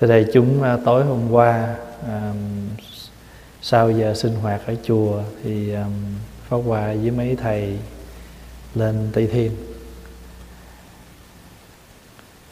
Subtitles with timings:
[0.00, 2.68] Thế đây chúng à, tối hôm qua um,
[3.62, 5.92] sau giờ sinh hoạt ở chùa thì um,
[6.48, 7.78] Pháp Hòa với mấy thầy
[8.74, 9.52] lên Tây Thiên.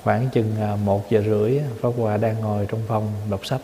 [0.02, 0.54] Khoảng chừng
[0.84, 3.60] một giờ rưỡi Pháp Hòa đang ngồi trong phòng đọc sách.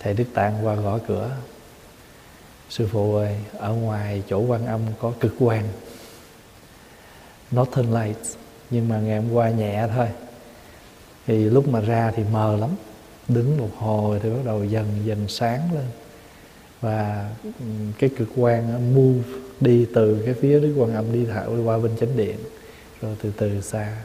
[0.00, 1.30] Thầy Đức Tạng qua gõ cửa.
[2.70, 5.68] Sư phụ ơi ở ngoài chỗ quan âm có cực quang.
[7.56, 8.36] Northern Lights
[8.70, 10.08] nhưng mà ngày hôm qua nhẹ thôi
[11.26, 12.70] thì lúc mà ra thì mờ lắm.
[13.28, 15.84] Đứng một hồi thì bắt đầu dần dần sáng lên.
[16.80, 17.50] Và ừ,
[17.98, 19.28] cái cực quang move
[19.60, 22.36] đi từ cái phía đức quan âm đi thảo qua bên chánh điện
[23.02, 23.96] rồi từ từ xa.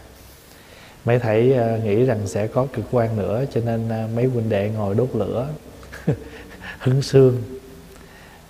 [1.05, 4.49] Mấy thầy ờ, nghĩ rằng sẽ có cực quang nữa cho nên ờ, mấy huynh
[4.49, 5.49] đệ ngồi đốt lửa
[6.79, 7.41] hứng xương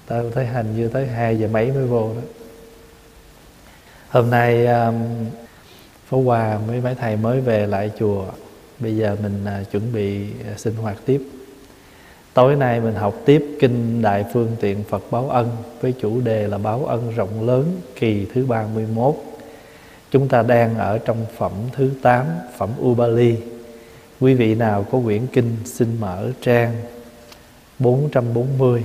[0.09, 2.22] ta thấy hành như tới hai giờ mấy mới vô đó.
[4.09, 4.95] Hôm nay um,
[6.09, 8.26] Phó Hòa mấy mấy thầy mới về lại chùa.
[8.80, 11.22] Bây giờ mình à, chuẩn bị à, sinh hoạt tiếp.
[12.34, 15.50] Tối nay mình học tiếp Kinh Đại Phương Tiện Phật Báo Ân
[15.81, 19.16] Với chủ đề là Báo Ân Rộng Lớn Kỳ thứ 31
[20.12, 22.26] Chúng ta đang ở trong phẩm thứ 8
[22.58, 23.36] Phẩm Ubali.
[24.20, 26.73] Quý vị nào có quyển kinh xin mở trang
[27.80, 28.84] 440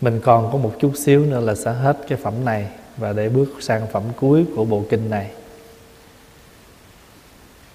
[0.00, 3.28] Mình còn có một chút xíu nữa là sẽ hết cái phẩm này Và để
[3.28, 5.30] bước sang phẩm cuối của bộ kinh này.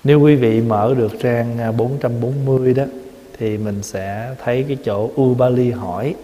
[0.04, 2.84] Nếu quý vị mở được trang à, 440 đó,
[3.38, 6.16] Thì mình sẽ thấy cái chỗ Ubali hỏi.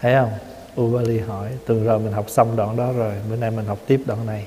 [0.00, 0.32] Thấy không?
[0.80, 1.48] Ubali hỏi.
[1.66, 4.46] Từ rồi mình học xong đoạn đó rồi, Bữa nay mình học tiếp đoạn này.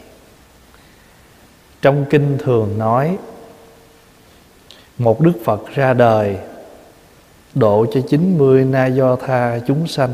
[1.82, 3.18] Trong kinh thường nói,
[4.98, 6.38] Một Đức Phật ra đời,
[7.56, 10.14] Độ cho 90 na do tha chúng sanh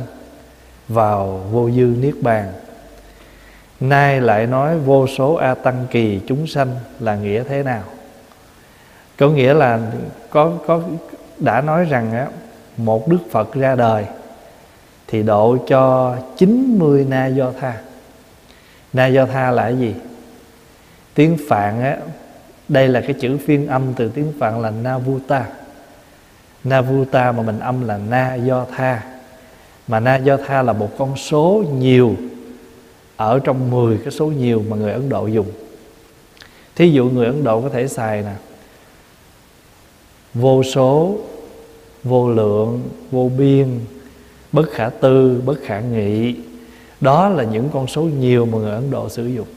[0.88, 2.54] Vào vô dư niết bàn.
[3.82, 7.84] Nay lại nói vô số A Tăng kỳ chúng sanh là nghĩa thế nào?
[9.18, 9.80] Có nghĩa là
[10.30, 10.82] có có
[11.38, 12.28] đã nói rằng á,
[12.78, 14.06] một Đức Phật ra đời
[15.08, 17.74] thì độ cho 90 na do tha.
[18.94, 19.96] Na do tha là cái gì?
[21.14, 21.98] Tiếng phạn á
[22.68, 25.46] đây là cái chữ phiên âm từ tiếng phạn là navuta
[26.64, 29.02] navuta mà mình âm là na do tha.
[29.88, 32.16] Mà na do tha là một con số nhiều
[33.22, 35.48] ở trong 10 cái số nhiều mà người Ấn Độ dùng.
[36.76, 38.34] Thí dụ người Ấn Độ có thể xài nè,
[40.34, 41.18] vô số,
[42.04, 43.80] vô lượng, vô biên,
[44.52, 46.36] bất khả tư, bất khả nghị,
[47.02, 49.48] đó là những con số nhiều mà người Ấn Độ sử dụng.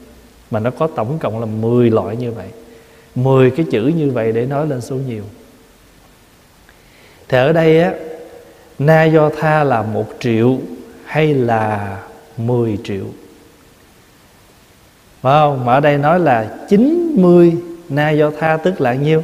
[0.51, 2.47] Mà nó có tổng cộng là 10 loại như vậy
[3.15, 5.23] 10 cái chữ như vậy để nói lên số nhiều.
[7.27, 7.93] Thì ở đây á,
[8.79, 10.57] na do tha là một triệu
[11.05, 12.03] hay là
[12.37, 13.05] 10 triệu?
[15.25, 15.65] Phải không?
[15.65, 17.53] Mà ở đây nói là 90
[17.89, 19.23] na do tha tức là nhiêu?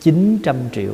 [0.00, 0.92] 900 triệu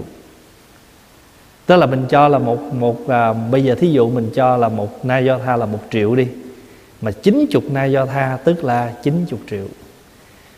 [1.66, 4.68] tức là mình cho là một một à, bây giờ thí dụ mình cho là
[4.68, 6.26] một na do tha là một triệu đi
[7.00, 9.66] mà chín chục na do tha tức là chín chục triệu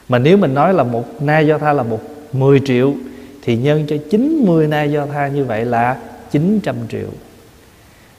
[0.09, 2.01] mà nếu mình nói là một na do tha là một
[2.33, 2.95] 10 triệu
[3.43, 5.97] thì nhân cho 90 na do tha như vậy là
[6.31, 7.09] 900 triệu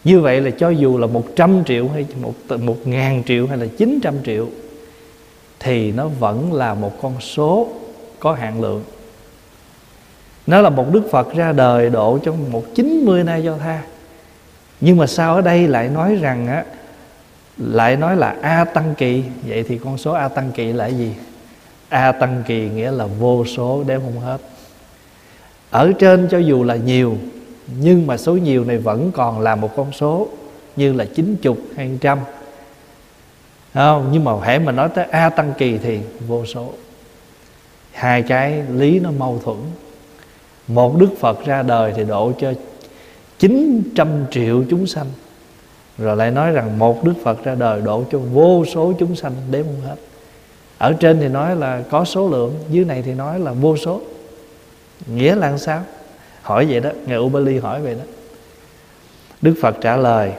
[0.03, 3.65] như vậy là cho dù là 100 triệu hay một, một ngàn triệu hay là
[3.77, 4.47] 900 triệu
[5.59, 7.67] thì nó vẫn là một con số
[8.19, 8.83] có hạn lượng.
[10.47, 13.83] Nó là một đức phật ra đời độ trong một chín mươi nay do tha.
[14.81, 16.65] Nhưng mà sao ở đây lại nói rằng á,
[17.57, 19.23] lại nói là a tăng kỳ?
[19.47, 21.11] Vậy thì con số a tăng kỳ là gì?
[21.89, 24.37] A tăng kỳ nghĩa là vô số, đếm không hết.
[25.69, 27.17] Ở trên cho dù là nhiều,
[27.81, 30.27] nhưng mà số nhiều này vẫn còn là một con số
[30.75, 32.19] như là chín chục hay trăm
[33.77, 36.73] không, nhưng mà hãy mà nói tới a tăng kỳ thì vô số.
[37.91, 39.57] Hai cái lý nó mâu thuẫn.
[40.67, 42.53] Một đức phật ra đời thì độ cho
[43.39, 45.05] 900 triệu chúng sanh.
[45.97, 49.33] Rồi lại nói rằng một đức phật ra đời độ cho vô số chúng sanh
[49.51, 49.95] đếm không hết.
[50.77, 54.01] Ở trên thì nói là có số lượng, dưới này thì nói là vô số.
[55.15, 55.83] Nghĩa là sao?
[56.41, 58.03] Hỏi vậy đó ngài Ubali hỏi vậy đó.
[59.41, 60.31] Đức phật trả lời,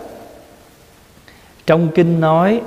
[1.66, 2.60] trong kinh nói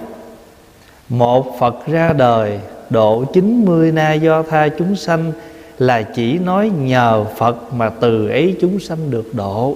[1.12, 2.60] một phật ra đời,
[2.90, 5.32] độ 90 na do tha chúng sanh,
[5.80, 9.76] là chỉ nói nhờ Phật mà từ ấy chúng sanh được độ.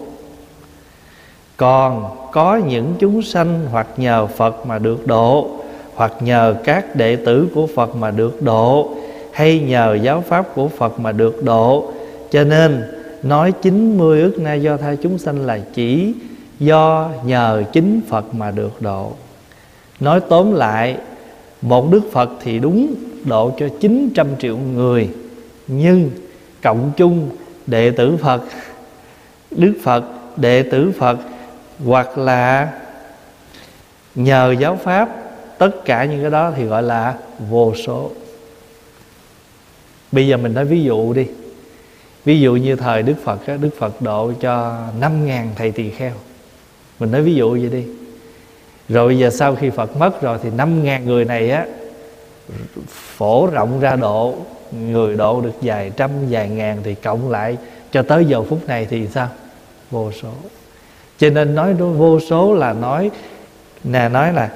[1.58, 5.50] Còn có những chúng sanh hoặc nhờ Phật mà được độ,
[5.96, 8.90] hoặc nhờ các đệ tử của Phật mà được độ,
[9.34, 11.92] hay nhờ giáo pháp của Phật mà được độ.
[12.32, 12.84] Cho nên,
[13.24, 16.14] nói 90 ức na do tha chúng sanh là chỉ
[16.60, 19.12] do nhờ chính Phật mà được độ.
[20.00, 20.98] Nói tóm lại
[21.66, 25.10] một Đức Phật thì đúng độ cho 900 triệu người.
[25.68, 26.12] Nhưng
[26.64, 27.30] cộng chung
[27.68, 28.42] đệ tử phật,
[29.52, 30.04] đức phật,
[30.38, 31.18] đệ tử phật,
[31.86, 32.72] hoặc là
[34.16, 35.10] nhờ giáo pháp,
[35.58, 37.16] tất cả những cái đó thì gọi là
[37.50, 38.12] vô số.
[40.12, 41.28] Bây giờ mình nói ví dụ đi.
[42.26, 46.14] Ví dụ như thời đức phật đức phật độ cho năm ngàn thầy tỳ kheo.
[47.00, 47.84] Mình nói ví dụ vậy đi
[48.90, 51.66] rồi bây giờ sau khi phật mất rồi thì năm ngàn người này á,
[52.90, 54.36] phổ rộng ra độ,
[54.72, 57.58] người độ được vài trăm, vài ngàn thì cộng lại
[57.92, 59.28] cho tới giờ phút này thì sao?
[59.92, 60.30] Vô số.
[61.18, 63.12] Cho nên nói vô số là nói,
[63.84, 64.50] nè, nói là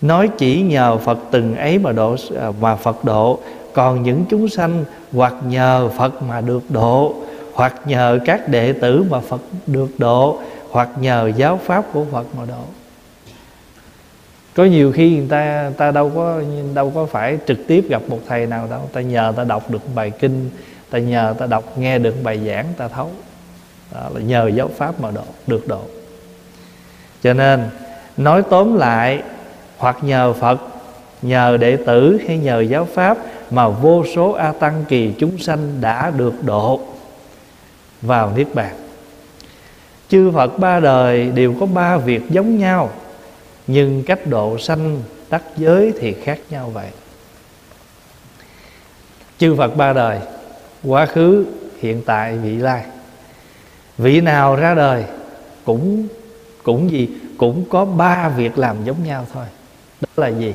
[0.00, 3.38] nói chỉ nhờ Phật từng ấy mà độ à, mà Phật độ.
[3.72, 7.14] Còn những chúng sanh hoặc nhờ Phật mà được độ,
[7.54, 10.38] hoặc nhờ các đệ tử mà Phật được độ
[10.70, 12.62] hoặc nhờ giáo pháp của Phật mà độ.
[14.54, 16.42] Có nhiều khi người ta ta đâu có
[16.74, 18.88] đâu có phải trực tiếp gặp một thầy nào đâu.
[18.92, 20.50] Ta nhờ ta đọc được bài kinh,
[20.90, 23.10] ta nhờ ta đọc, nghe được bài giảng, ta thấu.
[23.94, 25.80] Đó là nhờ giáo pháp mà độ, được độ.
[27.22, 27.68] Cho nên,
[28.16, 29.22] nói tóm lại,
[29.76, 30.60] hoặc nhờ phật,
[31.22, 33.18] nhờ đệ tử hay nhờ giáo pháp
[33.50, 36.80] mà vô số a tăng kỳ chúng sanh đã được độ
[38.02, 38.74] vào niết bàn
[40.08, 42.90] chư phật ba đời đều có ba việc giống nhau,
[43.66, 46.90] nhưng cách độ sanh đắc giới thì khác nhau vậy.
[49.38, 50.20] Chư phật ba đời,
[50.84, 51.46] quá khứ,
[51.80, 52.84] hiện tại, vị lai.
[53.98, 55.04] Vị nào ra đời
[55.64, 56.08] cũng
[56.62, 57.08] cũng gì,
[57.38, 59.46] cũng có ba việc làm giống nhau thôi.
[60.00, 60.54] Đó là gì?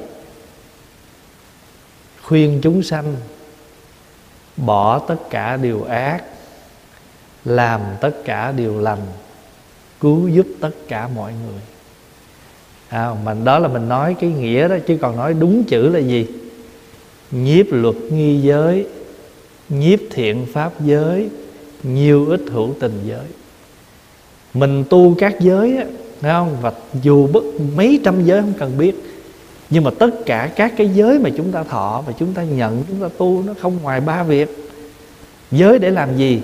[2.23, 3.15] Khuyên chúng sanh
[4.57, 6.23] bỏ tất cả điều ác,
[7.45, 9.05] làm tất cả điều lành
[10.03, 11.61] cứu giúp tất cả mọi người
[12.89, 15.99] à, mà đó là mình nói cái nghĩa đó chứ còn nói đúng chữ là
[15.99, 16.27] gì
[17.31, 18.87] nhiếp luật nghi giới
[19.69, 21.29] nhiếp thiện pháp giới
[21.83, 23.25] nhiều ít hữu tình giới
[24.53, 25.85] mình tu các giới á
[26.21, 26.57] không?
[26.61, 26.71] Và
[27.03, 27.43] dù bất
[27.75, 28.95] mấy trăm giới không cần biết
[29.69, 32.83] Nhưng mà tất cả các cái giới mà chúng ta thọ Và chúng ta nhận,
[32.87, 34.57] chúng ta tu Nó không ngoài ba việc
[35.51, 36.41] Giới để làm gì?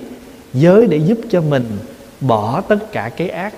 [0.54, 1.64] Giới để giúp cho mình
[2.20, 3.54] bỏ tất cả cái ác.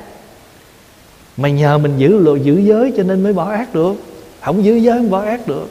[1.36, 3.94] Mà nhờ mình giữ lộ giữ giới cho nên mới bỏ ác được.
[4.40, 5.68] Không giữ giới, không bỏ ác được.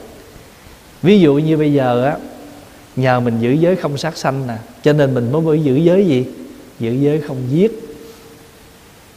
[1.02, 2.16] Ví dụ như bây giờ á,
[2.96, 6.06] Nhờ mình giữ giới không sát sanh nè, Cho nên mình mới mới giữ giới
[6.06, 6.26] gì?
[6.80, 7.98] Giữ giới không giết.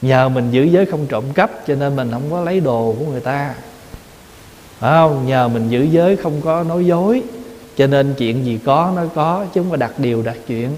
[0.01, 3.05] Nhờ mình giữ giới không trộm cắp, cho nên mình không có lấy đồ của
[3.05, 3.55] người ta.
[4.79, 5.27] Phải không?
[5.27, 7.21] Nhờ mình giữ giới không có nói dối,
[7.77, 10.69] cho nên chuyện gì có nó có, chứ không có đặt điều đặt chuyện.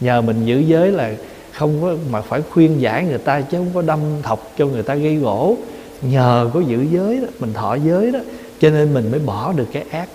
[0.00, 1.12] Nhờ mình giữ giới là
[1.56, 4.82] không có mà phải khuyên giải người ta chứ không có đâm thọc cho người
[4.82, 5.56] ta gây gỗ.
[6.02, 8.18] Nhờ có giữ giới đó mình thọ giới đó
[8.60, 10.08] cho nên mình mới bỏ được cái ác.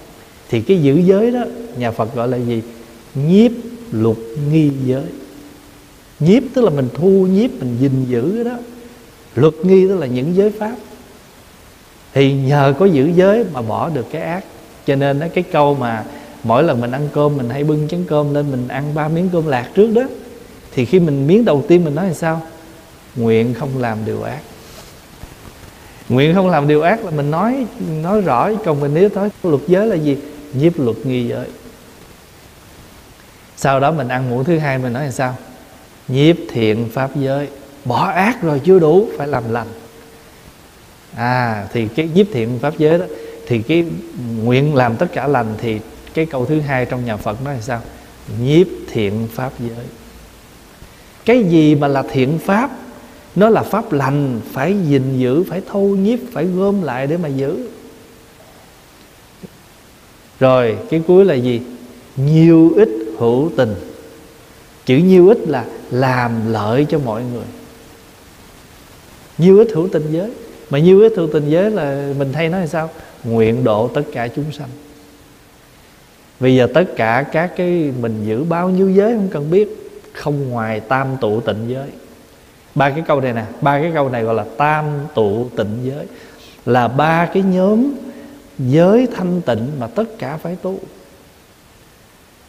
[0.49, 1.43] Thì cái giữ giới đó
[1.77, 2.61] nhà phật gọi là gì?
[3.15, 3.51] Nhiếp
[3.91, 4.17] lục
[4.51, 5.03] nghi giới.
[6.19, 8.57] Nhiếp tức là mình thu nhiếp mình gìn giữ đó.
[9.35, 10.75] Luật nghi tức là những giới pháp.
[12.13, 14.43] Thì nhờ có giữ giới mà bỏ được cái ác.
[14.87, 16.03] Cho nên đó, cái câu mà
[16.43, 19.29] mỗi lần mình ăn cơm mình hay bưng chén cơm lên mình ăn ba miếng
[19.33, 20.01] cơm lạc trước đó
[20.73, 22.41] thì khi mình miếng đầu tiên mình nói là sao?
[23.15, 24.39] Nguyện không làm điều ác.
[26.09, 27.65] Nguyện không làm điều ác là mình nói
[28.01, 30.17] nói rõ còn mình nếu nói luật giới là gì?
[30.53, 31.47] Nhiếp luật nghi giới.
[33.57, 35.35] Sau đó mình ăn muỗng thứ hai mình nói là sao?
[36.07, 37.47] Nhiếp thiện pháp giới.
[37.85, 39.67] Bỏ ác rồi chưa đủ, phải làm lành.
[41.15, 43.05] À thì cái nhiếp thiện pháp giới đó,
[43.47, 43.85] thì cái
[44.43, 45.79] nguyện làm tất cả lành thì
[46.13, 47.81] cái câu thứ hai trong nhà Phật nói là sao?
[48.41, 49.85] Nhiếp thiện pháp giới
[51.25, 52.71] cái gì mà là thiện pháp?
[53.35, 57.27] Nó là pháp lành, phải gìn giữ, phải thâu nhiếp, phải gom lại để mà
[57.27, 57.69] giữ.
[60.39, 61.61] Rồi, cái cuối là gì?
[62.15, 63.75] Nhiều ít hữu tình.
[64.85, 67.45] Chữ nhiêu ít là làm lợi cho mọi người.
[69.37, 70.31] Nhiêu ít hữu tình giới.
[70.69, 72.89] Mà nhiêu ít hữu tình giới là mình hay nói là sao?
[73.23, 74.69] Nguyện độ tất cả chúng sanh.
[76.39, 79.80] Bây giờ tất cả các cái mình giữ bao nhiêu giới không cần biết
[80.13, 81.89] không ngoài tam tụ tịnh giới.
[82.75, 86.05] Ba cái câu này nè ba cái câu này gọi là tam tụ tịnh giới.
[86.65, 87.93] Là ba cái nhóm
[88.59, 90.79] giới thanh tịnh mà tất cả phải tu.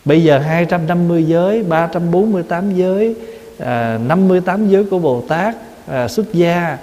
[0.05, 3.15] Bây giờ 250 giới 348 giới
[3.59, 5.55] à, 58 giới của Bồ Tát
[5.87, 6.79] à, xuất gia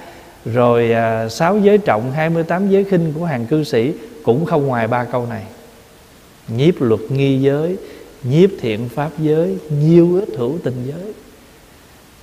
[0.46, 3.94] Rồi à, 6 giới trọng 28 giới khinh của hàng cư sĩ
[4.24, 5.44] Cũng không ngoài ba câu này.
[6.48, 7.78] Nhiếp luật nghi giới
[8.24, 11.14] Nhiếp thiện pháp giới Nhiêu ít hữu tình giới.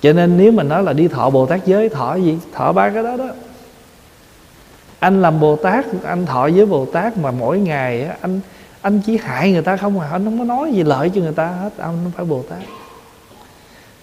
[0.00, 2.38] Cho nên nếu mà nói là đi thọ Bồ Tát giới, Thọ gì?
[2.53, 3.29] Thọ ba cái đó đó.
[4.99, 8.41] Anh làm Bồ Tát, Anh thọ với Bồ Tát Mà mỗi ngày anh
[8.87, 10.09] anh chỉ hại người ta không à.
[10.12, 12.59] Anh không có nói gì lợi cho người ta hết, anh không phải bồ tát.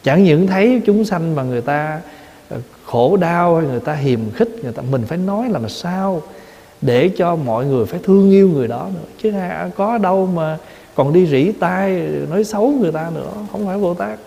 [0.03, 2.01] Chẳng những thấy chúng sanh mà người ta
[2.49, 6.21] ờ, khổ đau hay người ta hiềm khích, người ta, mình phải nói làm sao
[6.81, 9.05] để cho mọi người phải thương yêu người đó nữa.
[9.21, 9.33] Chứ
[9.75, 10.57] có đâu mà
[10.95, 11.91] còn đi rỉ tai,
[12.29, 14.19] nói xấu người ta nữa, không phải bồ tát.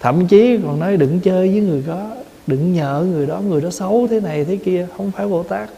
[0.00, 2.06] Thậm chí còn nói đừng chơi với người đó
[2.46, 5.70] đừng nhờ người đó người đó xấu thế này thế kia, không phải bồ tát.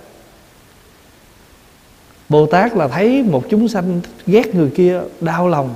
[2.29, 5.75] Bồ tát là thấy một chúng sanh ghét người kia, đau lòng.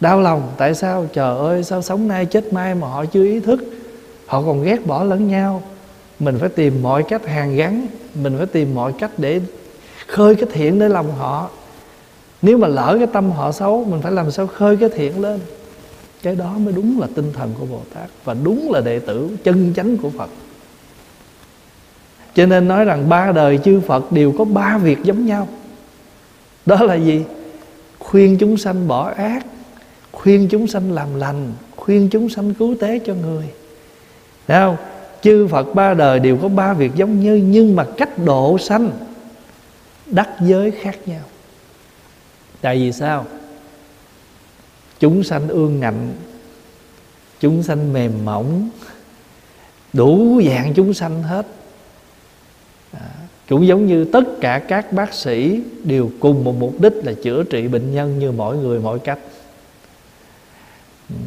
[0.00, 1.06] Đau lòng, tại sao?
[1.12, 3.64] Trời ơi, sao sống nay chết mai mà họ chưa ý thức?
[4.26, 5.62] Họ còn ghét bỏ lẫn nhau.
[6.18, 9.40] Mình phải tìm mọi cách hàn gắn, mình phải tìm mọi cách để
[10.06, 11.50] khơi cái thiện để lòng họ
[12.42, 15.40] nếu mà lỡ cái tâm họ xấu, mình phải làm sao khơi cái thiện lên?
[16.22, 19.36] Cái đó mới đúng là tinh thần của bồ tát và đúng là đệ tử
[19.44, 20.30] chân chánh của phật.
[22.34, 25.48] Cho nên nói rằng ba đời chư phật đều có ba việc giống nhau.
[26.66, 27.22] Đó là gì?
[27.98, 29.46] Khuyên chúng sanh bỏ ác,
[30.12, 33.44] khuyên chúng sanh làm lành, khuyên chúng sanh cứu tế cho người.
[34.46, 34.76] Thấy không?
[35.22, 38.90] Chư phật ba đời đều có ba việc giống như, nhưng mà cách độ sanh,
[40.06, 41.22] đắc giới khác nhau
[42.62, 43.26] tại vì sao?
[45.00, 46.14] Chúng sanh ương ngạnh
[47.40, 48.70] chúng sanh mềm mỏng
[49.92, 51.46] đủ dạng chúng sanh hết.
[52.92, 53.08] À,
[53.48, 57.42] cũng giống như tất cả các bác sĩ đều cùng một mục đích là chữa
[57.42, 59.18] trị bệnh nhân như mỗi người mỗi cách.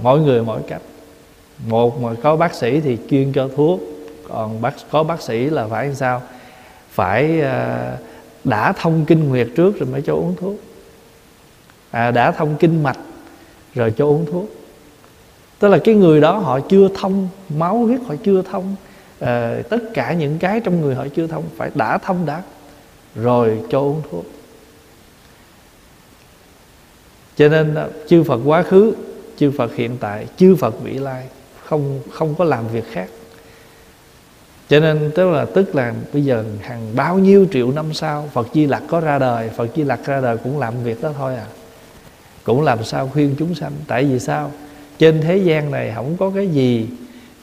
[0.01, 0.81] Mỗi người mỗi cách.
[1.67, 3.81] Một mà có bác sĩ thì chuyên cho thuốc
[4.29, 6.21] còn bác có bác sĩ là phải làm sao?
[6.89, 7.97] Phải à,
[8.43, 10.55] đã thông kinh nguyệt trước rồi mới cho uống thuốc
[11.95, 12.97] à, đã thông kinh mạch
[13.75, 14.49] rồi cho uống thuốc.
[15.59, 18.75] Tức là cái người đó họ chưa thông máu huyết họ chưa thông
[19.19, 22.41] à, tất cả những cái trong người họ chưa thông phải đã thông đã
[23.15, 24.25] rồi cho uống thuốc.
[27.37, 28.95] Cho nên ờ, chư Phật quá khứ
[29.37, 31.27] chư Phật hiện tại chư Phật vị lai
[31.65, 33.07] không không có làm việc khác.
[34.69, 38.47] Cho nên tức là tức là bây giờ hàng bao nhiêu triệu năm sau Phật
[38.53, 41.35] Di Lặc có ra đời Phật Di Lặc ra đời cũng làm việc đó thôi
[41.35, 41.45] à
[42.45, 43.71] cũng làm sao khuyên chúng sanh.
[43.87, 44.51] Tại vì sao?
[44.97, 46.87] Trên thế gian này không có cái gì,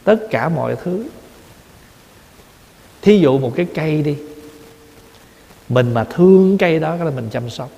[0.05, 1.05] tất cả mọi thứ.
[3.03, 4.17] Thí dụ một cái cây đi.
[5.69, 7.71] Mình mà thương cây đó là mình chăm sóc.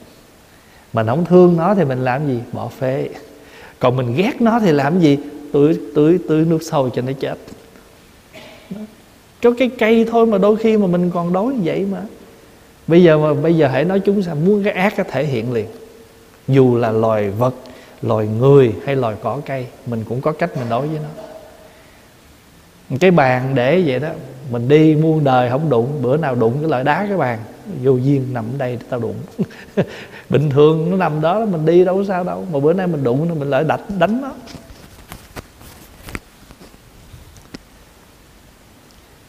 [0.93, 2.39] Mình không thương nó thì mình làm gì?
[2.53, 3.09] Bỏ phế.
[3.79, 5.19] Còn mình ghét nó thì làm gì?
[5.53, 7.39] Tưới tưới tưới nước sâu cho nó chết.
[9.41, 12.03] Cho cái cây thôi mà đôi khi mà mình còn đói vậy mà.
[12.87, 15.53] Bây giờ mà, bây giờ hãy nói chúng sanh muốn cái ác có thể hiện
[15.53, 15.67] liền
[16.49, 17.55] dù là loài vật,
[18.03, 21.09] loài người hay loài cỏ cây, mình cũng có cách mình đối với nó.
[23.01, 24.09] Cái bàn để vậy đó,
[24.51, 27.39] mình đi muôn đời không đụng, bữa nào đụng cái loại đá cái bàn,
[27.83, 29.17] vô duyên nằm ở đây tao đụng.
[30.31, 33.05] Bình thường nó nằm đó, mình đi đâu có sao đâu, mà bữa nay mình
[33.05, 34.33] đụng mình lại đạch, đánh nó.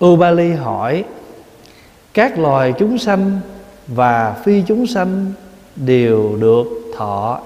[0.05, 1.03] Ubali hỏi,
[2.13, 3.39] các loài chúng sanh
[3.87, 5.31] và phi chúng sanh
[5.75, 6.67] đều được
[6.97, 7.41] thọ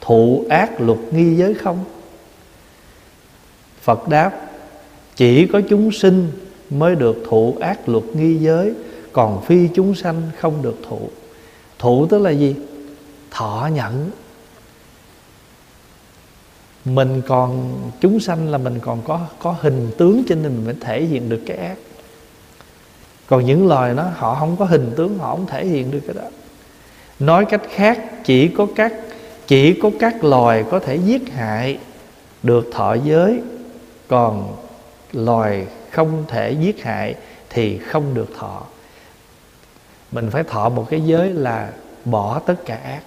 [0.00, 1.84] thụ ác luật nghi giới không?
[3.82, 4.32] Phật đáp,
[5.16, 6.30] chỉ có chúng sinh
[6.70, 8.74] mới được thụ ác luật nghi giới,
[9.12, 11.00] còn phi chúng sanh không được thụ.
[11.78, 12.56] Thụ tức là gì?
[13.30, 14.10] Thọ nhận
[16.84, 20.74] mình còn, chúng sanh là mình còn có có hình tướng cho nên mình mới
[20.80, 21.76] thể hiện được cái ác.
[23.26, 26.14] Còn những loài nó, họ không có hình tướng, họ không thể hiện được cái
[26.14, 26.28] đó
[27.18, 28.92] nói cách khác chỉ có các
[29.46, 31.78] chỉ có các loài có thể giết hại
[32.42, 33.40] được thọ giới.
[34.08, 34.56] Còn
[35.12, 37.14] loài không thể giết hại
[37.50, 38.62] thì không được thọ.
[40.12, 41.72] Mình phải thọ một cái giới là
[42.04, 43.02] bỏ tất cả ác.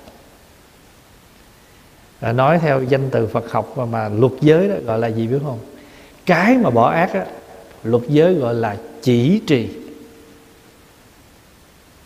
[2.20, 5.28] À, nói theo danh từ Phật học mà, mà luật giới đó gọi là gì
[5.28, 5.60] biết không?
[6.26, 7.26] Cái mà bỏ ác á
[7.84, 9.70] luật giới gọi là chỉ trì.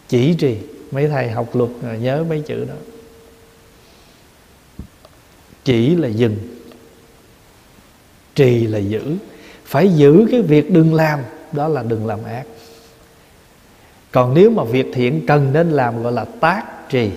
[0.07, 0.57] Chỉ trì
[0.93, 2.75] mấy thầy học luật à, nhớ mấy chữ đó.
[5.63, 6.37] Chỉ là dừng.
[8.35, 9.15] Trì là giữ.
[9.65, 11.19] Phải giữ cái việc đừng làm,
[11.51, 12.43] đó là đừng làm ác.
[14.11, 17.09] Còn nếu mà việc thiện cần nên làm, gọi là tác trì.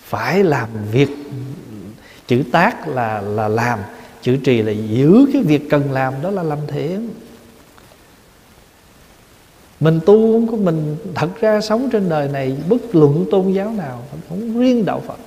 [0.00, 1.08] Phải làm việc,
[2.26, 3.78] chữ tác là là làm,
[4.22, 7.10] chữ trì là giữ cái việc cần làm, đó là làm thiện
[9.80, 13.72] mình tu của có mình, thật ra sống trên đời này bất luận tôn giáo
[13.72, 15.18] nào, không riêng đạo phật.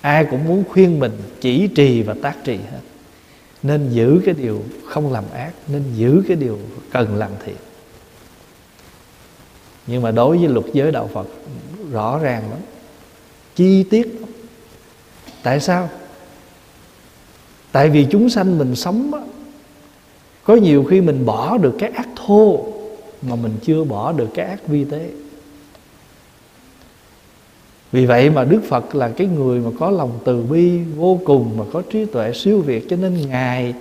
[0.00, 2.80] Ai cũng muốn khuyên mình chỉ trì và tác trì hết.
[3.62, 6.58] Nên giữ cái điều không làm ác, nên giữ cái điều
[6.92, 7.56] cần làm thiện.
[9.86, 11.26] Nhưng mà đối với luật giới đạo phật,
[11.92, 12.60] rõ ràng lắm.
[13.56, 14.30] Chi tiết lắm.
[15.42, 15.88] Tại sao?
[17.72, 19.10] Tại vì chúng sanh mình sống
[20.44, 22.69] có nhiều khi mình bỏ được cái ác thô
[23.22, 25.10] mà mình chưa bỏ được cái ác vi tế.
[27.92, 31.56] Vì vậy mà đức phật là cái người mà có lòng từ bi vô cùng,
[31.56, 33.74] mà có trí tuệ siêu việt, cho nên ngài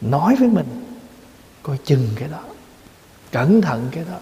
[0.00, 0.66] nói với mình,
[1.62, 2.40] coi chừng cái đó,
[3.32, 4.18] cẩn thận cái đó.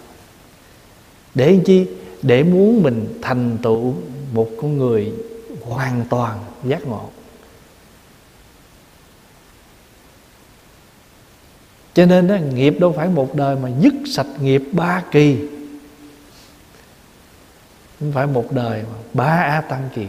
[1.35, 1.87] Để làm chi?
[2.21, 3.93] Để muốn mình thành tựu
[4.33, 5.13] một con người
[5.61, 7.09] hoàn toàn giác ngộ.
[11.97, 15.37] Cho nên đó, nghiệp đâu phải một đời mà dứt sạch nghiệp ba kỳ.
[17.99, 20.05] Không phải một đời mà ba a tăng kỳ.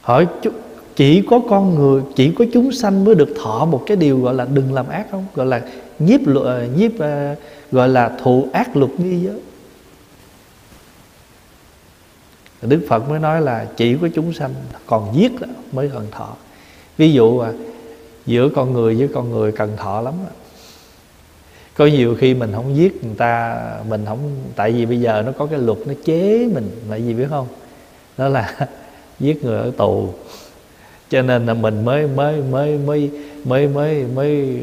[0.00, 0.26] Hỏi
[0.96, 4.34] chỉ có con người chỉ có chúng sanh mới được thọ một cái điều gọi
[4.34, 5.26] là đừng làm ác không?
[5.34, 5.62] Gọi là
[5.98, 7.34] nhiếp ờ, nhiếp ờ,
[7.72, 9.40] gọi là thụ ác luật nghi giới.
[12.62, 14.54] Đức Phật mới nói là chỉ có chúng sanh
[14.86, 15.32] còn giết
[15.72, 16.36] mới còn thọ.
[16.96, 17.52] Ví dụ à,
[18.26, 20.14] giữa con người với con người cần thọ lắm
[21.76, 24.18] có nhiều khi mình không giết người ta, mình không,
[24.56, 27.46] tại vì bây giờ nó có cái luật nó chế mình, là gì biết không?
[28.18, 28.56] Đó là
[29.20, 30.08] giết người ở tù.
[31.10, 33.10] Cho nên là mình mới mới mới mới
[33.44, 34.58] mới mới mới,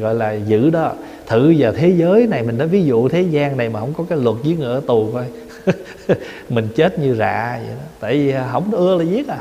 [0.00, 0.92] gọi là giữ đó.
[1.26, 4.04] Thử giờ thế giới này mình nói ví dụ thế gian này mà không có
[4.08, 5.24] cái luật giết người ở tù coi.
[6.48, 7.84] Mình chết như rạ vậy đó.
[8.00, 9.38] Tại vì không ưa là giết à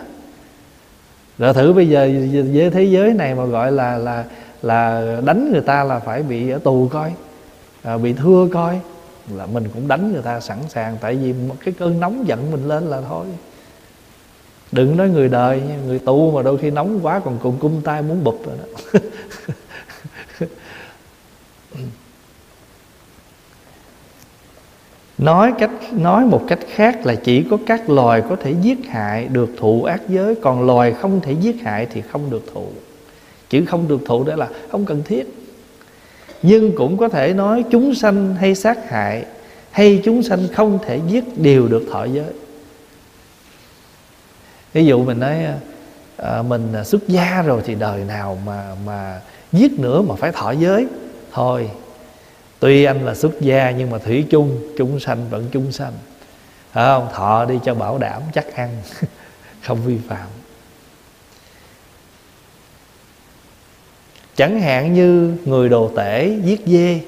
[1.37, 2.11] rồi thử bây giờ
[2.53, 4.25] với thế giới này mà gọi là là
[4.61, 7.13] là đánh người ta là phải bị ở tù coi
[7.83, 8.79] à, bị thưa coi.
[9.35, 12.51] Là mình cũng đánh người ta sẵn sàng tại vì một cái cơn nóng giận
[12.51, 13.25] mình lên là thôi.
[14.71, 18.01] Đừng nói người đời người tu mà đôi khi nóng quá còn cùng cung tay
[18.01, 18.99] muốn bụp rồi đó.
[25.17, 29.27] nói cách nói một cách khác là chỉ có các loài có thể giết hại
[29.27, 32.67] được thụ ác giới còn loài không thể giết hại thì không được thụ.
[33.49, 35.33] Chữ không được thụ đó là không cần thiết.
[36.41, 39.25] Nhưng cũng có thể nói chúng sanh hay sát hại
[39.71, 42.33] hay chúng sanh không thể giết đều được thọ giới.
[44.73, 45.37] Ví dụ mình nói
[46.17, 50.51] à, mình xuất gia rồi thì đời nào mà mà giết nữa mà phải thọ
[50.51, 50.87] giới.
[51.31, 51.69] Thôi
[52.63, 55.93] tuy anh là xuất gia, nhưng mà thủy chung, chúng sanh vẫn chúng sanh.
[56.71, 58.69] Phải không thọ đi cho bảo đảm chắc ăn,
[59.61, 60.27] không vi phạm.
[64.35, 66.99] Chẳng hạn như người đồ tể giết dê,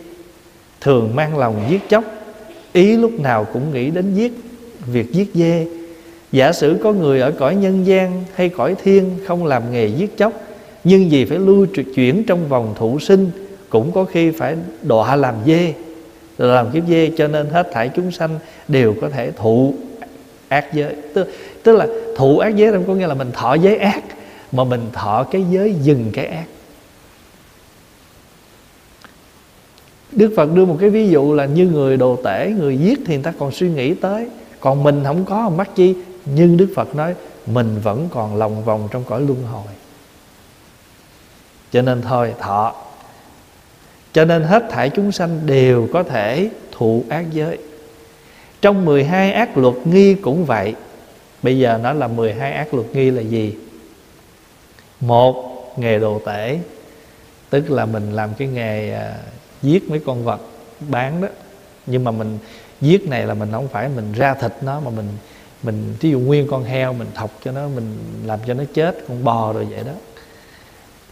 [0.81, 2.03] thường mang lòng giết chóc,
[2.73, 4.33] ý lúc nào cũng nghĩ đến giết,
[4.85, 5.67] việc giết dê.
[6.31, 10.17] Giả sử có người ở cõi nhân gian hay cõi thiên không làm nghề giết
[10.17, 10.33] chóc,
[10.83, 11.65] nhưng vì phải lưu
[11.95, 13.31] chuyển trong vòng thụ sinh
[13.75, 15.73] cũng có khi phải đọa làm dê
[16.37, 19.73] làm kiếp dê cho nên hết thảy chúng sanh đều có thể thụ
[20.47, 20.95] ác giới.
[21.13, 21.29] Tức,
[21.63, 24.03] tức là thụ ác giới không có nghĩa là mình thọ giới ác
[24.51, 26.45] mà mình thọ cái giới dừng cái ác.
[30.11, 33.13] Đức Phật đưa một cái ví dụ là như người đồ tể Người giết thì
[33.13, 34.27] người ta còn suy nghĩ tới
[34.59, 35.95] Còn mình không có mắc chi?
[36.25, 39.73] Nhưng Đức Phật nói Mình vẫn còn lòng vòng trong cõi luân hồi.
[41.71, 42.84] Cho nên thôi thọ.
[44.15, 47.57] Cho nên hết thảy chúng sanh đều có thể thụ ác giới.
[48.61, 50.75] Trong 12 ác luật nghi cũng vậy.
[51.41, 53.55] Bây giờ nó là 12 ác luật nghi là gì?
[54.99, 56.59] Một, nghề đồ tể.
[57.49, 59.15] Tức là mình làm cái nghề à,
[59.61, 60.41] giết mấy con vật
[60.79, 61.27] bán đó.
[61.85, 62.37] Nhưng mà mình
[62.81, 65.07] giết này là mình không phải mình ra thịt nó mà mình
[65.63, 68.97] mình ví dụ nguyên con heo mình thọc cho nó mình làm cho nó chết
[69.07, 69.93] con bò rồi vậy đó.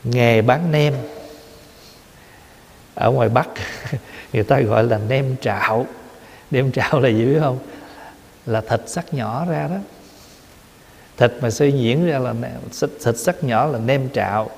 [0.03, 0.93] Nghề bán nem
[2.95, 3.47] ở ngoài bắc
[4.33, 5.85] người ta gọi là nem trạo.
[6.51, 7.59] Nem trạo là gì biết không?
[8.45, 9.77] Là thịt sắc nhỏ ra đó.
[11.17, 12.33] Thịt mà suy diễn ra là
[13.03, 14.49] thịt, sắc nhỏ là nem trạo.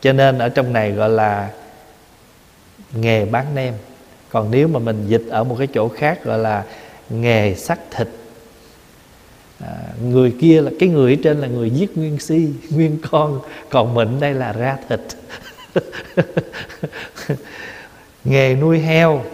[0.00, 1.50] Cho nên ở trong này gọi là
[2.92, 3.74] nghề bán nem.
[4.30, 6.64] Còn nếu mà mình dịch ở một cái chỗ khác gọi là
[7.10, 8.08] nghề sắc thịt
[9.60, 9.72] à,
[10.02, 13.94] người kia là cái người ở trên là người giết nguyên si nguyên con còn
[13.94, 15.00] mình đây là ra thịt.
[18.24, 19.24] nghề nuôi heo.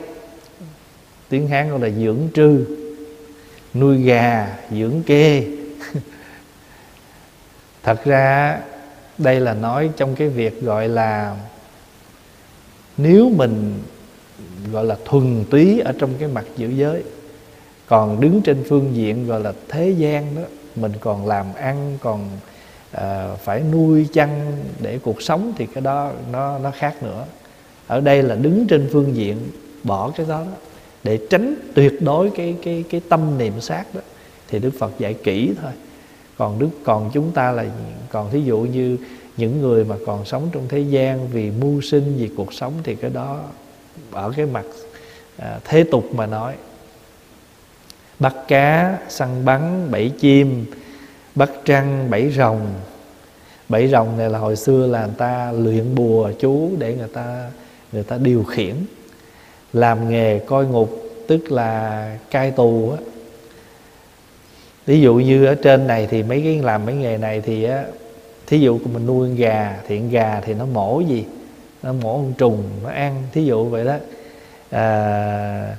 [1.28, 2.66] Tiếng hán gọi là dưỡng trư.
[3.74, 5.46] Nuôi gà dưỡng kê.
[7.82, 8.58] Thật ra
[9.18, 11.36] đây là nói trong cái việc gọi là
[12.96, 13.82] nếu mình
[14.72, 17.02] gọi là thuần túy ở trong cái mặt giữ giới
[17.86, 20.42] còn đứng trên phương diện gọi là thế gian đó
[20.76, 22.28] mình còn làm ăn còn
[22.96, 23.00] uh,
[23.40, 27.24] phải nuôi chăn để cuộc sống thì cái đó nó nó khác nữa
[27.86, 29.36] ở đây là đứng trên phương diện
[29.82, 30.52] bỏ cái đó, đó.
[31.04, 34.00] Để tránh tuyệt đối cái cái cái tâm niệm sát đó
[34.48, 35.72] thì đức phật dạy kỹ thôi.
[36.38, 37.64] Còn đức còn chúng ta là
[38.10, 38.96] còn thí dụ như
[39.36, 42.94] những người mà còn sống trong thế gian vì mưu sinh vì cuộc sống thì
[42.94, 43.40] cái đó
[44.10, 44.64] ở cái mặt
[45.36, 46.54] à, thế tục mà nói.
[48.18, 50.64] Bắt cá săn bắn bẫy chim
[51.34, 52.60] bắt trăng bẫy rồng.
[53.68, 57.50] Bẫy rồng này là hồi xưa là người ta luyện bùa chú để người ta
[57.92, 58.74] người ta điều khiển
[59.72, 62.98] làm nghề coi ngục tức là cai tù á.
[64.86, 67.84] Ví dụ như ở trên này thì mấy cái làm mấy nghề này thì á
[68.46, 71.24] thí dụ mình nuôi con gà thì con gà thì nó mổ gì?
[71.82, 73.96] Nó mổ con trùng nó ăn thí dụ vậy đó.
[74.70, 75.76] À,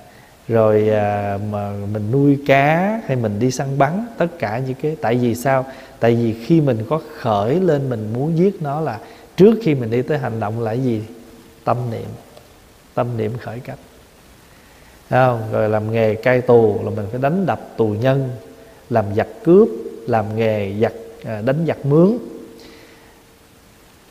[0.47, 4.95] rồi à, mà mình nuôi cá hay mình đi săn bắn tất cả những cái
[5.01, 5.65] tại vì sao?
[5.99, 8.99] Tại vì khi mình có khởi lên mình muốn giết nó là
[9.37, 11.01] trước khi mình đi tới hành động là gì?
[11.67, 12.09] Tâm niệm
[12.97, 13.79] tâm niệm khởi cách.
[15.09, 15.41] Không?
[15.51, 18.29] rồi làm nghề cai tù là mình phải đánh đập tù nhân,
[18.89, 19.69] làm giặc cướp,
[20.07, 20.93] làm nghề giặc
[21.25, 22.17] à, đánh giặc mướn.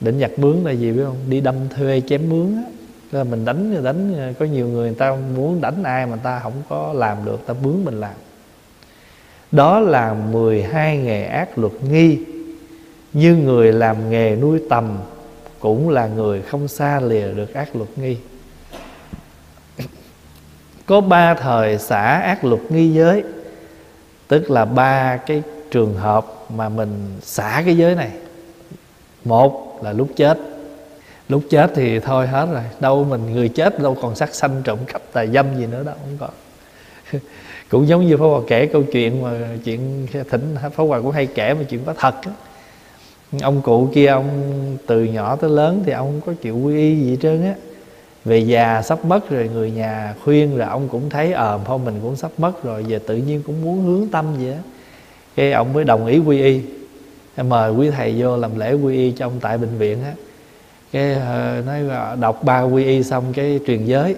[0.01, 1.17] Đánh giặc mướn là gì biết không?
[1.29, 2.63] Đi đâm thuê chém mướn á.
[3.13, 6.21] Là mình đánh đánh à, có nhiều người người ta muốn đánh ai mà người
[6.23, 8.15] ta không có làm được, ta mướn mình làm.
[9.53, 12.19] Đó là 12 nghề ác luật nghi.
[13.13, 14.99] Như người làm nghề nuôi tầm
[15.61, 18.17] cũng là người không xa lìa được ác luật nghi.
[20.87, 23.25] Có ba thời xả ác luật nghi giới,
[24.29, 28.11] tức là ba cái trường hợp mà mình xả cái giới này.
[29.25, 30.39] Một là lúc chết.
[31.29, 34.79] Lúc chết thì thôi hết rồi, đâu mình người chết đâu còn sát sanh trộm
[34.87, 36.31] cắp tà dâm gì nữa đâu, không còn.
[37.71, 39.31] Cũng giống như Pháp Hòa kể câu chuyện mà
[39.65, 42.33] chuyện thỉnh Pháp Hòa cũng hay kể mà chuyện có thật á
[43.43, 44.27] ông cụ kia ông
[44.87, 47.55] từ nhỏ tới lớn thì ông không có chịu quy y gì trơn á.
[48.25, 51.79] Về già sắp mất rồi người nhà khuyên là ông cũng thấy ờ à, thôi
[51.85, 54.59] mình cũng sắp mất rồi giờ tự nhiên cũng muốn hướng tâm vậy á.
[55.37, 56.61] Cái ông mới đồng ý quy y
[57.43, 60.13] mời quý thầy vô làm lễ quy y cho ông tại bệnh viện á.
[60.93, 61.81] Cái uh, nói
[62.21, 64.15] đọc ba quy y xong cái truyền giới.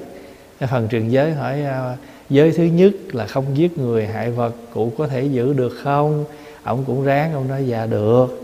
[0.61, 1.99] Cái phần truyền giới hỏi uh,
[2.31, 6.25] giới thứ nhất là không giết người hại vật cụ có thể giữ được không?
[6.63, 8.43] Ông cũng ráng ông nói dạ được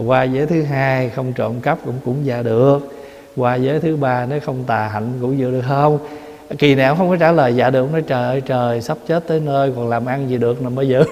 [0.00, 2.78] qua giới thứ hai, không trộm cắp cũng cũng dạ được.
[3.36, 5.98] Qua giới thứ ba, nếu không tà hạnh cũng giữ được không?
[6.58, 9.40] Kỳ nào không có trả lời dạ được nói, trời ơi, trời, sắp chết tới
[9.40, 11.04] nơi, còn làm ăn gì được mà mới giữ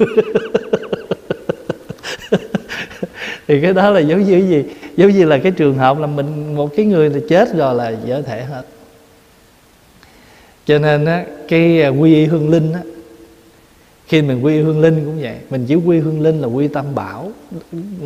[3.49, 4.65] thì cái đó là giống như gì?
[4.97, 7.93] Giống như là cái trường hợp là mình, một cái người là chết rồi là
[8.05, 8.63] dở thể hết.
[10.67, 12.81] Cho nên á, cái à, quy y hương linh á
[14.11, 16.95] khi mình quy hương linh cũng vậy, mình chỉ quy hương linh là quy tâm
[16.95, 17.33] bảo.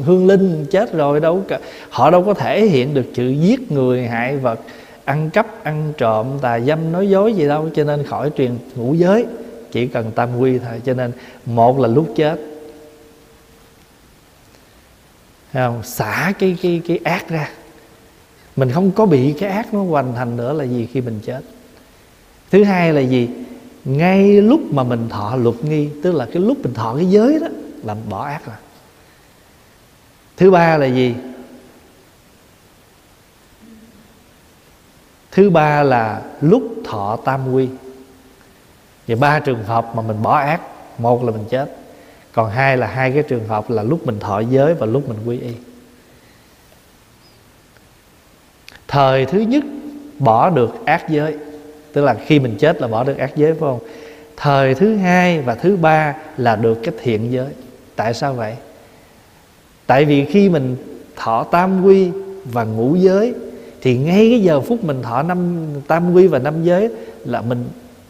[0.04, 4.06] Hương linh chết rồi đâu cả họ đâu có thể hiện được chữ giết người,
[4.06, 4.60] hại vật,
[5.04, 7.68] ăn cắp, ăn trộm, tà dâm, nói dối gì đâu.
[7.74, 9.26] Cho nên khỏi truyền ngũ giới,
[9.72, 10.80] chỉ cần tam quy thôi.
[10.84, 11.12] Cho nên
[11.46, 12.40] một là lúc chết.
[15.52, 15.82] Không?
[15.82, 17.50] xả cái cái cái ác ra.
[18.56, 21.40] Mình không có bị cái ác nó hoành thành nữa là gì khi mình chết.
[22.50, 23.28] Thứ hai là gì?
[23.84, 27.38] Ngay lúc mà mình thọ luật nghi, tức là cái lúc mình thọ cái giới
[27.38, 27.46] đó,
[27.82, 28.56] là bỏ ác rồi.
[30.36, 31.14] Thứ ba là gì?
[35.30, 37.68] Thứ ba là lúc thọ tam quy.
[39.08, 40.60] Và ba trường hợp mà mình bỏ ác,
[40.98, 41.76] một là mình chết.
[42.32, 45.18] Còn hai là hai cái trường hợp là lúc mình thọ giới và lúc mình
[45.26, 45.52] quy y.
[48.88, 49.64] Thời thứ nhất,
[50.18, 51.36] bỏ được ác giới
[51.94, 53.78] tức là khi mình chết là bỏ được ác giới, phải không?
[54.36, 57.48] Thời thứ hai và thứ ba là được cái thiện giới.
[57.96, 58.54] Tại sao vậy?
[59.86, 60.76] Tại vì khi mình
[61.16, 62.10] thọ tam quy
[62.44, 63.34] và ngũ giới,
[63.82, 66.88] thì ngay cái giờ phút mình thọ năm, tam quy và năm giới
[67.24, 67.64] là mình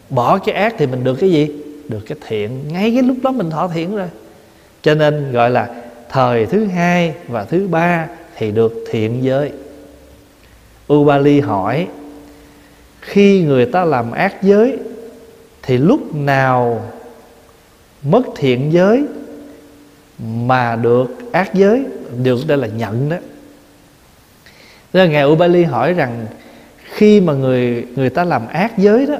[0.09, 1.49] bỏ cái ác thì mình được cái gì?
[1.87, 2.59] Được cái thiện.
[2.67, 4.07] Ngay cái lúc đó mình thọ thiện rồi.
[4.81, 5.69] Cho nên gọi là
[6.09, 9.51] thời thứ hai và thứ ba thì được thiện giới.
[10.93, 11.87] Ubali hỏi
[13.05, 14.77] khi người ta làm ác giới,
[15.63, 16.85] thì lúc nào
[18.03, 19.03] mất thiện giới
[20.19, 21.83] mà được ác giới,
[22.23, 23.17] được đây là nhận đó.
[24.93, 26.25] Thế là ngài Ubali hỏi rằng,
[26.83, 29.15] khi mà người người ta làm ác giới đó,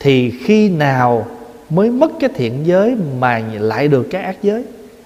[0.00, 1.26] thì khi nào
[1.70, 4.64] mới mất cái thiện giới mà lại được cái ác giới?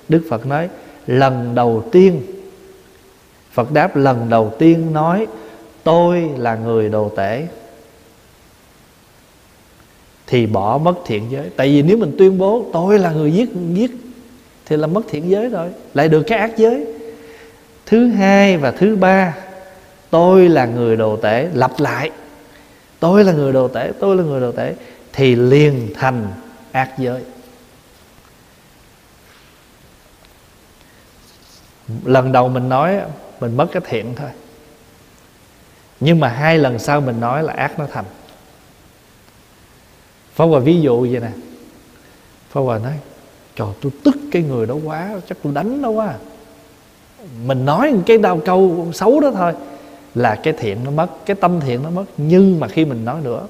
[0.09, 0.69] Đức Phật nói,
[1.07, 2.23] lần đầu tiên.
[3.53, 5.27] Phật đáp, lần đầu tiên nói,
[5.85, 7.47] tôi là người đồ tể
[10.31, 11.51] thì bỏ mất thiện giới.
[11.57, 13.91] Tại vì nếu mình tuyên bố tôi là người giết giết
[14.67, 16.87] thì là mất thiện giới rồi, lại được cái ác giới.
[17.87, 19.35] Thứ hai và thứ ba,
[20.11, 22.11] tôi là người đồ tể, lặp lại.
[23.01, 24.75] Tôi là người đồ tể, tôi là người đồ tể
[25.13, 26.27] thì liền thành
[26.73, 27.23] ác giới.
[32.05, 33.01] Lần đầu mình nói
[33.41, 34.31] mình mất cái thiện thôi.
[36.01, 38.05] Nhưng mà hai lần sau mình nói là ác nó thành.
[40.39, 41.31] Pháp Hòa ví dụ vậy nè.
[42.51, 42.93] Pháp Hòa nói,
[43.57, 46.19] Trời, tôi tức cái người đó quá, Chắc tôi đánh nó quá à.
[47.47, 49.53] Mình nói cái đau câu xấu đó thôi,
[50.15, 52.05] Là cái thiện nó mất, Cái tâm thiện nó mất.
[52.17, 53.47] Nhưng mà khi mình nói nữa,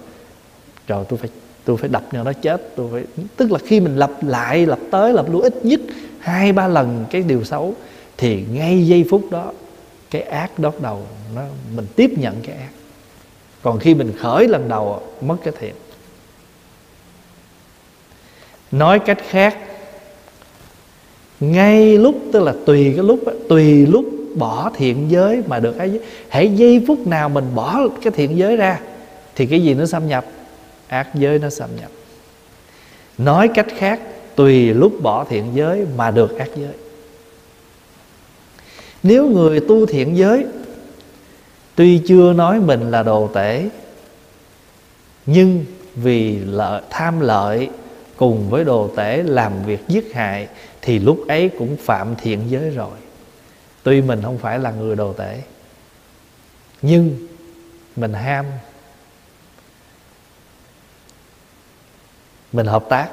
[0.87, 1.31] Trời, tôi phải
[1.64, 4.79] tôi phải đập cho nó chết, tôi phải tức là khi mình lặp lại, lặp
[4.90, 5.81] tới, lặp lui ít nhất
[6.18, 7.74] hai, ba lần cái điều xấu,
[8.16, 9.53] thì ngay giây phút đó,
[10.11, 11.03] cái ác đốt đầu
[11.35, 11.42] nó,
[11.77, 12.70] mình tiếp nhận cái ác.
[13.62, 15.74] Còn khi mình khởi lần đầu, mất cái thiện
[18.72, 19.57] nói cách khác
[21.40, 24.04] ngay lúc tức là tùy cái lúc tùy lúc
[24.35, 28.38] bỏ thiện giới mà được ái giới hãy giây phút nào mình bỏ cái thiện
[28.38, 28.81] giới ra
[29.35, 30.24] thì cái gì nó xâm nhập?
[30.88, 31.90] Ác giới nó xâm nhập.
[33.18, 34.00] Nói cách khác
[34.35, 36.72] tùy lúc bỏ thiện giới mà được ác giới.
[39.02, 40.46] Nếu người tu thiện giới
[41.74, 43.68] tuy chưa nói mình là đồ tể
[45.26, 47.68] nhưng vì lợi, tham lợi
[48.18, 50.48] cùng với đồ tể làm việc giết hại,
[50.83, 52.98] thì lúc ấy cũng phạm thiện giới rồi.
[53.83, 55.42] Tuy mình không phải là người đồ tể,
[56.83, 57.28] nhưng
[57.96, 58.44] mình ham.
[62.52, 63.09] Mình hợp tác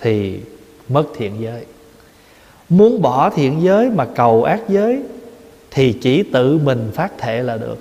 [0.00, 0.40] thì
[0.88, 1.64] mất thiện giới.
[2.68, 5.02] Muốn bỏ thiện giới mà cầu ác giới
[5.70, 7.78] thì chỉ tự mình phát thệ là được.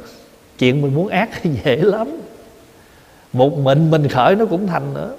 [0.57, 2.07] Chuyện mình muốn ác thì dễ lắm.
[3.33, 5.15] Một mình mình khởi nó cũng thành nữa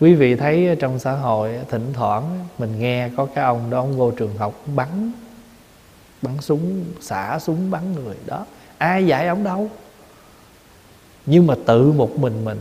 [0.00, 3.96] quý vị thấy trong xã hội thỉnh thoảng mình nghe có cái ông đó, ông
[3.96, 5.12] vô trường học bắn
[6.22, 8.46] bắn súng, xả súng bắn người đó.
[8.78, 9.70] Ai dạy ông đâu?
[11.26, 12.58] Nhưng mà tự một mình mình,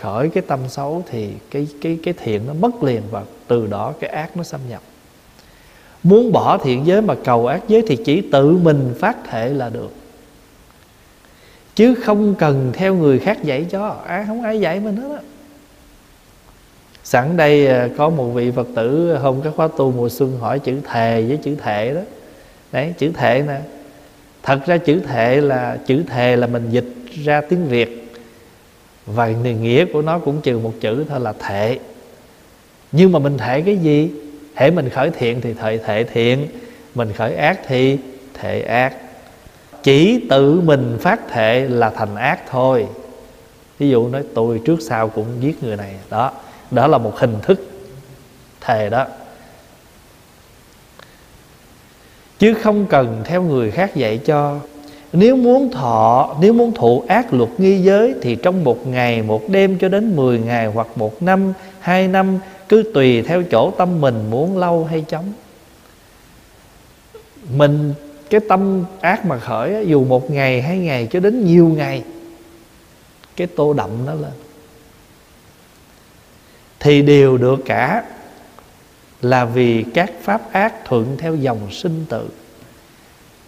[0.00, 3.94] khởi cái tâm xấu thì cái cái cái thiện nó mất liền và từ đó
[4.00, 4.82] cái ác nó xâm nhập.
[6.02, 9.70] Muốn bỏ thiện giới mà cầu ác giới thì chỉ tự mình phát thể là
[9.70, 9.92] được.
[11.74, 13.88] Chứ không cần theo người khác dạy cho.
[14.06, 15.22] Ai không ai dạy mình hết á
[17.04, 20.58] sẵn đây à, có một vị phật tử hôm cái khóa tu mùa xuân hỏi
[20.58, 22.00] chữ thề với chữ thệ đó.
[22.72, 23.60] Đấy, chữ thệ nè.
[24.42, 28.14] Thật ra chữ thệ là, chữ thề là mình dịch ra tiếng việt.
[29.06, 31.78] Và nghĩa của nó cũng trừ một chữ thôi là thệ.
[32.92, 34.10] Nhưng mà mình thệ cái gì?
[34.54, 36.46] Hễ mình khởi thiện thì thệ thệ thiện.
[36.94, 37.98] Mình khởi ác thì
[38.34, 38.96] thệ ác.
[39.82, 42.86] Chỉ tự mình phát thệ là thành ác thôi.
[43.78, 45.94] Ví dụ nói, tôi trước sau cũng giết người này.
[46.10, 46.32] Đó
[46.72, 47.60] đó là một hình thức
[48.60, 49.06] thề đó.
[52.38, 54.58] Chứ không cần theo người khác dạy cho.
[55.12, 59.48] Nếu muốn thọ, nếu muốn thụ ác luật nghi giới thì trong một ngày, một
[59.48, 64.00] đêm cho đến 10 ngày hoặc một năm, hai năm cứ tùy theo chỗ tâm
[64.00, 65.32] mình muốn lâu hay chóng.
[67.56, 67.94] Mình,
[68.30, 72.02] cái tâm ác mà khởi dù một ngày, hai ngày cho đến nhiều ngày,
[73.36, 74.32] cái tô đậm nó lên
[76.82, 78.04] thì đều được cả
[79.20, 82.28] là vì các pháp ác thuận theo dòng sinh tử.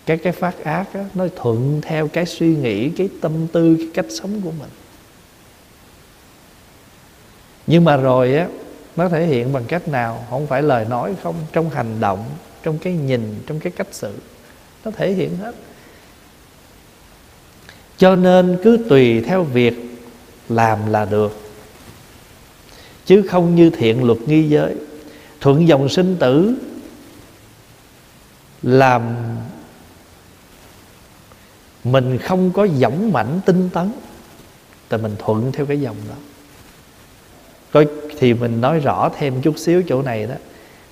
[0.06, 3.88] Các cái phát ác đó, nó thuận theo cái suy nghĩ cái tâm tư cái
[3.94, 4.70] cách sống của mình.
[7.66, 8.48] Nhưng mà rồi á
[8.96, 10.26] nó thể hiện bằng cách nào?
[10.30, 12.24] Không phải lời nói không trong hành động
[12.62, 14.14] trong cái nhìn trong cái cách xử.
[14.84, 15.54] Nó thể hiện hết.
[17.96, 19.74] Cho nên cứ tùy theo việc
[20.48, 21.43] làm là được
[23.06, 24.74] chứ không như thiện luật nghi giới.
[25.40, 26.54] Thuận dòng sinh tử
[28.62, 29.02] làm
[31.84, 33.90] mình không có dõng mãnh tinh tấn
[34.88, 36.14] tại mình thuận theo cái dòng đó.
[37.72, 37.86] Coi
[38.18, 40.34] thì mình nói rõ thêm chút xíu chỗ này đó.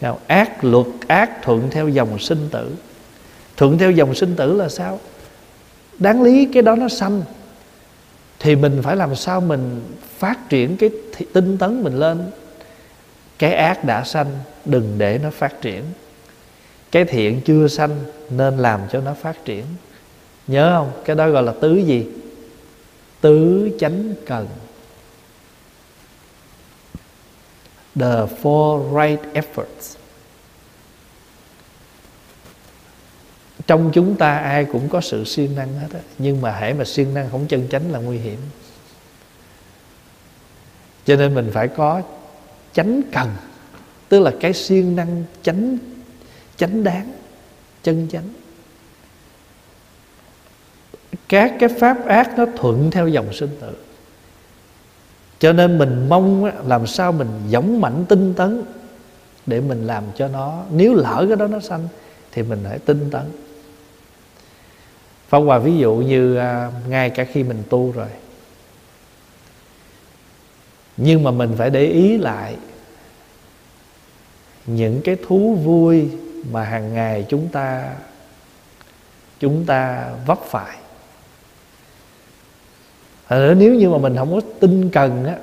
[0.00, 2.74] Nào, ác luật, ác thuận theo dòng sinh tử.
[3.56, 5.00] Thuận theo dòng sinh tử là sao?
[5.98, 7.22] Đáng lý cái đó nó sanh
[8.42, 9.80] thì mình phải làm sao mình
[10.18, 10.90] phát triển cái
[11.32, 12.30] tinh tấn mình lên.
[13.38, 15.84] Cái ác đã sanh, đừng để nó phát triển.
[16.90, 17.90] Cái thiện chưa sanh,
[18.30, 19.64] nên làm cho nó phát triển.
[20.46, 21.02] Nhớ không?
[21.04, 22.06] Cái đó gọi là tứ gì?
[23.20, 24.48] Tứ chánh cần.
[27.94, 29.96] The four right efforts.
[33.66, 36.00] Trong chúng ta ai cũng có sự siêng năng hết á.
[36.18, 38.38] Nhưng mà hãy mà siêng năng không chân chánh là nguy hiểm.
[41.04, 42.02] Cho nên mình phải có
[42.72, 43.28] chánh cần.
[44.08, 45.78] Tức là cái siêng năng chánh
[46.56, 47.12] chánh đáng,
[47.82, 48.28] chân chánh.
[51.28, 53.76] Các cái pháp ác nó thuận theo dòng sinh tử.
[55.38, 58.62] Cho nên mình mong làm sao mình giống mạnh tinh tấn
[59.46, 60.64] để mình làm cho nó.
[60.70, 61.88] Nếu lỡ cái đó nó sanh,
[62.32, 63.22] thì mình hãy tinh tấn.
[65.32, 68.08] Pháp Hòa ví dụ như à, ngay cả khi mình tu rồi.
[70.96, 72.56] Nhưng mà mình phải để ý lại
[74.66, 76.10] Những cái thú vui
[76.50, 77.94] mà hàng ngày chúng ta
[79.40, 80.76] Chúng ta vấp phải.
[83.28, 85.36] Thật nếu như mà mình không có tinh cần á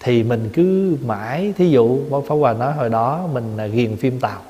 [0.00, 4.20] Thì mình cứ mãi Thí dụ Pháp Hòa nói hồi đó Mình là ghiền phim
[4.20, 4.42] Tàu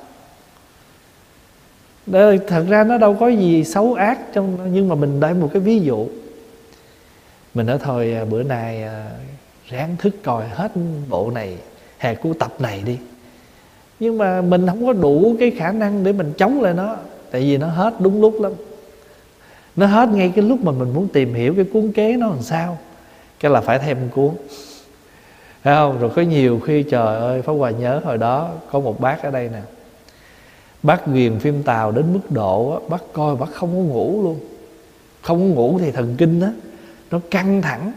[2.11, 5.49] đó, thật ra nó đâu có gì xấu ác trong nhưng mà mình đây một
[5.53, 6.07] cái ví dụ.
[7.53, 9.09] Mình nói thôi à, bữa nay à,
[9.67, 10.71] ráng thức coi hết
[11.09, 11.57] bộ này
[11.97, 12.97] hè của tập này đi.
[13.99, 16.95] Nhưng mà mình không có đủ cái khả năng để mình chống lại nó
[17.31, 18.51] tại vì nó hết đúng lúc lắm.
[19.75, 22.41] Nó hết ngay cái lúc mà mình muốn tìm hiểu cái cuốn kế nó làm
[22.41, 22.77] sao
[23.39, 24.29] cái là phải thêm cuốn.
[25.63, 25.99] Thấy không?
[25.99, 29.31] Rồi có nhiều khi trời ơi pháp hòa nhớ hồi đó có một bác ở
[29.31, 29.61] đây nè
[30.83, 34.39] bác ghiền phim tàu đến mức độ á, bác coi bác không có ngủ luôn.
[35.21, 36.51] Không có ngủ thì thần kinh á
[37.11, 37.91] nó căng thẳng.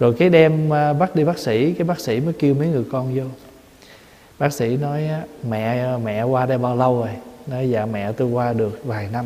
[0.00, 2.84] Rồi cái đem à, bác đi bác sĩ cái bác sĩ mới kêu mấy người
[2.92, 3.24] con vô.
[4.38, 5.08] Bác sĩ nói
[5.48, 7.08] mẹ mẹ qua đây bao lâu rồi?
[7.46, 9.24] Nói dạ mẹ tôi qua được vài năm.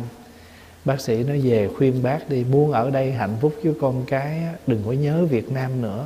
[0.85, 4.41] Bác sĩ nói về khuyên bác đi muốn ở đây hạnh phúc với con cái
[4.67, 6.05] đừng có nhớ việt nam nữa.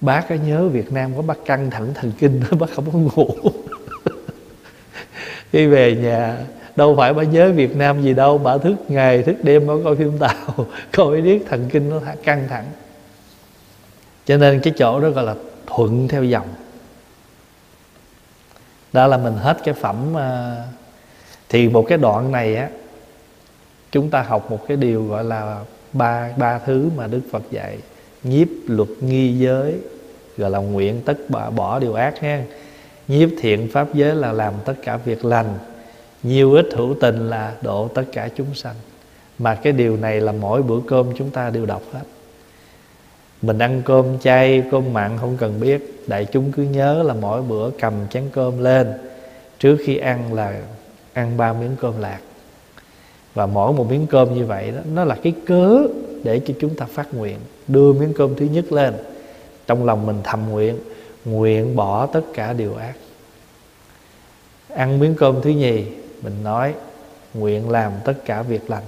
[0.00, 3.28] Bác có nhớ việt nam có bác căng thẳng thần kinh bác không có ngủ
[5.54, 6.38] khi về nhà
[6.76, 9.96] đâu phải bà nhớ Việt Nam gì đâu bà thức ngày thức đêm bà coi
[9.96, 12.64] phim tàu coi biết thần kinh nó căng thẳng.
[14.26, 15.34] Cho nên cái chỗ đó gọi là
[15.66, 16.46] thuận theo dòng.
[18.92, 20.56] Đó là mình hết cái phẩm à,
[21.48, 22.68] thì một cái đoạn này á
[23.92, 25.60] chúng ta học một cái điều gọi là
[25.92, 27.78] ba ba thứ mà Đức Phật dạy.
[28.22, 29.74] Nhiếp luật nghi giới
[30.36, 32.42] gọi là nguyện tất bỏ, bỏ điều ác ha
[33.08, 35.58] nhiếp thiện pháp giới là làm tất cả việc lành.
[36.22, 38.74] Nhiều ít hữu tình là độ tất cả chúng sanh.
[39.38, 42.02] Mà cái điều này là mỗi bữa cơm chúng ta đều đọc hết.
[43.42, 46.04] Mình ăn cơm chay, cơm mặn không cần biết.
[46.06, 48.92] Đại chúng cứ nhớ là mỗi bữa cầm chén cơm lên.
[49.58, 50.60] Trước khi ăn là
[51.12, 52.18] ăn ba miếng cơm lạc.
[53.34, 55.78] Và mỗi một miếng cơm như vậy đó, nó là cái cớ
[56.24, 57.38] để cho chúng ta phát nguyện.
[57.68, 58.94] Đưa miếng cơm thứ nhất lên.
[59.66, 60.78] Trong lòng mình thầm nguyện
[61.24, 62.94] nguyện bỏ tất cả điều ác.
[64.68, 65.84] Ăn miếng cơm thứ nhì
[66.22, 66.74] mình nói
[67.34, 68.84] nguyện làm tất cả việc lành.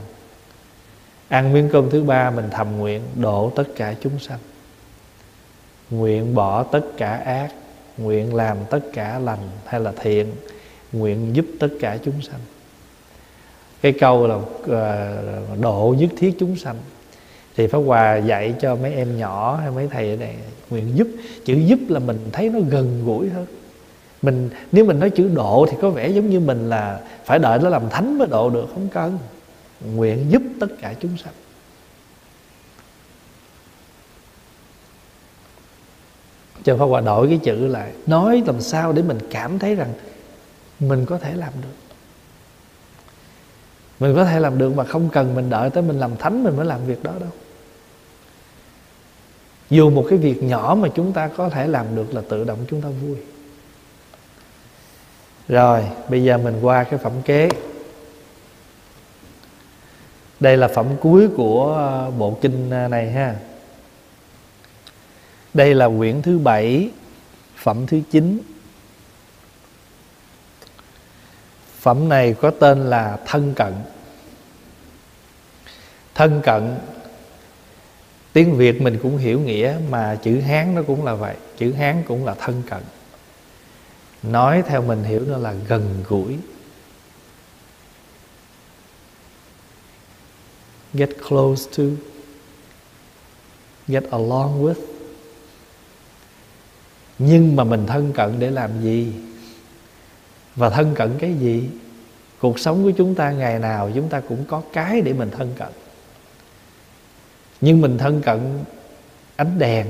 [1.28, 4.38] Ăn miếng cơm thứ ba mình thầm nguyện độ tất cả chúng sanh.
[5.90, 7.50] Nguyện bỏ tất cả ác
[7.98, 10.32] nguyện làm tất cả lành hay là thiện
[10.92, 12.40] nguyện giúp tất cả chúng sanh.
[13.80, 15.18] Cái câu là ờ,
[15.52, 16.76] uh, độ nhất thiết chúng sanh.
[17.56, 20.34] Thì pháp hòa dạy cho mấy em nhỏ hay mấy thầy ở đây
[20.70, 21.08] nguyện giúp.
[21.44, 23.46] Chữ giúp là mình thấy nó gần gũi hơn.
[24.22, 27.58] Mình, nếu mình nói chữ độ thì có vẻ giống như mình là phải đợi
[27.58, 29.18] nó làm thánh mới độ được, không cần.
[29.94, 31.32] Nguyện giúp tất cả chúng sanh.
[36.64, 39.92] Cho Pháp Hòa đổi cái chữ lại Nói làm sao để mình cảm thấy rằng
[40.80, 41.76] Mình có thể làm được.
[44.00, 46.56] Mình có thể làm được mà không cần mình đợi tới mình làm thánh Mình
[46.56, 47.30] mới làm việc đó đâu.
[49.70, 52.58] Dù một cái việc nhỏ mà chúng ta có thể làm được Là tự động
[52.70, 53.16] chúng ta vui.
[55.48, 57.48] Rồi, bây giờ mình qua cái phẩm kế.
[60.40, 63.36] Đây là phẩm cuối của ờ, bộ kinh ờ, này ha.
[65.54, 66.90] Đây là quyển thứ bảy,
[67.56, 68.38] Phẩm thứ chín.
[71.80, 73.72] Phẩm này có tên là thân cận.
[76.14, 76.78] Thân cận
[78.36, 81.36] Tiếng Việt mình cũng hiểu nghĩa, Mà chữ Hán nó cũng là vậy.
[81.56, 82.82] Chữ Hán cũng là thân cận.
[84.22, 86.36] Nói theo mình hiểu nó là gần gũi.
[90.94, 91.84] Get close to.
[93.88, 94.80] Get along with.
[97.18, 99.12] Nhưng mà mình thân cận để làm gì?
[100.56, 101.68] Và thân cận cái gì?
[102.40, 105.54] Cuộc sống của chúng ta ngày nào chúng ta cũng có cái để mình thân
[105.58, 105.68] cận
[107.60, 108.40] nhưng mình thân cận
[109.36, 109.86] ánh đèn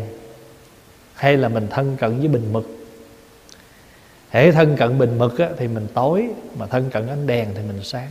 [1.15, 2.77] hay là mình thân cận với bình mực?
[4.31, 7.61] Hễ thân cận bình mực á, thì mình tối mà thân cận ánh đèn thì
[7.69, 8.09] mình sáng.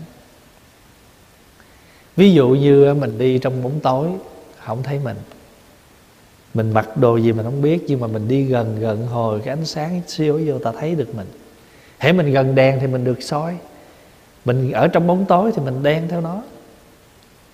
[2.15, 4.07] Ví dụ như mình đi trong bóng tối
[4.65, 5.17] không thấy mình.
[6.53, 9.49] Mình mặc đồ gì mình không biết nhưng mà mình đi gần gần hồi cái
[9.49, 11.27] ánh sáng siêu vô ta thấy được mình.
[11.99, 13.57] Hễ mình gần đèn thì mình được soi.
[14.45, 16.41] Mình ở trong bóng tối thì mình đen theo nó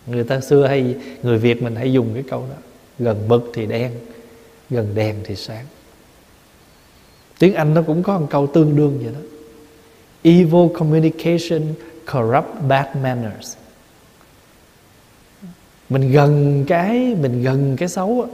[0.08, 2.56] người ta xưa hay người việt mình hay dùng cái câu đó
[3.00, 3.92] gần mực thì đen
[4.70, 5.66] gần đèn thì sáng.
[7.40, 9.20] Tiếng anh nó cũng có một câu tương đương vậy đó.
[10.24, 11.62] Evil communication
[12.14, 13.56] corrupt bad manners.
[15.90, 18.28] Mình gần cái mình gần cái xấu á.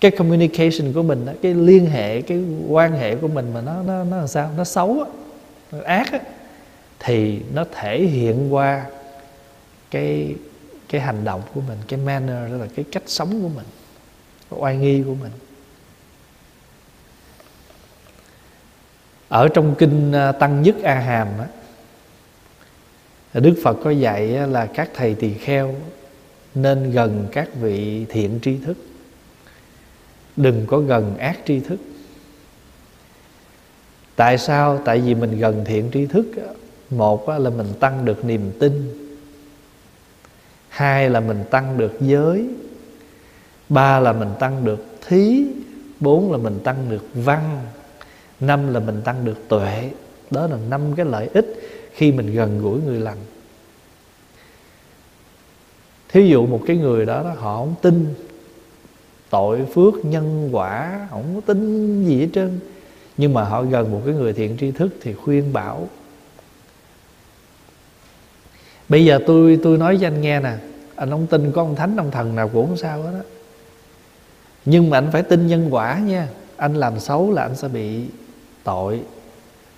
[0.00, 3.82] Cái communication của mình đó, cái liên hệ cái quan hệ của mình mà nó
[3.82, 4.50] nó nó làm sao?
[4.56, 5.10] Nó xấu á
[5.72, 6.20] nó ác á.
[6.98, 8.86] Thì nó thể hiện qua
[9.90, 10.34] cái
[10.90, 13.66] cái hành động của mình, cái manner, đó là cái cách sống của mình
[14.50, 15.32] cái oai nghi của mình.
[19.28, 21.46] Ở trong kinh à, tăng nhất a hàm á,
[23.40, 25.74] đức phật có dạy là các thầy tỳ kheo
[26.54, 28.76] nên gần các vị thiện tri thức.
[30.36, 31.80] Đừng có gần ác tri thức.
[34.16, 34.82] Tại sao?
[34.84, 36.26] Tại vì mình gần thiện tri thức
[36.90, 38.99] một là mình tăng được niềm tin
[40.70, 42.48] hai là mình tăng được giới.
[43.68, 45.44] Ba là mình tăng được thí.
[46.00, 47.60] Bốn là mình tăng được văn.
[48.40, 49.90] Năm là mình tăng được tuệ.
[50.30, 51.46] Đó là năm cái lợi ích
[51.92, 53.18] khi mình gần gũi người lành.
[56.08, 58.14] Thí dụ một cái người đó, đó họ không tin
[59.30, 62.60] tội phước nhân quả không có tin gì hết trơn.
[63.16, 65.88] Nhưng mà họ gần một cái người thiện tri thức thì khuyên bảo
[68.90, 70.52] bây giờ tôi tôi nói cho anh nghe nè,
[70.96, 73.20] anh không tin có ông thánh, ông thần nào cũng không sao hết đó
[74.64, 76.28] nhưng mà anh phải tin nhân quả nha.
[76.56, 78.04] Anh làm xấu là anh sẽ bị
[78.64, 79.00] tội.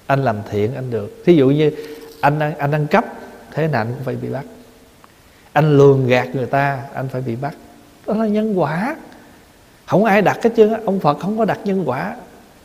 [0.06, 1.22] Anh làm thiện anh được.
[1.24, 1.70] Thí dụ như
[2.20, 3.04] anh anh ăn cắp
[3.50, 4.44] thế nào anh cũng phải bị bắt.
[5.52, 7.54] Anh lường gạt người ta, anh phải bị bắt.
[8.06, 8.96] Đó là nhân quả.
[9.86, 12.16] Không ai đặt hết chứ ông phật không có đặt nhân quả.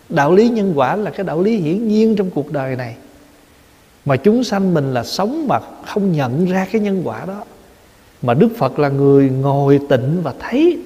[0.09, 2.95] Đạo lý nhân quả là cái đạo lý hiển nhiên trong cuộc đời này
[4.07, 7.43] mà chúng sanh mình là sống mà không nhận ra cái nhân quả đó.
[8.21, 10.79] Mà đức phật là người ngồi tịnh và thấy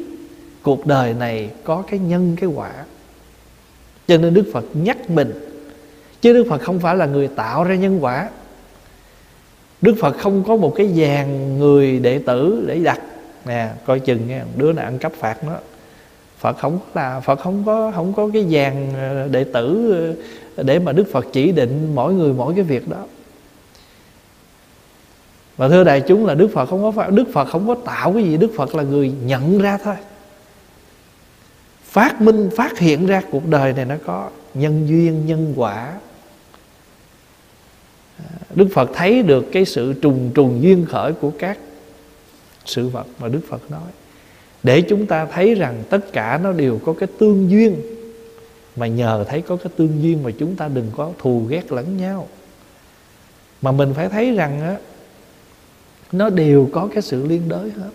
[0.61, 2.71] cuộc đời này có cái nhân, cái quả.
[4.07, 5.31] Cho nên đức phật nhắc mình.
[6.21, 8.29] Chứ đức phật không phải là người tạo ra nhân quả.
[9.81, 13.01] Đức phật không có một cái vàng người đệ tử để đặt.
[13.45, 15.53] Nè, coi chừng nghe đứa nào ăn cắp phạt nó.
[16.37, 20.15] Phật không là, Phật không có không có cái vàng ờ, đệ tử
[20.63, 23.05] để mà Đức Phật chỉ định mỗi người mỗi cái việc đó.
[25.57, 28.23] Và thưa đại chúng là Đức Phật không có Đức Phật không có tạo cái
[28.23, 29.95] gì, Đức Phật là người nhận ra thôi.
[31.83, 35.93] Phát minh phát hiện ra cuộc đời này nó có nhân duyên nhân quả.
[38.55, 41.57] Đức Phật thấy được cái sự trùng trùng duyên khởi của các
[42.65, 43.89] sự vật mà Đức Phật nói
[44.63, 47.75] để chúng ta thấy rằng tất cả nó đều có cái tương duyên
[48.75, 51.97] mà nhờ thấy có cái tương duyên mà chúng ta đừng có thù ghét lẫn
[51.97, 52.27] nhau.
[53.61, 54.77] Mà mình phải thấy rằng á,
[56.11, 57.89] nó đều có cái sự liên đới hết.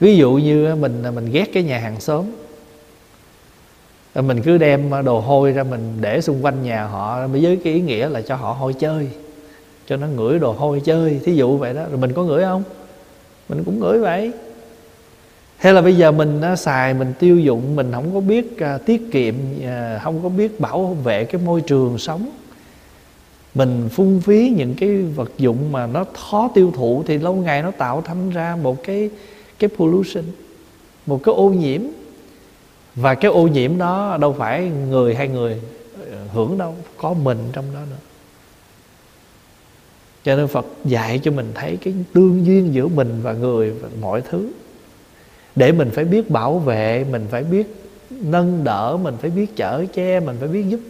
[0.00, 2.24] Ví dụ như mình à, mình ghét cái nhà hàng xóm.
[4.12, 7.60] Ờ, mình cứ đem à, đồ hôi ra mình để xung quanh nhà họ với
[7.64, 9.08] cái ý nghĩa là cho họ hôi chơi,
[9.86, 11.20] cho nó ngửi đồ hôi chơi.
[11.24, 11.84] Thí dụ vậy đó.
[11.88, 12.62] Rồi mình có ngửi không?
[13.48, 14.32] Mình cũng ngửi vậy
[15.62, 18.86] hay là bây giờ mình uh, xài mình tiêu dụng mình không có biết uh,
[18.86, 22.30] tiết kiệm uh, không có biết bảo vệ cái môi trường sống.
[23.54, 27.62] Mình phung phí những cái vật dụng mà nó khó tiêu thụ thì lâu ngày
[27.62, 29.10] nó tạo thành ra một cái
[29.58, 30.24] cái pollution
[31.06, 31.80] một cái ô nhiễm.
[32.94, 35.60] Và cái ô nhiễm đó đâu phải người hay người
[36.10, 37.96] ờ, hưởng đâu có mình trong đó nữa.
[40.24, 43.88] Cho nên Phật dạy cho mình thấy cái tương duyên giữa mình và người và
[44.00, 44.50] mọi thứ
[45.56, 47.76] để mình phải biết bảo vệ mình phải biết
[48.10, 50.80] nâng đỡ mình phải biết chở che mình phải biết giúp.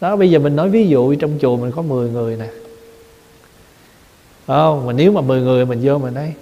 [0.00, 2.48] Đó bây giờ mình nói ví dụ trong chùa mình có 10 người nè.
[4.46, 4.86] Không?
[4.86, 6.32] Mà nếu mà 10 người mình vô mình đây,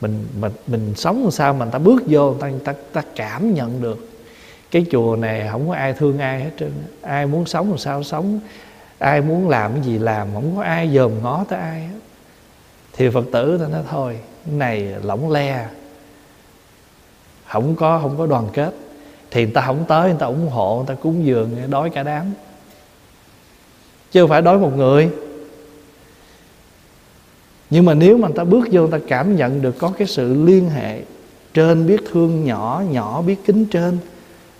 [0.00, 2.74] mình mình mình sống làm sao mà người ta bước vô người ta, người ta,
[2.92, 4.08] ta cảm nhận được.
[4.70, 6.72] Cái chùa này không có ai thương ai hết trơn
[7.02, 8.40] ai muốn sống làm sao sống
[8.98, 11.98] ai muốn làm cái gì làm không có ai dòm ngó tới ai hết.
[12.92, 15.68] Thì phật tử ta nói thôi này lỏng le.
[17.46, 18.74] Không có không có đoàn kết.
[19.30, 22.02] Thì người ta không tới, người ta ủng hộ, người ta cúng dường đói cả
[22.02, 22.32] đám.
[24.10, 25.10] Chứ không phải đói một người.
[27.70, 30.08] Nhưng mà nếu mà người ta bước vô, người ta cảm nhận được có cái
[30.08, 31.02] sự liên hệ
[31.54, 33.98] trên biết thương nhỏ nhỏ biết kính trên,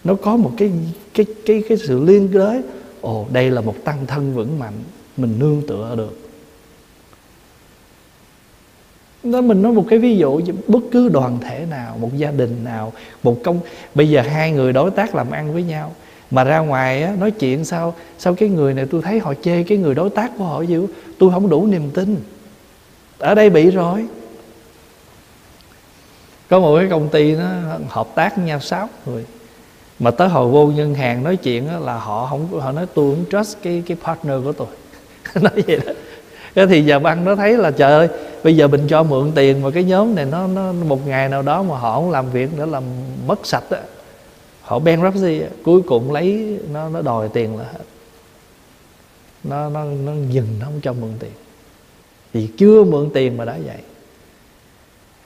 [0.05, 0.73] nó có một cái
[1.15, 2.63] cái cái cái sự liên đới
[3.01, 4.75] ồ, đây là một tăng thân vững mạnh,
[5.17, 6.32] mình nương tựa được
[9.23, 12.65] nó mình nói một cái ví dụ bất cứ đoàn thể nào một gia đình
[12.65, 12.93] nào
[13.23, 13.61] một công
[13.95, 15.93] bây giờ hai người đối tác làm ăn với nhau
[16.31, 19.63] mà ra ngoài á, nói chuyện sao sao cái người này tôi thấy họ chê
[19.63, 20.77] cái người đối tác của họ gì
[21.19, 22.17] tôi không đủ niềm tin.
[23.19, 24.07] Ở đây bị rồi.
[26.49, 27.49] Có một cái công ty nó
[27.89, 29.25] hợp tác với nhau sáu người
[29.99, 33.15] mà tới hồi vô ngân hàng nói chuyện đó là họ không họ nói tôi
[33.15, 34.69] không trust cái cái partner của tôi.
[35.43, 35.93] Nói vậy đó
[36.55, 38.09] cái thì giờ băng nó thấy là trời ơi
[38.45, 41.43] bây giờ mình cho mượn tiền mà cái nhóm này nó nó một ngày nào
[41.43, 42.83] đó mà họ không làm việc nữa làm
[43.27, 43.81] mất sạch á.
[44.63, 47.85] Họ bankruptcy á, cuối cùng lấy nó nó đòi tiền là hết.
[49.45, 51.33] Nó nó nó dừng nó không cho mượn tiền.
[52.33, 53.79] Vì chưa mượn tiền mà đã vậy.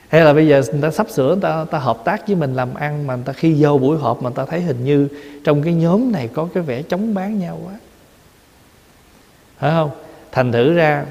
[0.07, 2.53] Hay là bây giờ người ta sắp sửa người ta, ta hợp tác với mình
[2.53, 5.07] làm ăn mà người ta khi vô buổi họp mà người ta thấy hình như
[5.43, 7.73] trong cái nhóm này có cái vẻ chống bán nhau quá.
[9.59, 9.89] Phải không?
[10.37, 11.05] Thành thử ra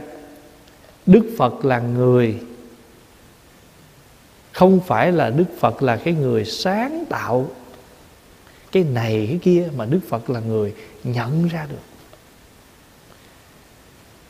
[1.07, 2.39] đức phật là người.
[4.53, 7.49] Không phải là đức phật là cái người sáng tạo
[8.73, 10.75] cái này cái kia mà đức phật là người
[11.05, 11.83] nhận ra được.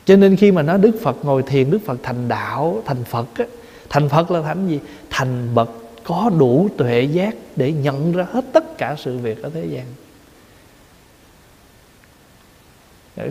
[0.05, 3.27] Cho nên khi mà nói đức phật ngồi thiền đức phật thành đạo thành phật
[3.35, 3.45] á,
[3.89, 4.79] thành phật là thành gì?
[5.09, 5.69] Thành bậc
[6.03, 9.85] có đủ tuệ giác để nhận ra hết tất cả sự việc ở thế gian.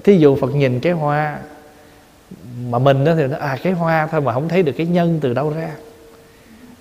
[0.04, 1.40] Thí dụ phật nhìn cái hoa
[2.60, 5.18] mà mình đó thì nó à cái hoa thôi mà không thấy được cái nhân
[5.22, 5.70] từ đâu ra.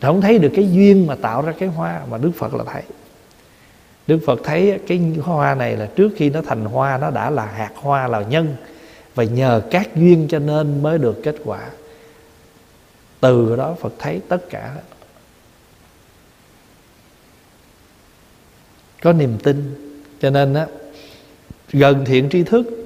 [0.01, 2.81] Không thấy được cái duyên mà tạo ra cái hoa mà đức phật là thấy
[4.07, 7.45] đức phật thấy cái hoa này là trước khi nó thành hoa, nó đã là
[7.45, 8.55] hạt hoa, là nhân.
[9.15, 11.69] Và nhờ các duyên cho nên mới được kết quả.
[13.19, 14.75] Từ đó phật thấy tất cả.
[19.01, 19.75] Có niềm tin.
[20.21, 20.67] Cho nên á,
[21.71, 22.84] gần thiện tri thức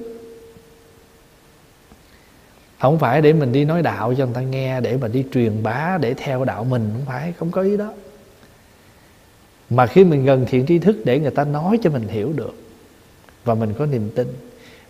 [2.80, 5.62] không phải để mình đi nói đạo cho người ta nghe, để mà đi truyền
[5.62, 7.92] bá, để theo đạo mình, không phải, không có ý đó.
[9.70, 12.54] Mà khi mình gần thiện tri thức để người ta nói cho mình hiểu được
[13.44, 14.28] và mình có niềm tin.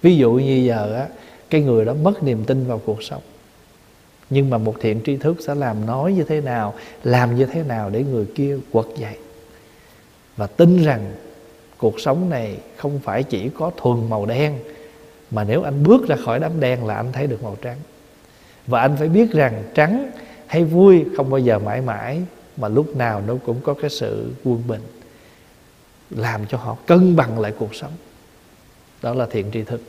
[0.02, 1.06] Ví dụ như giờ á,
[1.50, 3.22] cái người đó mất niềm tin vào cuộc sống.
[4.30, 6.74] Nhưng mà một thiện tri thức sẽ làm nói như thế nào,
[7.04, 9.16] làm như thế nào để người kia quật dậy?
[10.36, 11.12] Và tin rằng
[11.78, 14.58] cuộc sống này không phải chỉ có thuần màu đen
[15.30, 17.76] mà nếu anh bước ra khỏi đám đen là anh thấy được màu trắng.
[18.66, 20.10] Và anh phải biết rằng trắng
[20.46, 22.22] hay vui không bao giờ mãi mãi,
[22.56, 24.82] mà lúc nào nó cũng có cái sự quân bình,
[26.10, 27.92] làm cho họ cân bằng lại cuộc sống.
[29.02, 29.80] Đó là thiện tri thức.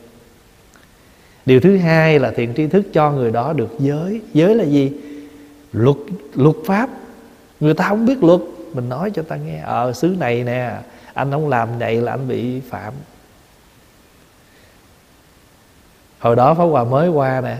[1.46, 4.20] Điều thứ hai là thiện tri thức cho người đó được giới.
[4.34, 4.92] Giới là gì?
[5.72, 5.96] Luật
[6.34, 6.90] luật pháp.
[7.60, 8.40] Người ta không biết luật.
[8.74, 10.76] Mình nói cho ta nghe ở xứ này nè,
[11.14, 12.92] anh không làm vậy là anh bị phạm.
[16.22, 17.56] Hồi đó Pháp Hòa mới qua nè.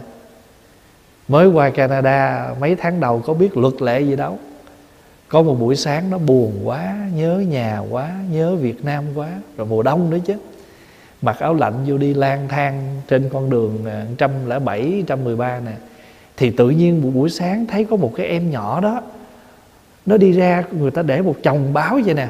[1.28, 4.38] Mới qua Canada mấy tháng đầu có biết luật lệ gì đâu.
[5.28, 9.66] Có một buổi sáng nó buồn quá nhớ nhà quá nhớ Việt Nam quá rồi
[9.66, 10.34] mùa đông nữa chứ.
[11.22, 15.72] Mặc áo lạnh vô đi lang thang trên con đường à, 107, 113 nè.
[16.36, 19.02] Thì tự nhiên một buổi sáng thấy có một cái em nhỏ đó
[20.06, 22.28] nó đi ra người ta để một chồng báo vậy nè.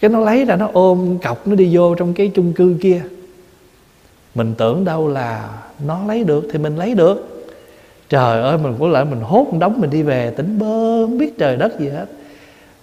[0.00, 3.02] Cái nó lấy ra nó ôm cọc nó đi vô trong cái chung cư kia
[4.34, 5.48] mình tưởng đâu là
[5.86, 7.44] nó lấy được thì mình lấy được.
[8.08, 11.18] Trời ơi, mình cũng lại mình hốt một đống mình đi về, tỉnh bơ, không
[11.18, 12.06] biết trời đất gì hết.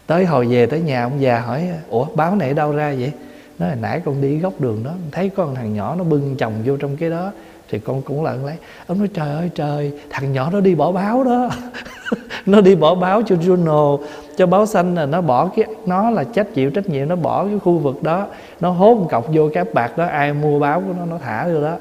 [0.08, 3.12] Tới hồi về tới nhà ông già hỏi, ủa, báo này đâu ra vậy?
[3.60, 6.54] Nói là nãy con đi góc đường đó, thấy con thằng nhỏ nó bưng chồng
[6.66, 7.32] vô trong cái đó
[7.70, 8.56] thì con cũng lận lấy
[8.88, 11.50] ông nói, trời ơi, trời, thằng nhỏ nó đi bỏ báo đó.
[12.46, 14.00] Nó đi bỏ báo cho journal,
[14.38, 17.46] cho báo xanh là nó bỏ cái, nó là trách chịu trách nhiệm nó bỏ
[17.46, 18.28] cái khu vực đó.
[18.60, 21.48] Nó hốt một cọc vô cái bạc đó, ai mua báo của nó nó thả
[21.48, 21.76] vô đó.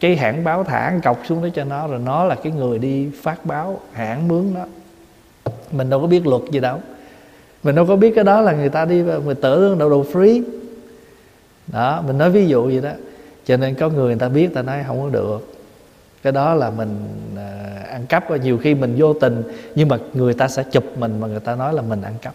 [0.00, 2.78] Cái hãng báo thả một cọc xuống đó cho nó, rồi nó là cái người
[2.78, 4.64] đi phát báo hãng mướn đó.
[5.72, 6.78] Mình đâu có biết luật gì đâu.
[7.62, 10.42] Mình đâu có biết cái đó là người ta đi mình tưởng đâu đồ free.
[11.66, 12.90] Đó, mình nói ví dụ vậy đó
[13.44, 15.54] cho nên có người người ta biết ta nói không có được.
[16.22, 16.96] Cái đó là mình
[17.36, 19.42] à, ăn cắp và nhiều khi mình vô tình,
[19.74, 22.34] nhưng mà người ta sẽ chụp mình mà người ta nói là mình ăn cắp.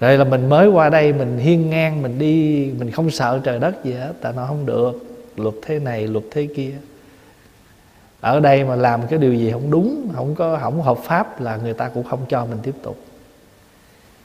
[0.00, 3.58] Rồi là mình mới qua đây, mình hiên ngang, mình đi, mình không sợ trời
[3.58, 4.92] đất gì hết ta nói không được.
[5.36, 6.72] Luật thế này, luật thế kia.
[8.20, 11.56] Ở đây mà làm cái điều gì không đúng, không có, không hợp pháp là
[11.56, 12.98] người ta cũng không cho mình tiếp tục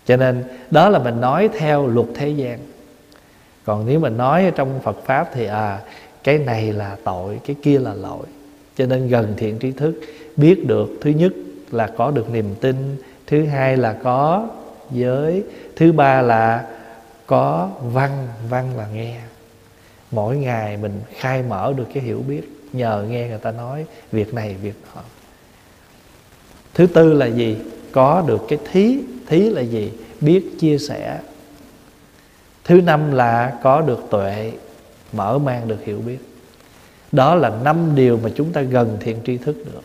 [0.05, 2.59] cho nên đó là mình nói theo luật thế gian.
[3.65, 5.79] Còn nếu mình nói trong phật pháp thì à
[6.23, 8.25] cái này là tội, cái kia là lỗi.
[8.77, 9.99] Cho nên gần thiện trí thức,
[10.35, 11.33] biết được thứ nhất
[11.71, 12.75] là có được niềm tin,
[13.27, 14.47] thứ hai là có
[14.91, 15.43] giới,
[15.75, 16.67] thứ ba là
[17.25, 19.19] có văn văn là nghe.
[20.11, 22.41] Mỗi ngày mình khai mở được cái hiểu biết,
[22.73, 25.01] nhờ nghe người ta nói việc này, việc nọ.
[26.73, 27.57] Thứ tư là gì?
[27.91, 29.91] Có được cái thí thí là gì?
[30.21, 31.19] Biết chia sẻ.
[32.63, 34.51] Thứ năm là có được tuệ,
[35.13, 36.17] mở mang được hiểu biết.
[37.11, 39.81] Đó là năm điều mà chúng ta gần thiện tri thức được.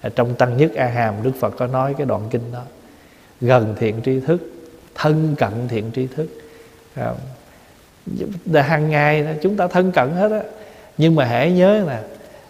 [0.00, 2.62] Ở trong tăng nhất a hàm đức phật có nói cái đoạn kinh đó.
[3.40, 4.52] Gần thiện tri thức,
[4.94, 6.28] thân cận thiện tri thức.
[6.94, 7.12] À,
[8.54, 10.42] hàng ngày chúng ta thân cận hết á.
[10.98, 12.02] Nhưng mà hãy nhớ là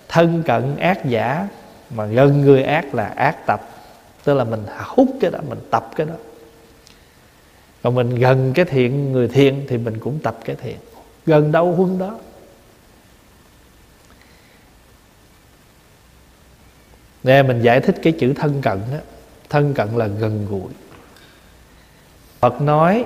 [0.08, 1.48] thân cận ác giả,
[1.90, 3.68] mà gần người ác là ác tập
[4.24, 6.14] tức là mình hút cái đó mình tập cái đó.
[7.82, 10.76] Còn mình gần cái thiện người thiện thì mình cũng tập cái thiện.
[11.26, 12.18] Gần đâu huân đó.
[17.22, 18.98] Nè mình giải thích cái chữ thân cận đó
[19.48, 20.72] Thân cận là gần gũi.
[22.40, 23.04] Phật nói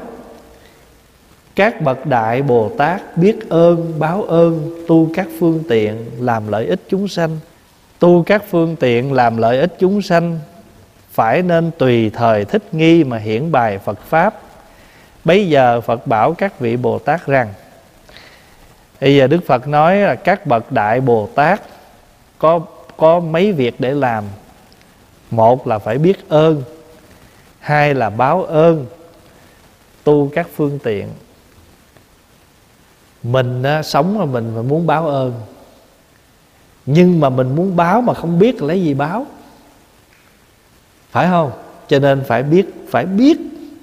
[1.55, 6.67] Các bậc đại Bồ Tát biết ơn, báo ơn Tu các phương tiện làm lợi
[6.67, 7.39] ích chúng sanh.
[7.99, 10.39] Tu các phương tiện làm lợi ích chúng sanh
[11.17, 14.41] phải nên tùy thời thích nghi mà hiển bài Phật Pháp.
[15.25, 17.49] Bây giờ Phật bảo các vị Bồ Tát rằng
[19.01, 21.63] Bây giờ Đức Phật nói là các bậc đại Bồ Tát
[22.39, 22.61] Có
[22.97, 24.25] có mấy việc để làm.
[25.31, 26.63] Một là phải biết ơn
[27.61, 28.87] Hai là báo ơn
[30.05, 31.09] Tu các phương tiện.
[33.23, 35.33] Mình á, sống mà mình mà muốn báo ơn.
[36.87, 39.27] Nhưng mà mình muốn báo mà không biết lấy gì báo.
[41.17, 41.51] Phải không?
[41.89, 43.39] Cho nên phải biết Phải biết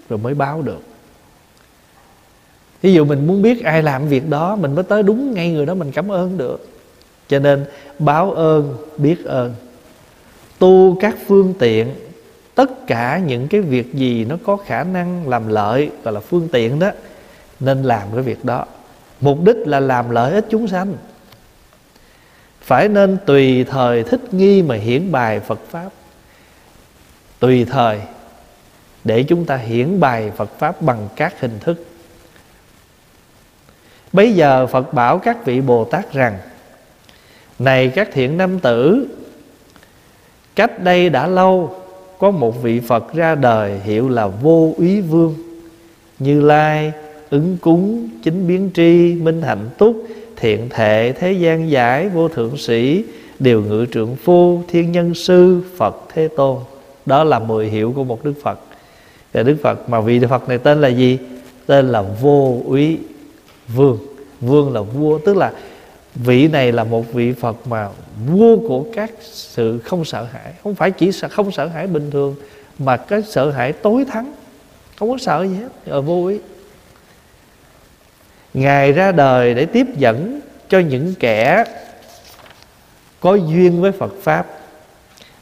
[0.10, 0.82] rồi mới báo được.
[2.82, 5.66] Ví dụ mình muốn biết ai làm việc đó, mình mới tới đúng ngay người
[5.66, 6.68] đó mình cảm ơn được.
[7.28, 7.66] Cho nên
[8.00, 9.54] báo ơn, biết ơn.
[10.60, 11.94] Tu các phương tiện,
[12.56, 16.48] tất cả những cái việc gì nó có khả năng làm lợi, gọi là phương
[16.52, 16.92] tiện đó,
[17.60, 18.66] nên làm cái việc đó.
[19.22, 20.94] Mục đích là làm lợi ích chúng sanh.
[22.62, 25.90] Phải nên tùy thời thích nghi mà hiển bài Phật pháp
[27.44, 28.00] tùy thời
[29.04, 31.86] để chúng ta hiển bày Phật pháp bằng các hình thức.
[34.14, 36.38] Bây giờ Phật bảo các vị Bồ Tát rằng
[37.60, 39.08] Này các thiện nam tử
[40.56, 41.76] Cách đây đã lâu
[42.20, 45.36] Có một vị Phật ra đời Hiệu là Vô Úy Vương
[46.20, 46.92] Như Lai,
[47.30, 52.58] ứng cúng, chính biến tri, minh hạnh túc Thiện thệ, thế gian giải, vô thượng
[52.58, 53.04] sĩ
[53.40, 56.58] Điều ngự trượng phu, thiên nhân sư, Phật Thế Tôn.
[57.06, 58.60] Đó là mười hiệu của một Đức Phật.
[59.34, 61.20] Và Đức Phật, mà vị Phật này tên là gì?
[61.66, 63.00] Tên là Vô Úy
[63.68, 64.00] vương.
[64.42, 65.52] Vương là vua, tức là
[66.16, 67.90] vị này là một vị phật mà
[68.28, 70.54] vua của các sự không sợ hãi.
[70.64, 72.36] Không phải chỉ sợ, không sợ hãi bình thường,
[72.80, 74.34] mà cái sợ hãi tối thắng.
[75.00, 76.40] Không có sợ gì hết, ở vô ý.
[78.54, 80.40] Ngài ra đời để tiếp dẫn
[80.70, 81.64] cho những kẻ
[83.20, 84.48] có duyên với phật pháp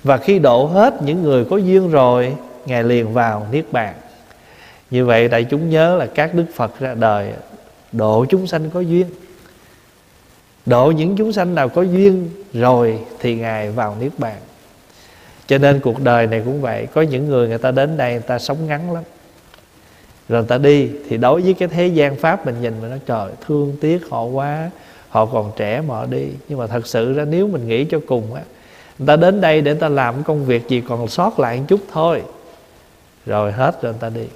[0.03, 2.35] và khi độ hết những người có duyên rồi,
[2.65, 3.93] ngài liền vào niết bàn.
[4.91, 7.33] Như vậy đại chúng nhớ là các đức phật ra đời,
[7.91, 9.05] độ chúng sanh có duyên.
[10.65, 14.37] Độ những chúng sanh nào có duyên rồi thì ngài vào niết bàn.
[15.47, 18.21] Cho nên cuộc đời này cũng vậy, có những người người ta đến đây người
[18.21, 19.03] ta sống ngắn lắm.
[20.29, 22.99] Rồi người ta đi thì đối với cái thế gian pháp mình nhìn mình nói
[23.05, 24.69] trời, thương tiếc, họ quá,
[25.09, 26.27] họ còn trẻ mà họ đi.
[26.47, 28.41] Nhưng mà thật sự ra nếu mình nghĩ cho cùng á
[29.01, 31.63] người ta đến đây để người ta làm công việc gì còn sót lại một
[31.67, 32.23] chút thôi.
[33.25, 34.27] Rồi hết rồi người ta đi.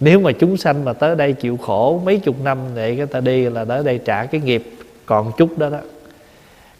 [0.00, 3.20] Nếu mà chúng sanh mà tới đây chịu khổ mấy chục năm để người ta
[3.20, 4.72] đi là tới đây trả cái nghiệp
[5.06, 5.78] còn chút đó đó.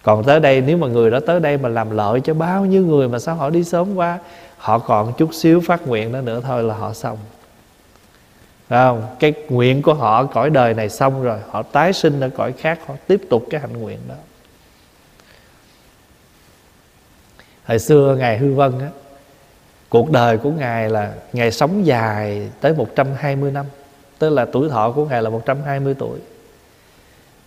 [0.02, 2.86] Còn tới đây nếu mà người đó tới đây mà làm lợi cho bao nhiêu
[2.86, 4.18] người mà sao họ đi sớm quá,
[4.56, 7.18] họ còn chút xíu phát nguyện đó nữa thôi là họ xong.
[8.68, 9.02] Đấy không?
[9.20, 12.78] Cái nguyện của họ cõi đời này xong rồi, họ tái sinh ở cõi khác,
[12.86, 14.14] họ tiếp tục cái hạnh nguyện đó.
[17.72, 18.88] Hồi xưa ngài hư vân á
[19.88, 23.66] Cuộc đời của Ngài là Ngài sống dài tới 120 năm
[24.18, 26.18] Tức là tuổi thọ của Ngài là 120 tuổi.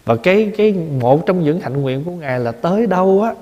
[0.06, 3.34] Và cái cái một trong những hạnh nguyện của Ngài là tới đâu á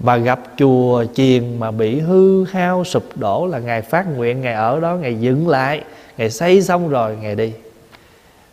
[0.00, 4.54] Mà gặp chùa chiền mà bị hư hao sụp đổ là Ngài phát nguyện Ngài
[4.54, 5.84] ở đó Ngài dựng lại
[6.16, 7.52] Ngài xây xong rồi Ngài đi.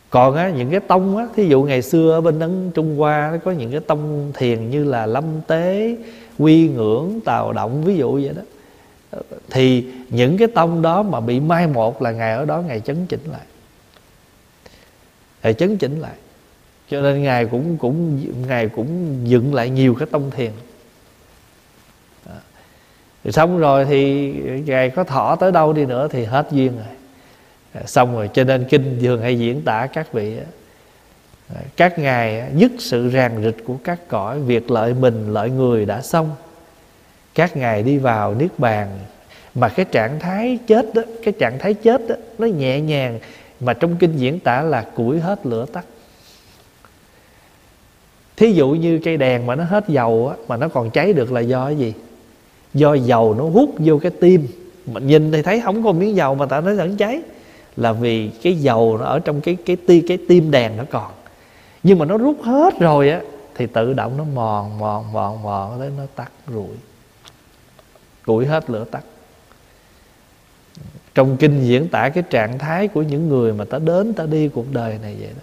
[0.09, 3.29] Còn á, những cái tông á, thí dụ ngày xưa ở bên ấn Trung Hoa
[3.31, 5.95] nó có những cái tông thiền như là Lâm Tế,
[6.37, 8.41] Quy Ngưỡng, Tào Động ví dụ vậy đó.
[9.49, 13.05] Thì những cái tông đó mà bị mai một là ngài ở đó ngài chấn
[13.05, 13.41] chỉnh lại.
[15.43, 16.15] Ngài chấn chỉnh lại.
[16.89, 20.51] Cho nên ngài cũng cũng ngài cũng dựng lại nhiều cái tông thiền.
[23.23, 24.31] Rồi xong rồi thì
[24.65, 27.83] ngài có thọ tới đâu đi nữa thì hết duyên rồi.
[27.85, 30.37] Xong rồi cho nên kinh thường hay diễn tả các vị
[31.77, 36.01] các ngài dứt sự ràng rịch của các cõi việc lợi mình lợi người đã
[36.01, 36.35] xong.
[37.35, 38.99] Các ngài đi vào niết bàn
[39.55, 43.19] mà cái trạng thái chết đó cái trạng thái chết đó nó nhẹ nhàng
[43.59, 45.85] mà trong kinh diễn tả là củi hết lửa tắt.
[48.37, 51.31] Thí dụ như cây đèn mà nó hết dầu á, mà nó còn cháy được
[51.31, 51.93] là do cái gì?
[52.73, 54.47] Do dầu nó hút vô cái tim.
[54.85, 57.21] Mình nhìn thì thấy không có miếng dầu mà tại nó vẫn cháy.
[57.77, 61.11] Là vì cái dầu nó ở trong cái cái ti cái tim đèn nó còn
[61.83, 63.21] nhưng mà nó rút hết rồi á,
[63.55, 66.75] thì tự động nó mòn mòn mòn mòn tới nó tắt rụi.
[68.27, 69.03] Rụi hết lửa tắt.
[71.15, 74.47] Trong kinh diễn tả cái trạng thái của những người mà ta đến, ta đi
[74.47, 75.41] cuộc đời này vậy đó.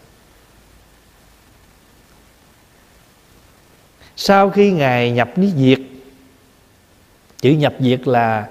[4.16, 5.78] Sau khi ngài nhập niết diệt,
[7.40, 8.48] chữ nhập diệt là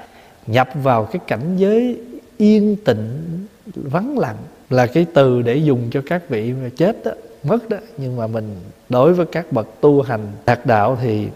[0.47, 2.01] nhập vào cái cảnh giới
[2.37, 4.37] yên tịnh vắng lặng,
[4.69, 7.11] là cái từ để dùng cho các vị mà chết đó
[7.43, 7.77] mất đó.
[7.97, 11.27] Nhưng mà mình, đối với các bậc tu hành đạt đạo thì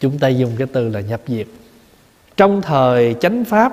[0.00, 1.46] chúng ta dùng cái từ là nhập diệt.
[2.36, 3.72] Trong thời chánh pháp,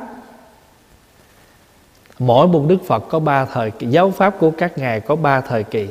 [2.19, 5.41] mỗi một đức phật có ba thời kỳ, giáo pháp của các ngài có ba
[5.41, 5.87] thời kỳ.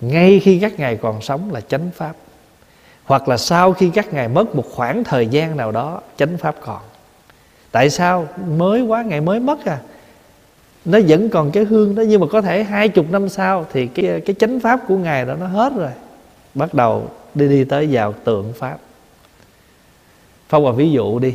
[0.00, 2.12] Ngay khi các ngài còn sống là chánh pháp.
[3.04, 6.54] Hoặc là sau khi các ngài mất một khoảng thời gian nào đó, chánh pháp
[6.60, 6.80] còn.
[7.70, 8.28] Tại sao?
[8.56, 9.78] Mới quá ngày mới mất à
[10.86, 13.86] nó vẫn còn cái hương đó, nhưng mà có thể hai chục năm sau thì
[13.86, 15.90] cái cái chánh pháp của ngài đó nó hết rồi.
[16.54, 18.78] Bắt đầu đi đi tới vào tượng pháp.
[20.48, 21.34] Phong hòa ví dụ đi.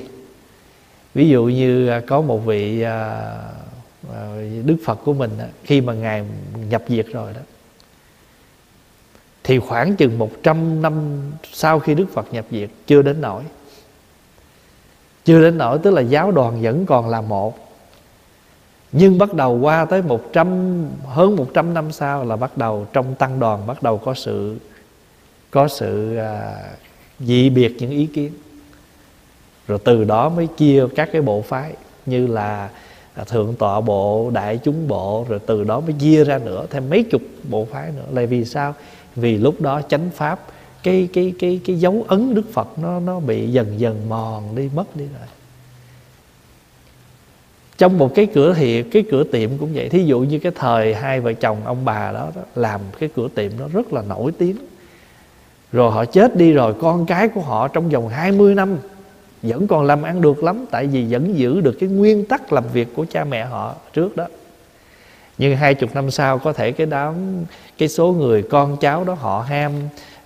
[1.13, 3.31] Ví dụ như à, có một vị à,
[4.13, 4.35] à,
[4.65, 5.31] đức phật của mình
[5.63, 6.25] khi mà ngài
[6.69, 7.41] nhập diệt rồi đó,
[9.43, 11.21] thì khoảng chừng 100 năm
[11.51, 13.43] sau khi Đức Phật nhập diệt, chưa đến nổi
[15.25, 17.70] chưa đến nổi tức là giáo đoàn vẫn còn là một
[18.91, 23.39] nhưng bắt đầu qua tới 100 hơn 100 năm sau là bắt đầu trong tăng
[23.39, 24.57] đoàn bắt đầu có sự
[25.51, 26.57] có sự à,
[27.19, 28.31] dị biệt những ý kiến.
[29.67, 31.73] Rồi từ đó mới chia các cái bộ phái
[32.05, 32.69] như là
[33.13, 36.89] à, thượng tọa bộ đại chúng bộ rồi từ đó mới chia ra nữa thêm
[36.89, 38.21] mấy chục bộ phái nữa.
[38.21, 38.73] Là vì sao?
[39.15, 40.39] Vì lúc đó chánh pháp
[40.83, 44.69] cái cái cái cái dấu ấn đức phật nó nó bị dần dần mòn đi
[44.75, 45.27] mất đi rồi
[47.81, 49.89] trong một cái cửa hiệu cái cửa tiệm cũng vậy.
[49.89, 53.27] Thí dụ như cái thời hai vợ chồng ông bà đó, đó làm cái cửa
[53.35, 54.55] tiệm nó rất là nổi tiếng.
[55.71, 58.77] Rồi họ chết đi rồi con cái của họ trong vòng 20 năm
[59.41, 62.63] vẫn còn làm ăn được lắm tại vì vẫn giữ được cái nguyên tắc làm
[62.73, 64.25] việc của cha mẹ họ trước đó.
[65.37, 67.15] Nhưng hai chục năm sau có thể cái đám
[67.77, 69.71] cái số người con cháu đó họ ham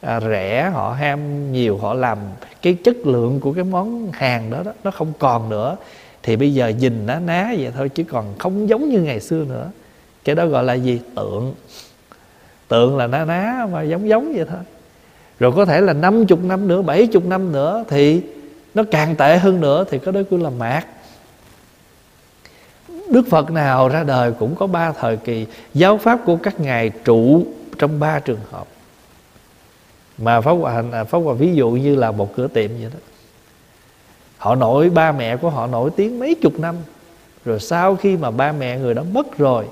[0.01, 2.17] à, rẻ họ ham nhiều họ làm
[2.61, 5.75] cái chất lượng của cái món hàng đó, đó nó không còn nữa
[6.25, 9.45] thì bây giờ nhìn nó ná vậy thôi chứ còn không giống như ngày xưa
[9.49, 9.71] nữa.
[10.23, 11.01] Cái đó gọi là gì?
[11.15, 11.53] Tượng.
[12.67, 14.59] Tượng là ná ná mà giống giống vậy thôi.
[15.39, 18.21] Rồi có thể là 50 năm nữa 70 năm nữa thì
[18.73, 20.85] nó càng tệ hơn nữa thì có đó cứ là mạt.
[23.09, 25.45] Đức Phật nào ra đời cũng có ba thời kỳ.
[25.73, 27.45] Giáo pháp của các ngài trụ
[27.77, 28.67] trong ba trường hợp.
[30.17, 32.99] Mà Pháp Hòa, à, Pháp Hòa ví dụ như là một cửa tiệm vậy đó.
[34.45, 36.75] Họ nổi, ba mẹ của họ nổi tiếng mấy chục năm.
[37.45, 39.65] Rồi sau khi mà ba mẹ người đó mất rồi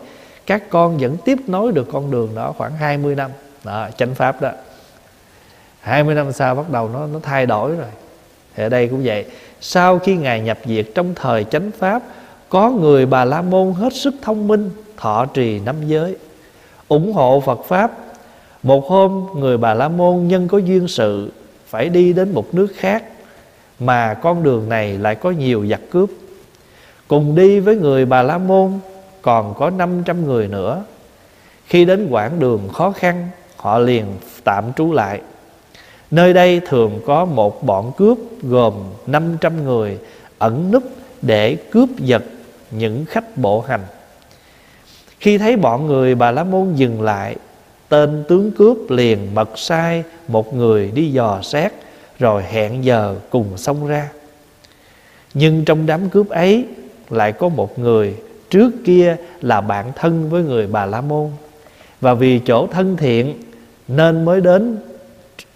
[0.46, 3.32] Các con vẫn tiếp nối được con đường đó khoảng 20 năm.
[3.64, 4.52] Đó, chánh pháp đó.
[5.80, 7.88] 20 năm sau bắt đầu nó nó thay đổi rồi.
[8.56, 9.26] Thì ở đây cũng vậy.
[9.62, 12.04] Sau khi Ngài nhập diệt trong thời chánh pháp
[12.50, 16.16] có người bà la môn hết sức thông minh thọ trì năm giới
[16.88, 17.92] ủng hộ phật pháp.
[18.64, 21.32] Một hôm người bà la môn nhân có duyên sự
[21.68, 23.04] phải đi đến một nước khác
[23.86, 26.10] mà con đường này lại có nhiều giặc cướp.
[27.08, 28.72] Cùng đi với người bà la môn,
[29.22, 30.84] còn có 500 người nữa.
[31.66, 34.06] Khi đến quãng đường khó khăn, họ liền
[34.44, 35.22] tạm trú lại.
[36.12, 38.74] Nơi đây thường có một bọn cướp gồm
[39.08, 39.98] 500 người
[40.38, 40.84] ẩn núp
[41.22, 42.24] để cướp giật
[42.72, 43.82] những khách bộ hành.
[45.20, 47.36] Khi thấy bọn người bà la môn dừng lại,
[47.90, 51.74] tên tướng cướp liền mật sai một người đi dò xét
[52.20, 54.10] rồi hẹn giờ cùng xông ra.
[55.34, 56.66] Nhưng trong đám cướp ấy
[57.10, 58.16] lại có một người
[58.50, 61.30] trước kia là bạn thân với người bà la môn.
[62.02, 63.34] Và vì chỗ thân thiện
[63.88, 64.78] nên mới đến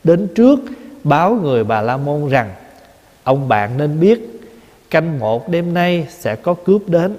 [0.04, 0.60] đến trước
[1.04, 2.52] báo người bà la môn rằng,
[3.24, 4.42] ông bạn nên biết,
[4.90, 7.16] canh một đêm nay sẽ có cướp đến.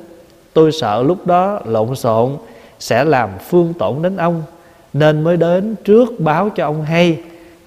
[0.52, 2.36] Tôi sợ lúc đó lộn xộn
[2.78, 4.42] sẽ làm phương tổn đến ông,
[4.92, 7.18] nên mới đến trước báo cho ông hay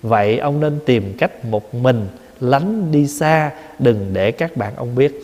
[0.01, 2.07] vậy ông nên tìm cách một mình
[2.39, 5.23] lánh đi xa đừng để các bạn ông biết.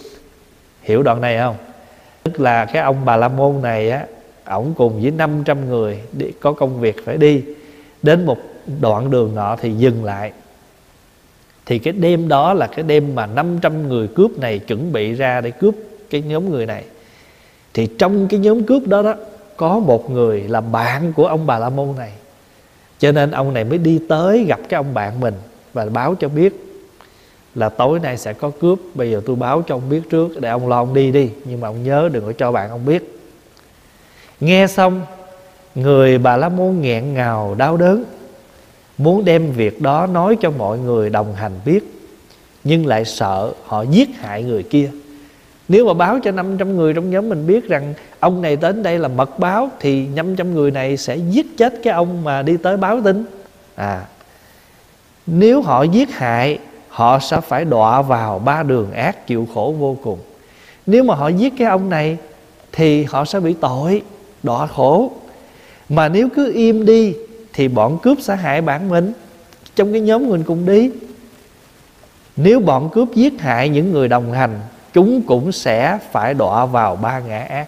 [0.82, 1.56] Hiểu đoạn này không?
[2.24, 4.06] Tức là cái ông bà la môn này á
[4.46, 7.44] ổng cùng với 500 người đi, có công việc phải đi.
[8.02, 8.38] Đến một
[8.82, 10.32] đoạn đường nọ thì dừng lại.
[11.66, 15.42] Thì cái đêm đó là cái đêm mà 500 người cướp này chuẩn bị ra
[15.42, 15.76] để cướp
[16.10, 16.84] cái nhóm người này.
[17.74, 19.16] Thì trong cái nhóm cướp đó đó
[19.58, 22.12] có một người là bạn của ông bà la môn này
[23.00, 25.34] cho nên ông này mới đi tới gặp cái ông bạn mình
[25.74, 26.64] và báo cho biết
[27.56, 28.80] là tối nay sẽ có cướp.
[28.94, 31.62] Bây giờ tôi báo cho ông biết trước, để ông lo ông đi đi, nhưng
[31.62, 33.20] mà ông nhớ đừng có cho bạn ông biết.
[34.40, 35.02] Nghe xong,
[35.76, 38.04] người bà la môn nghẹn ngào, đau đớn,
[38.98, 41.94] muốn đem việc đó nói cho mọi người đồng hành biết,
[42.64, 44.90] nhưng lại sợ họ giết hại người kia
[45.68, 49.00] nếu mà báo cho 500 người trong nhóm mình biết rằng ông này đến đây
[49.00, 52.78] là mật báo, thì 500 người này sẽ giết chết cái ông mà đi tới
[52.78, 53.26] báo tin.
[53.76, 54.06] À
[55.28, 56.60] nếu họ giết hại,
[56.90, 60.20] họ sẽ phải đọa vào ba đường ác chịu khổ vô cùng.
[60.86, 62.18] Nếu mà họ giết cái ông này,
[62.72, 64.02] thì họ sẽ bị tội,
[64.44, 65.12] đọa khổ.
[65.90, 67.14] Mà nếu cứ im đi,
[67.54, 69.14] thì bọn cướp sẽ hại bản mình.
[69.76, 70.92] Trong cái nhóm mình cùng đi.
[72.36, 74.60] Nếu bọn cướp giết hại những người đồng hành
[74.98, 77.68] chúng cũng sẽ phải đọa vào ba ngã ác.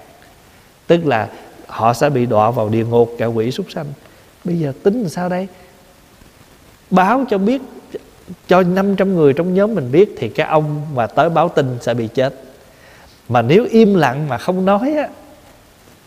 [0.88, 1.28] Tức là
[1.68, 3.86] họ sẽ bị đọa vào địa ngục cả quỷ súc sanh.
[4.44, 5.48] Bây giờ tính làm sao đây?
[6.90, 7.62] Báo cho biết,
[8.48, 11.94] cho 500 người trong nhóm mình biết thì cái ông mà tới báo tin sẽ
[11.94, 12.36] bị chết.
[13.30, 15.10] Mà nếu im lặng mà không nói á,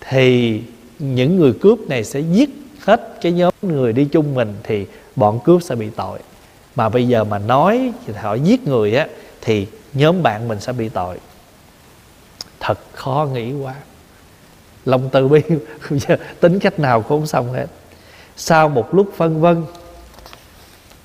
[0.00, 0.60] thì
[0.98, 2.50] những người cướp này sẽ giết
[2.80, 6.18] hết cái nhóm người đi chung mình thì bọn cướp sẽ bị tội.
[6.76, 9.06] Mà bây giờ mà nói thì họ giết người á,
[9.40, 11.18] thì nhóm bạn mình sẽ bị tội.
[12.60, 13.74] Thật khó nghĩ quá.
[14.84, 15.40] Lòng từ bi
[15.90, 17.66] giờ tính cách nào cũng không xong hết.
[18.36, 19.64] Sau một lúc phân vân,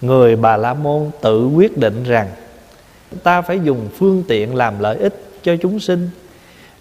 [0.02, 2.30] người bà la môn tự quyết định rằng,
[3.24, 6.10] ta phải dùng phương tiện làm lợi ích cho chúng sinh.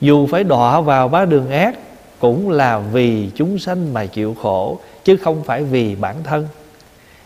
[0.01, 1.79] Dù phải đọa vào bá đường ác,
[2.19, 6.49] cũng là vì chúng sanh mà chịu khổ, chứ không phải vì bản thân.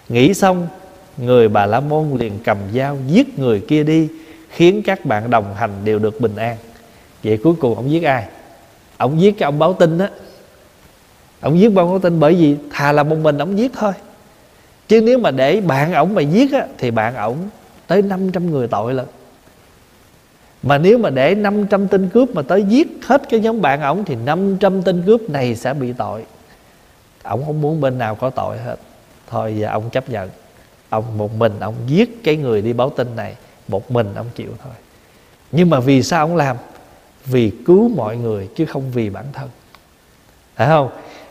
[0.09, 0.69] Nghĩ xong,
[1.17, 4.09] người bà la môn liền cầm dao giết người kia đi
[4.51, 6.57] khiến các bạn đồng hành đều được bình an.
[7.25, 8.25] Vậy cuối cùng ông giết ai?
[8.97, 10.11] Ông giết cái ông báo tin á
[11.41, 13.93] ông giết bao báo tin bởi vì thà là một mình ông giết thôi.
[14.89, 17.37] Chứ nếu mà để bạn ổng mà giết á, thì bạn ổng
[17.87, 19.07] tới 500 người tội lận.
[20.63, 24.05] Mà nếu mà để 500 tên cướp mà tới giết hết cái nhóm bạn ổng,
[24.05, 26.25] thì 500 tên cướp này sẽ bị tội.
[27.23, 28.77] Ổng không muốn bên nào có tội hết.
[29.31, 30.31] Thôi giờ ông chấp nhận.
[30.89, 33.35] Ông một mình ông giết cái người đi báo tin này
[33.71, 34.73] một mình ông chịu thôi.
[35.53, 36.57] Nhưng mà vì sao ông làm?
[37.25, 39.49] Vì cứu mọi người chứ không vì bản thân.
[40.57, 40.91] Phải không?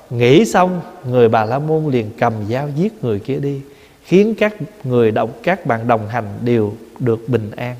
[0.10, 3.62] Nghĩ xong, người bà la môn liền cầm dao giết người kia đi,
[4.04, 7.76] khiến các người đồng, các bạn đồng hành đều được bình an.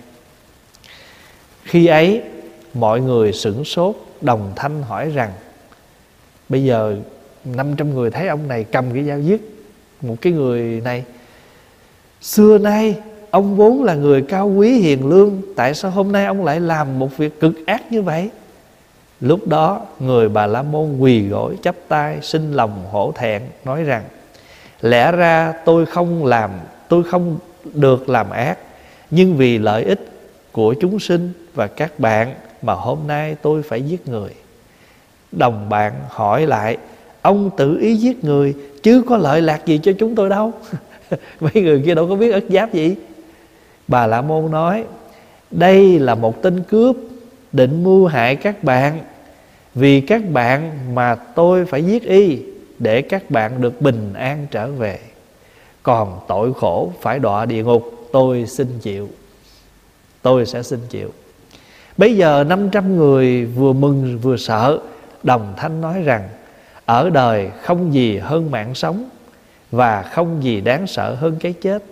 [1.64, 2.22] Khi ấy,
[2.74, 5.32] mọi người sửng sốt, đồng thanh hỏi rằng,
[6.50, 6.98] bây giờ
[7.46, 9.42] 500 người thấy ông này cầm cái dao giết
[10.02, 11.04] một cái người này,
[12.22, 12.96] xưa nay
[13.32, 17.00] ông vốn là người cao quý hiền lương, tại sao hôm nay ông lại làm
[17.00, 18.30] một việc cực ác như vậy?
[19.22, 23.84] Lúc đó, người bà la môn quỳ gối chắp tay, xin lòng hổ thẹn, nói
[23.84, 24.04] rằng,
[24.82, 26.52] lẽ ra tôi không làm,
[26.88, 27.38] tôi không
[27.74, 28.58] được làm ác,
[29.12, 30.06] nhưng vì lợi ích
[30.52, 34.32] của chúng sinh và các bạn mà hôm nay tôi phải giết người.
[35.32, 36.78] Đồng bạn hỏi lại,
[37.22, 40.52] ông tự ý giết người, chứ có lợi lạc gì cho chúng tôi đâu?
[41.40, 42.96] Mấy người kia đâu có biết ức giáp gì
[43.90, 44.84] bà la môn nói,
[45.52, 46.96] đây là một tên cướp
[47.52, 49.00] định mưu hại các bạn.
[49.76, 52.40] Vì các bạn mà tôi phải giết y,
[52.80, 55.00] để các bạn được bình an trở về.
[55.84, 59.10] Còn tội khổ phải đọa địa ngục, tôi xin chịu.
[60.22, 61.10] Tôi sẽ xin chịu.
[61.98, 64.80] Bây giờ 500 người vừa mừng vừa sợ,
[65.24, 66.30] đồng thanh nói rằng,
[66.86, 69.10] ở đời không gì hơn mạng sống,
[69.72, 71.84] và không gì đáng sợ hơn cái chết.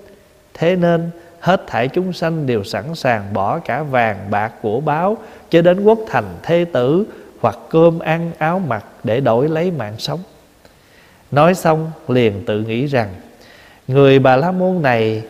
[0.54, 1.10] Thế nên
[1.40, 5.18] hết thảy chúng sanh đều sẵn sàng bỏ cả vàng bạc của báo
[5.50, 7.06] cho đến quốc thành thê tử
[7.40, 10.20] hoặc cơm ăn áo mặc để đổi lấy mạng sống.
[11.32, 13.10] Nói xong liền tự nghĩ rằng
[13.88, 15.24] người bà la môn này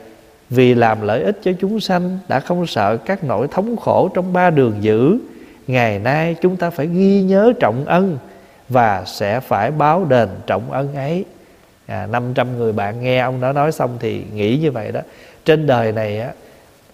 [0.50, 4.34] vì làm lợi ích cho chúng sanh đã không sợ các nỗi thống khổ trong
[4.34, 5.18] ba đường dữ.
[5.68, 8.18] Ngày nay chúng ta phải ghi nhớ trọng ân
[8.70, 11.26] và sẽ phải báo đền trọng ân ấy.
[11.86, 15.00] À, 500 người bạn nghe ông đó nói xong thì nghĩ như vậy đó
[15.48, 16.32] trên đời này á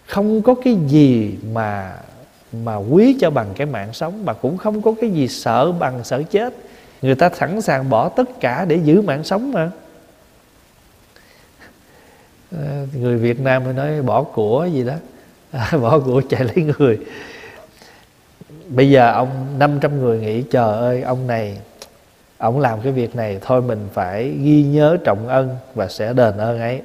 [0.08, 1.94] không có cái gì mà
[2.64, 6.04] mà quý cho bằng cái mạng sống mà cũng không có cái gì sợ bằng
[6.04, 6.54] sợ chết.
[7.02, 9.72] Người ta sẵn sàng bỏ tất cả để giữ mạng sống mà.
[12.52, 14.94] Ờ, người Việt Nam mới nói bỏ của gì đó.
[15.52, 17.00] À, bỏ của chạy lấy người.
[18.68, 21.58] Bây giờ ông 500 người nghĩ trời ơi ông này
[22.38, 26.38] ông làm cái việc này thôi mình phải ghi nhớ trọng ân và sẽ đền
[26.38, 26.82] ơn ấy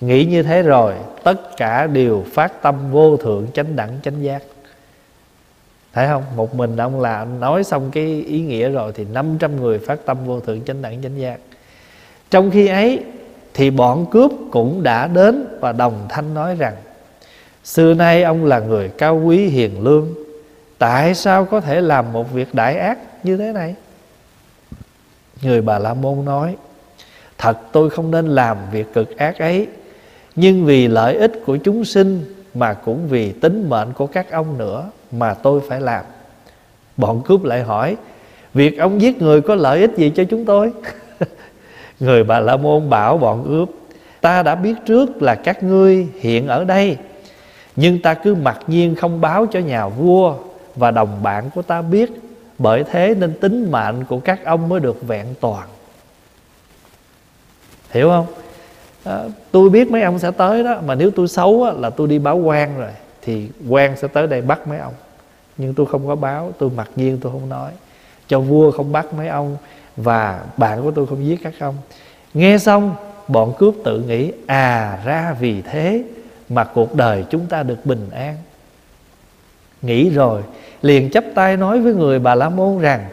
[0.00, 0.94] nghĩ như thế rồi,
[1.24, 4.42] tất cả đều phát tâm vô thượng chánh đẳng, chánh giác.
[5.92, 6.22] Thấy không?
[6.36, 10.18] Một mình ông là nói xong cái ý nghĩa rồi thì 500 người phát tâm
[10.26, 11.38] vô thượng chánh đẳng, chánh giác.
[12.30, 13.04] Trong khi ấy
[13.54, 16.74] thì bọn cướp cũng đã đến và đồng thanh nói rằng,
[17.64, 20.14] xưa nay ông là người cao quý hiền lương,
[20.78, 23.74] tại sao có thể làm một việc đại ác như thế này?
[25.42, 26.56] Người bà la môn nói,
[27.38, 29.66] thật tôi không nên làm việc cực ác ấy
[30.36, 32.24] nhưng vì lợi ích của chúng sinh
[32.54, 36.04] mà cũng vì tính mệnh của các ông nữa mà tôi phải làm.
[36.96, 37.96] Bọn cướp lại hỏi,
[38.54, 40.72] việc ông giết người có lợi ích gì cho chúng tôi?
[42.00, 43.68] Người bà la môn bảo bọn cướp,
[44.20, 46.96] ta đã biết trước là các ngươi hiện ở đây,
[47.76, 50.34] nhưng ta cứ mặc nhiên không báo cho nhà vua
[50.74, 52.10] và đồng bạn của ta biết,
[52.58, 55.68] bởi thế nên tính mạng của các ông mới được vẹn toàn.
[57.90, 58.26] Hiểu không?
[59.06, 62.08] Đó, tôi biết mấy ông sẽ tới đó mà nếu tôi xấu á, là tôi
[62.08, 62.90] đi báo quan rồi
[63.22, 64.94] thì quan sẽ tới đây bắt mấy ông.
[65.56, 67.70] Nhưng tôi không có báo tôi mặc nhiên tôi không nói.
[68.28, 69.56] Cho vua không bắt mấy ông
[69.96, 71.74] và bạn của tôi không giết các ông.
[72.34, 72.94] Nghe xong
[73.28, 76.04] bọn cướp tự nghĩ à ra vì thế
[76.48, 78.36] mà cuộc đời chúng ta được bình an.
[79.82, 80.42] Nghĩ rồi
[80.82, 83.04] liền chấp tay nói với người bà la môn rằng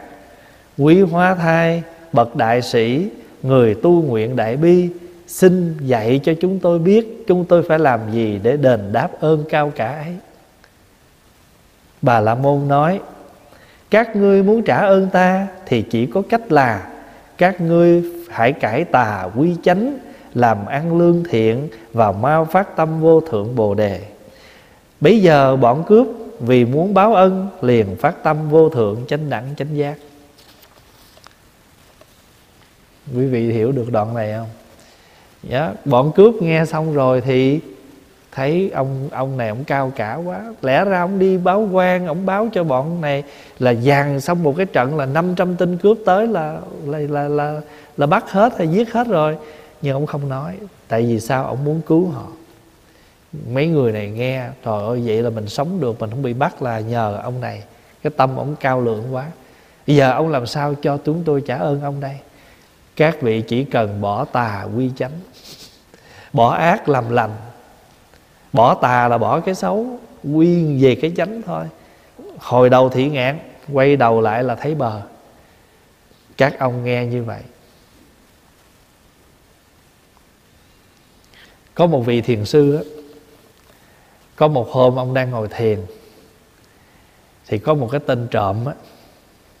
[0.78, 1.82] quý hóa thai
[2.12, 3.08] bậc đại sĩ
[3.42, 4.88] người tu nguyện đại bi
[5.26, 9.44] xin dạy cho chúng tôi biết chúng tôi phải làm gì để đền đáp ơn
[9.48, 10.16] cao cả ấy.
[12.02, 13.00] Bà la môn nói,
[13.90, 16.88] các ngươi muốn trả ơn ta thì chỉ có cách là
[17.38, 19.98] các ngươi hãy cải tà quy chánh,
[20.34, 24.00] làm ăn lương thiện và mau phát tâm vô thượng bồ đề.
[25.00, 26.06] Bây giờ bọn cướp
[26.40, 29.94] vì muốn báo ân liền phát tâm vô thượng chánh đẳng chánh giác.
[33.14, 34.48] Quý vị hiểu được đoạn này không?
[35.48, 37.60] Dạ, bọn cướp nghe xong rồi thì
[38.32, 40.40] thấy ông ông này ông cao cả quá.
[40.62, 43.22] Lẽ ra ông đi báo quan ông báo cho bọn này
[43.58, 47.60] là dàn xong một cái trận là 500 tên cướp tới là là là là,
[47.96, 49.36] là bắt hết hay giết hết rồi.
[49.82, 50.56] Nhưng ông không nói
[50.88, 51.44] tại vì sao?
[51.46, 52.26] Ông muốn cứu họ.
[53.52, 56.62] Mấy người này nghe trời ơi vậy là mình sống được mình không bị bắt
[56.62, 57.62] là nhờ ông này.
[58.02, 59.26] Cái tâm ông cao lượng quá.
[59.86, 62.16] Bây giờ ông làm sao cho chúng tôi trả ơn ông đây?
[62.96, 65.10] Các vị chỉ cần bỏ tà quy chánh
[66.34, 67.36] bỏ ác làm lành.
[68.52, 69.86] Bỏ tà là bỏ cái xấu
[70.22, 71.64] nguyên về cái chánh thôi.
[72.38, 73.38] Hồi đầu thị ngạn
[73.72, 75.02] quay đầu lại là thấy bờ.
[76.36, 77.40] Các ông nghe như vậy.
[81.74, 82.82] Có một vị thiền sư đó,
[84.36, 85.80] có một hôm ông đang ngồi thiền
[87.46, 88.74] thì có một cái tên trộm á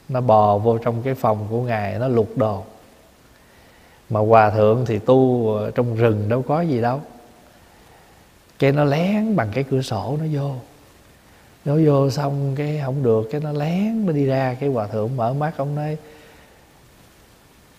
[0.08, 2.64] nó bò vô trong cái phòng của ngài nó lục đồ
[4.14, 7.00] mà hòa thượng thì tu trong rừng đâu có gì đâu.
[8.58, 10.54] Cái nó lén bằng cái cửa sổ nó vô.
[11.64, 15.16] Nó vô xong cái không được, cái nó lén, nó đi ra, cái hòa thượng
[15.16, 15.96] mở mắt, ông nói,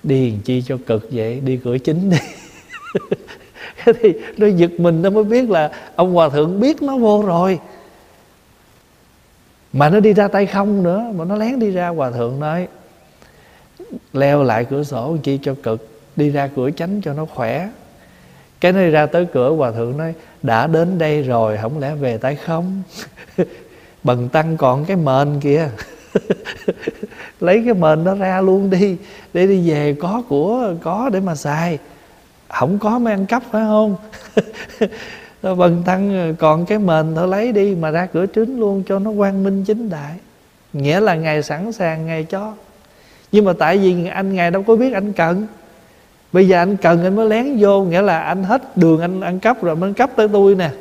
[0.03, 1.39] đi làm chi cho cực vậy?
[1.39, 2.17] Đi cửa chính đi.
[3.85, 7.59] Thì nó giật mình, nó mới biết là ông hòa thượng biết nó vô rồi.
[9.73, 12.67] Mà nó đi ra tay không nữa, mà nó lén đi ra, hòa thượng nói,
[14.13, 15.94] leo lại cửa sổ chi cho cực?
[16.15, 17.69] Đi ra cửa tránh cho nó khỏe.
[18.61, 20.13] Cái nơi ra tới cửa, hòa thượng nói,
[20.43, 22.81] đã đến đây rồi không lẽ về tay không?
[24.03, 25.69] Bần tăng còn cái mền kìa.
[27.39, 28.97] Lấy cái mền nó ra luôn đi,
[29.33, 31.79] để đi về có của, có để mà xài.
[32.49, 33.95] Không có mới ăn cắp, phải không?
[35.57, 39.11] Bần tăng còn cái mền thôi lấy đi mà ra cửa trứng luôn cho nó
[39.17, 40.15] quang minh chính đại.
[40.73, 42.53] Nghĩa là ngài sẵn sàng, ngài cho.
[43.31, 45.47] Nhưng mà tại vì anh ngài đâu có biết anh cần
[46.35, 49.39] bây giờ anh cần anh mới lén vô, nghĩa là anh hết đường anh ăn
[49.39, 50.71] cắp rồi mới cắp tới tôi nè.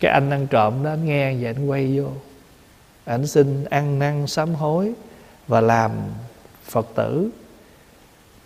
[0.00, 2.08] Cái anh ăn trộm đó, anh nghe vậy anh quay vô.
[3.04, 4.92] Anh xin ăn năn sám hối
[5.48, 5.90] và làm
[6.64, 7.30] phật tử.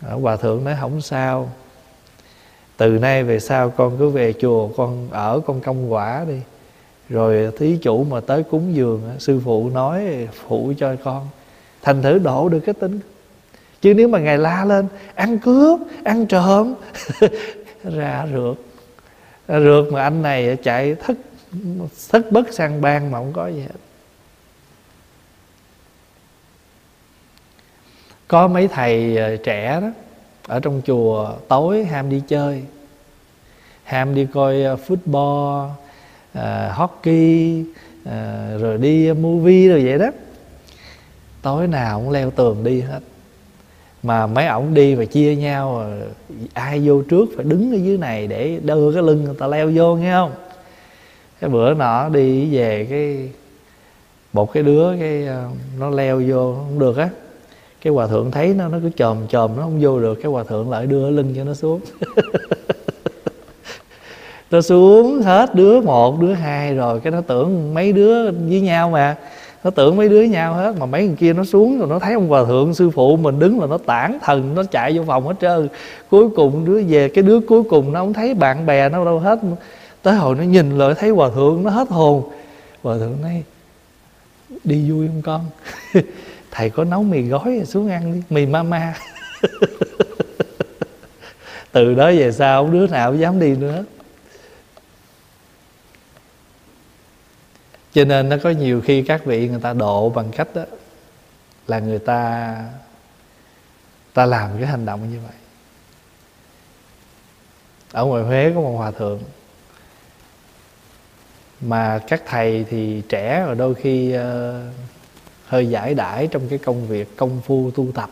[0.00, 1.50] Hòa thượng nói không sao.
[2.76, 6.40] Từ nay về sau con cứ về chùa, con ở con công quả đi.
[7.08, 11.28] Rồi thí chủ mà tới cúng dường, sư phụ nói phụ cho con.
[11.82, 13.00] Thành thử độ được cái tính
[13.80, 16.74] chứ nếu mà ngài la lên ăn cướp ăn trộm.
[17.84, 18.56] Ra rượt
[19.48, 21.16] ra rượt mà anh này chạy thất
[22.08, 23.80] thất bất sang bang mà không có gì hết.
[28.28, 29.90] Có mấy thầy ờ, trẻ đó
[30.46, 32.62] ở trong chùa tối ham đi chơi
[33.84, 35.68] ham đi coi ờ, football
[36.38, 37.64] uh, hockey
[38.02, 40.10] uh, rồi đi movie rồi vậy đó.
[41.42, 43.00] Tối nào cũng leo tường đi hết
[44.02, 45.86] mà mấy ổng đi và chia nhau
[46.54, 49.70] ai vô trước phải đứng ở dưới này để đưa cái lưng người ta leo
[49.74, 50.32] vô, nghe không?
[51.40, 53.28] Cái bữa nọ đi về cái
[54.32, 55.44] một cái đứa cái ờ,
[55.78, 57.08] nó leo vô, không được á.
[57.82, 60.44] Cái hòa thượng thấy nó nó cứ chồm chồm, nó không vô được, cái hòa
[60.44, 61.80] thượng lại đưa lưng cho nó xuống.
[64.50, 68.90] Nó xuống hết đứa một, đứa hai rồi, cái nó tưởng mấy đứa với nhau
[68.90, 69.16] mà
[69.64, 72.14] nó tưởng mấy đứa nhau hết, mà mấy người kia nó xuống rồi nó thấy
[72.14, 75.28] ông hòa thượng sư phụ mình đứng là nó tản thần, nó chạy vô phòng
[75.28, 75.68] hết trơn.
[76.10, 79.18] Cuối cùng đứa về, cái đứa cuối cùng nó không thấy bạn bè nó đâu
[79.18, 79.38] hết.
[80.02, 82.22] Tới hồi nó nhìn lại thấy hòa thượng nó hết hồn.
[82.82, 83.42] Hòa thượng nói,
[84.64, 85.44] đi vui không con?
[86.50, 88.94] Thầy có nấu mì gói xuống ăn đi, mì mama
[91.72, 93.84] từ đó về sau đứa nào dám đi nữa.
[97.98, 100.62] Cho nên nó có nhiều khi các vị người ta độ bằng cách đó
[101.66, 102.54] là người ta
[104.14, 105.36] ta làm cái hành động như vậy.
[107.92, 109.20] Ở ngoài huế có một hòa thượng
[111.60, 114.22] mà các thầy thì trẻ rồi đôi khi uh,
[115.46, 118.10] hơi giải đãi trong cái công việc công phu tu tập.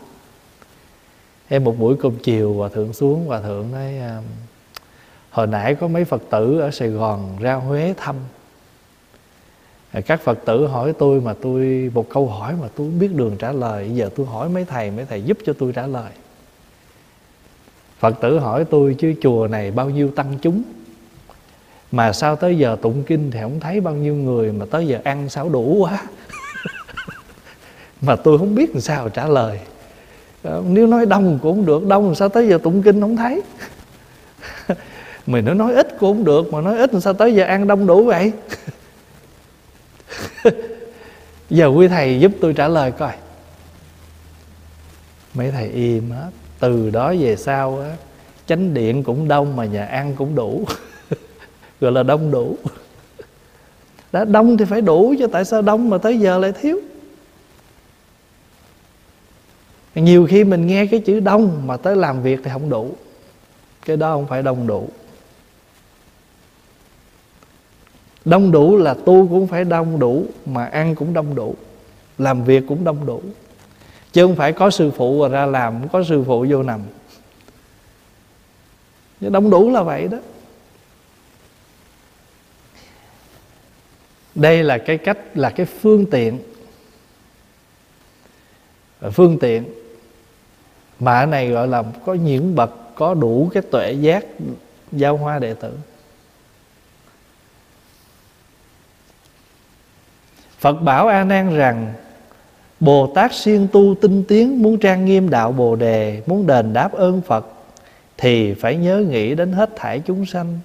[1.47, 4.23] Em một buổi cơm chiều hòa thượng xuống hòa thượng nói uh,
[5.31, 8.15] hồi nãy có mấy phật tử ở sài gòn ra huế thăm
[10.05, 13.35] các phật tử hỏi tôi mà tôi, một câu hỏi mà tôi không biết đường
[13.39, 13.91] trả lời.
[13.93, 16.11] Giờ tôi hỏi mấy thầy mấy thầy giúp cho tôi trả lời.
[17.99, 20.63] Phật tử hỏi tôi, chứ chùa này bao nhiêu tăng chúng?
[21.91, 24.99] Mà sao tới giờ tụng kinh thì không thấy bao nhiêu người mà tới giờ
[25.03, 26.03] ăn sao đủ quá?
[28.01, 29.59] Mà tôi không biết làm sao trả lời.
[30.43, 33.41] Ờ, nếu nói đông cũng không được, đông sao tới giờ tụng kinh không thấy?
[35.27, 37.87] Mình nó nói ít cũng không được, mà nói ít sao tới giờ ăn đông
[37.87, 38.31] đủ vậy?
[41.49, 43.13] giờ quý thầy giúp tôi trả lời coi.
[45.33, 46.29] Mấy thầy im hết.
[46.59, 47.95] Từ đó về sau á,
[48.45, 50.65] chánh điện cũng đông mà nhà ăn cũng đủ.
[51.81, 52.57] Gọi là đông đủ.
[54.11, 56.79] Đã đông thì phải đủ chứ, tại sao đông mà tới giờ lại thiếu?
[59.95, 62.95] Nhiều khi mình nghe cái chữ đông mà tới làm việc thì không đủ.
[63.85, 64.89] Cái đó không phải đông đủ.
[68.29, 71.55] Đông đủ là tu cũng phải đông đủ, mà ăn cũng đông đủ,
[72.17, 73.21] làm việc cũng đông đủ.
[74.13, 76.81] Chứ không phải có sư phụ rồi ra làm có sư phụ vô nằm.
[79.19, 80.17] Đông đủ là vậy đó.
[84.35, 86.39] Đây là cái cách, là cái phương tiện.
[89.11, 89.63] Phương tiện,
[90.99, 94.25] mà ở này gọi là có những bậc có đủ cái tuệ giác
[94.91, 95.73] giao hoa đệ tử.
[100.59, 101.93] Phật bảo A Nan rằng
[102.79, 106.93] Bồ Tát siêng tu tinh tiến Muốn trang nghiêm đạo Bồ Đề Muốn đền đáp
[106.93, 107.47] ơn Phật
[108.17, 110.59] Thì phải nhớ nghĩ đến hết thảy chúng sanh.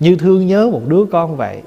[0.00, 1.62] Như thương nhớ một đứa con vậy.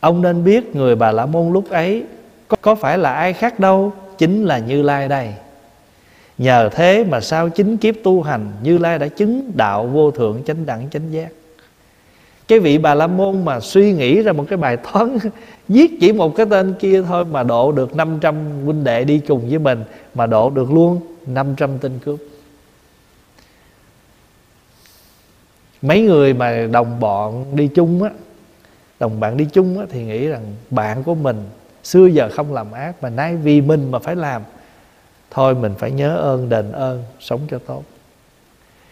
[0.00, 2.04] Ông nên biết người Bà La Môn lúc ấy
[2.48, 5.34] có, có phải là ai khác đâu Chính là Như Lai đây.
[6.38, 10.42] Nhờ thế mà sau chính kiếp tu hành Như Lai đã chứng đạo vô thượng
[10.46, 11.28] chánh đẳng chánh giác.
[12.48, 15.18] Cái vị bà la môn mà suy nghĩ ra một cái bài toán
[15.68, 19.48] giết chỉ một cái tên kia thôi mà độ được 500 huynh đệ đi cùng
[19.48, 19.84] với mình,
[20.14, 22.20] mà độ được luôn 500 tên cướp.
[25.82, 28.10] Mấy người mà đồng bọn đi chung á,
[29.00, 31.44] đồng bạn đi chung á thì nghĩ rằng bạn của mình
[31.82, 34.42] xưa giờ không làm ác, mà nay vì mình mà phải làm,
[35.30, 37.82] thôi mình phải nhớ ơn đền ơn, sống cho tốt.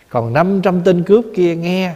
[0.09, 1.95] Còn 500 tên cướp kia nghe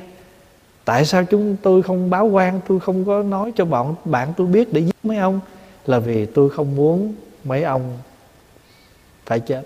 [0.87, 4.47] tại sao chúng tôi không báo quan, tôi không có nói cho bọn, bạn tôi
[4.47, 5.41] biết để giết mấy ông?
[5.87, 7.15] Là vì tôi không muốn
[7.45, 7.99] mấy ông
[9.27, 9.63] phải chết.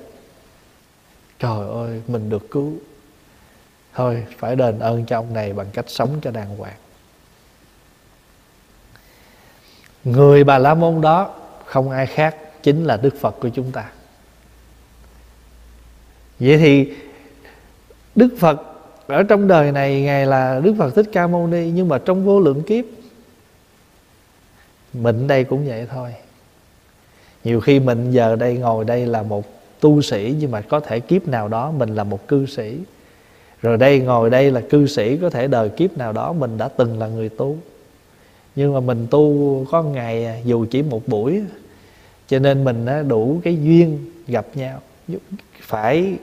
[1.38, 2.72] Trời ơi, mình được cứu.
[3.94, 6.76] Thôi, phải đền ơn cho ông này bằng cách sống cho đàng hoàng.
[10.04, 11.34] Người bà la môn đó,
[11.64, 13.90] không ai khác chính là đức phật của chúng ta.
[16.38, 16.92] Vậy thì
[18.14, 18.69] đức phật
[19.10, 22.24] ở trong đời này, ngài là đức phật thích ca mâu ni, nhưng mà trong
[22.24, 22.84] vô lượng kiếp,
[24.92, 26.14] mình đây cũng vậy thôi.
[27.44, 29.44] Nhiều khi mình giờ đây ngồi đây là một
[29.80, 32.78] tu sĩ, nhưng mà có thể kiếp nào đó mình là một cư sĩ.
[33.62, 36.68] Rồi đây ngồi đây là cư sĩ, có thể đời kiếp nào đó mình đã
[36.68, 37.56] từng là người tu.
[38.56, 41.42] Nhưng mà mình tu có ngày, dù chỉ một buổi,
[42.28, 44.80] cho nên mình đủ cái duyên gặp nhau.
[45.60, 46.14] Phải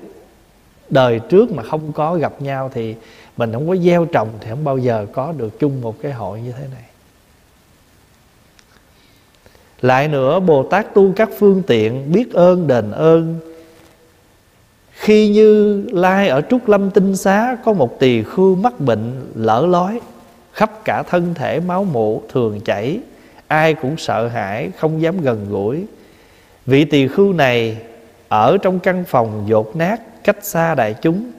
[0.90, 2.96] đời trước mà không có gặp nhau thì
[3.38, 6.42] mình không có gieo trồng thì không bao giờ có được chung một cái hội
[6.42, 6.84] như thế này.
[9.82, 13.40] Lại nữa, bồ tát tu các phương tiện biết ơn, đền ơn.
[14.92, 19.66] Khi như lai ở trúc lâm tinh xá có một tỳ khưu mắc bệnh lỡ
[19.70, 20.00] lói,
[20.54, 23.00] khắp cả thân thể máu mủ thường chảy,
[23.48, 25.86] ai cũng sợ hãi, không dám gần gũi.
[26.66, 27.78] Vị tỳ khưu này
[28.28, 31.32] ở trong căn phòng dột nát cách xa đại chúng.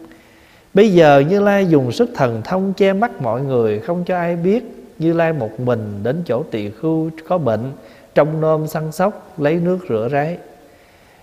[0.75, 4.37] Bây giờ như lai dùng sức thần thông che mắt mọi người, không cho ai
[4.37, 4.65] biết
[4.99, 7.73] như lai một mình đến chỗ tỳ khưu có bệnh,
[8.15, 10.39] trong nôm săn sóc lấy nước rửa ráy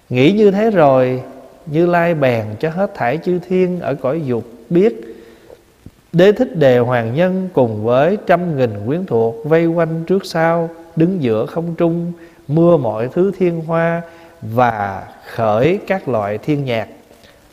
[0.10, 1.22] nghĩ như thế rồi,
[1.66, 5.16] như lai bèn cho hết thải chư thiên ở cõi dục biết
[6.16, 10.70] Đế thích đề hoàng nhân cùng với trăm nghìn quyến thuộc vây quanh trước sau,
[10.96, 12.14] đứng giữa không trung,
[12.48, 14.02] mưa mọi thứ thiên hoa
[14.42, 16.88] và khởi các loại thiên nhạc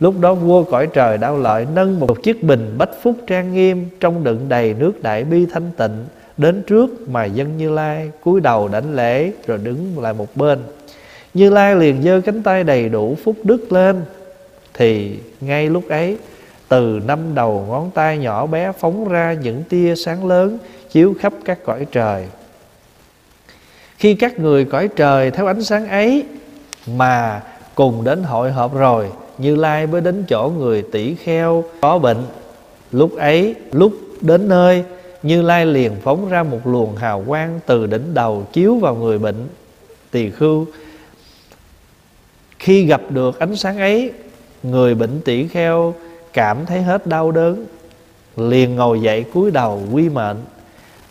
[0.02, 3.88] lúc đó vua cõi trời đau lợi nâng một chiếc bình bách phúc trang nghiêm
[4.00, 6.04] trong đựng đầy nước đại bi thanh tịnh.
[6.36, 10.58] Đến trước mà dân như lai cúi đầu đảnh lễ rồi đứng lại một bên.
[11.34, 14.02] Như lai liền giơ cánh tay đầy đủ phúc đức lên.
[14.74, 16.18] Thì ngay lúc ấy,
[16.68, 20.58] từ năm đầu ngón tay nhỏ bé phóng ra những tia sáng lớn
[20.90, 22.26] chiếu khắp các cõi trời.
[23.98, 26.24] Khi các người cõi trời theo ánh sáng ấy
[26.86, 27.42] mà
[27.74, 29.08] cùng đến hội họp rồi
[29.38, 32.22] như lai mới đến chỗ người tỷ kheo, có bệnh.
[32.92, 34.84] Lúc ấy, lúc đến nơi,
[35.22, 39.18] như lai liền phóng ra một luồng hào quang từ đỉnh đầu chiếu vào người
[39.18, 39.48] bệnh.
[40.10, 40.66] Tỳ khưu,
[42.58, 44.12] khi gặp được ánh sáng ấy,
[44.62, 45.94] người bệnh tỷ kheo
[46.32, 47.66] cảm thấy hết đau đớn,
[48.36, 50.36] liền ngồi dậy cúi đầu quy mệnh.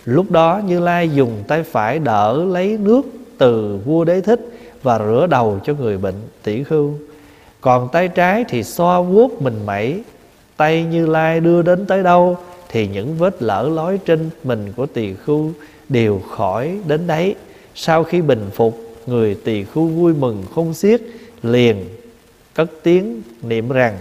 [0.05, 3.01] Lúc đó, như lai dùng tay phải đỡ lấy nước
[3.37, 4.39] từ vua đế thích
[4.83, 6.93] và rửa đầu cho người bệnh tỷ khưu
[7.61, 10.03] còn tay trái thì xoa vuốt mình mẩy,
[10.57, 12.37] tay như lai đưa đến tới đâu
[12.69, 15.51] thì những vết lở lói trên mình của tỳ khu
[15.89, 17.35] đều khỏi đến đấy.
[17.75, 21.01] Sau khi bình phục, người tỳ khu vui mừng không xiết,
[21.43, 21.85] liền
[22.53, 23.97] cất tiếng niệm rằng,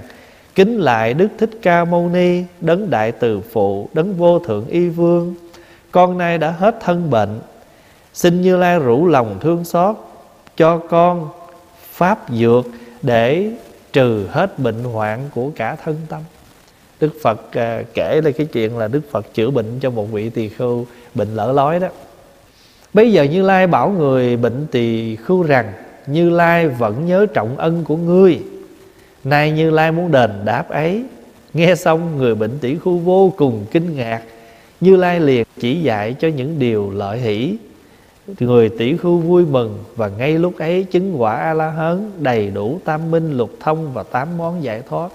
[0.54, 4.88] kính lại đức thích ca mâu ni, đấng đại từ phụ, đấng vô thượng y
[4.88, 5.34] vương.
[5.90, 7.40] Con nay đã hết thân bệnh.
[8.14, 9.96] Xin như lai rủ lòng thương xót
[10.56, 11.28] cho con
[11.92, 12.66] pháp dược
[13.02, 13.50] để
[13.92, 16.20] trừ hết bệnh hoạn của cả thân tâm.
[17.00, 20.30] Đức phật à, kể lên cái chuyện là đức phật chữa bệnh cho một vị
[20.30, 21.88] tỳ khưu bệnh lỡ lói đó.
[22.94, 25.72] Bây giờ như lai bảo người bệnh tỳ khưu rằng,
[26.06, 28.40] như lai vẫn nhớ trọng ân của ngươi.
[29.24, 31.04] Nay như lai muốn đền đáp ấy.
[31.54, 34.22] Nghe xong, người bệnh tỷ khưu vô cùng kinh ngạc.
[34.80, 37.56] Như lai liền chỉ dạy cho những điều lợi hỷ
[38.40, 42.50] người tỷ khu vui mừng và ngay lúc ấy chứng quả a la hán đầy
[42.50, 45.08] đủ tam minh, lục thông và tám món giải thoát.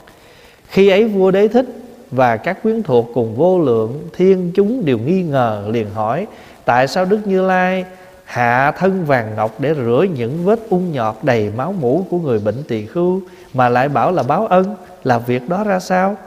[0.68, 1.66] Khi ấy vua đế thích
[2.12, 6.28] và các quyến thuộc cùng vô lượng thiên chúng đều nghi ngờ liền hỏi,
[6.66, 7.86] tại sao đức như lai
[8.24, 12.40] hạ thân vàng ngọc để rửa những vết ung nhọt đầy máu mũ của người
[12.40, 13.22] bệnh tỳ khưu
[13.54, 16.18] mà lại bảo là báo ân, là việc đó ra sao?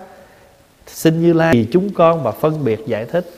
[0.87, 3.31] Xin như lai vì chúng con mà phân biệt giải thích.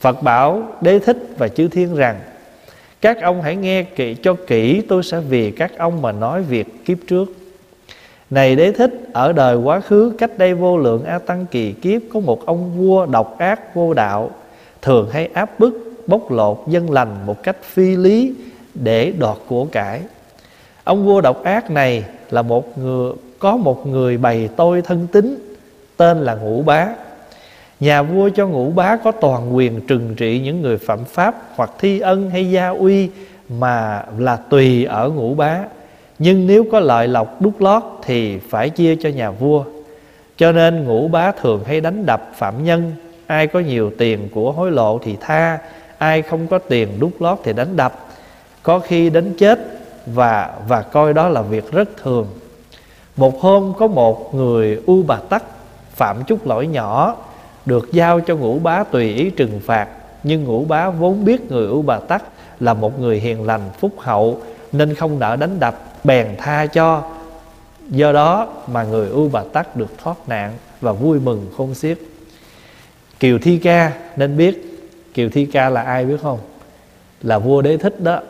[0.00, 2.20] Phật bảo đế thích và chư thiên rằng
[3.00, 6.84] các ông hãy nghe kỹ cho kỹ, tôi sẽ vì các ông mà nói việc
[6.84, 7.32] kiếp trước.
[8.30, 12.02] Này đế thích, ở đời quá khứ, cách đây vô lượng a tăng kỳ kiếp,
[12.12, 14.30] có một ông vua độc ác vô đạo,
[14.82, 18.34] thường hay áp bức, bóc lột dân lành một cách phi lý
[18.74, 20.00] để đoạt của cải.
[20.84, 25.56] Ông vua độc ác này là một người, có một người bày tôi thân tính
[25.96, 26.88] tên là ngũ bá
[27.80, 31.70] nhà vua cho ngũ bá có toàn quyền trừng trị những người phạm pháp hoặc
[31.78, 33.10] thi ân hay gia uy
[33.48, 35.58] mà là tùy ở ngũ bá.
[36.18, 39.64] Nhưng nếu có lợi lộc đút lót thì phải chia cho nhà vua.
[40.36, 42.92] Cho nên ngũ bá thường hay đánh đập phạm nhân.
[43.26, 45.58] Ai có nhiều tiền của hối lộ thì tha,
[45.98, 48.06] ai không có tiền đút lót thì đánh đập.
[48.62, 49.58] Có khi đến chết
[50.06, 52.26] và và coi đó là việc rất thường.
[53.16, 55.44] Một hôm có một người u bà tắc
[55.94, 57.16] phạm chút lỗi nhỏ
[57.66, 59.88] được giao cho ngũ bá tùy ý trừng phạt.
[60.22, 62.22] Nhưng ngũ bá vốn biết người ưu bà tắc
[62.60, 64.42] là một người hiền lành phúc hậu
[64.72, 67.02] nên không nỡ đánh đập bèn tha cho.
[67.88, 71.98] Do đó mà người ưu bà tắc được thoát nạn và vui mừng khôn xiết.
[73.20, 74.80] Kiều thi ca nên biết
[75.14, 76.38] kiều thi ca là ai biết không?
[77.22, 78.20] Là vua đế thích đó.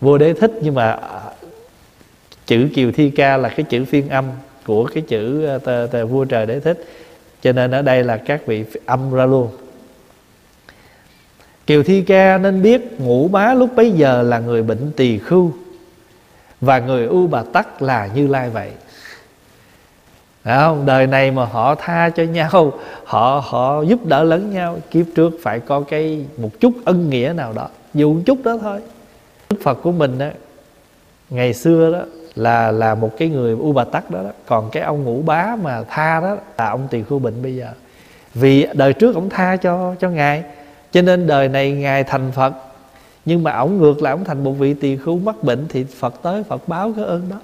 [0.00, 1.20] Vua đế thích nhưng mà à,
[2.46, 4.24] chữ kiều thi ca là cái chữ phiên âm
[4.66, 6.84] của cái chữ ờ, t, t, vua trời đế thích
[7.46, 9.48] cho nên ở đây là các vị âm ra luôn.
[11.66, 15.52] Kiều thi ca nên biết ngũ bá lúc bấy giờ là người bệnh tỳ khưu,
[16.60, 18.70] và người u bà tắc là như lai vậy.
[20.44, 20.86] Đấy không?
[20.86, 22.72] Đời này mà họ tha cho nhau,
[23.04, 27.32] Họ họ giúp đỡ lẫn nhau, Kiếp trước phải có cái một chút ân nghĩa
[27.36, 27.68] nào đó.
[27.94, 28.80] Dù một chút đó thôi.
[29.50, 30.28] Đức Phật của mình đó
[31.30, 34.30] Ngày xưa đó là là một cái người U Bà Tắc đó, đó.
[34.46, 37.68] Còn cái ông ngũ bá mà tha đó Là ông Tỳ Khu Bệnh bây giờ.
[38.34, 40.44] Vì đời trước ông tha cho cho Ngài
[40.92, 42.52] Cho nên đời này Ngài thành Phật.
[43.24, 46.14] Nhưng mà ổng ngược lại ổng thành một vị tỳ khu mắc bệnh Thì Phật
[46.22, 47.36] tới Phật báo cái ơn đó.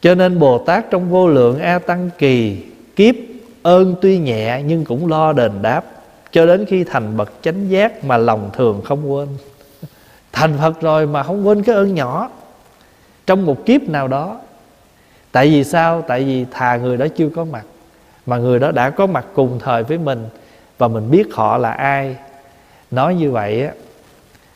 [0.00, 2.62] Cho nên bồ tát trong vô lượng a tăng kỳ
[2.96, 3.14] kiếp
[3.62, 5.84] ơn tuy nhẹ nhưng cũng lo đền đáp.
[6.32, 9.28] Cho đến khi thành bậc chánh giác mà lòng thường không quên.
[10.32, 12.30] Thành phật rồi mà không quên cái ơn nhỏ
[13.26, 14.40] trong một kiếp nào đó.
[15.32, 16.02] Tại vì sao?
[16.02, 17.64] Tại vì thà người đó chưa có mặt,
[18.26, 20.26] mà người đó đã có mặt cùng thời với mình,
[20.78, 22.16] và mình biết họ là ai.
[22.90, 23.72] Nói như vậy á,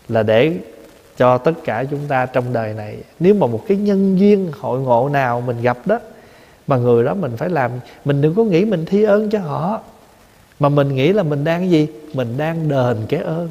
[0.09, 0.55] là để
[1.17, 4.81] cho tất cả chúng ta trong đời này, nếu mà một cái nhân duyên hội
[4.81, 5.99] ngộ nào mình gặp đó,
[6.67, 7.71] mà người đó mình phải làm,
[8.05, 9.81] mình đừng có nghĩ mình thi ơn cho họ,
[10.61, 11.89] mà mình nghĩ là mình đang gì?
[12.15, 13.49] Mình đang đền cái ơn.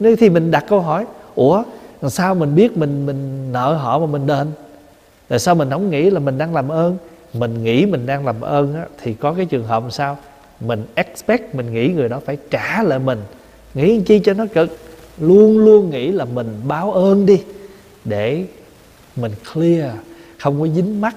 [0.00, 1.62] Nên thì mình đặt câu hỏi, ủa
[2.02, 4.46] làm sao mình biết mình mình nợ họ mà mình đền?
[5.28, 6.96] Tại sao mình không nghĩ là mình đang làm ơn?
[7.34, 10.18] Mình nghĩ mình đang làm ơn á, thì có cái trường hợp sao?
[10.60, 13.18] Mình expect mình nghĩ người đó phải trả lại mình.
[13.74, 14.78] Nghĩ chi cho nó cực?
[15.18, 17.42] Luôn luôn nghĩ là mình báo ơn đi
[18.04, 18.44] để
[19.16, 19.90] mình clear
[20.38, 21.16] không có dính mắt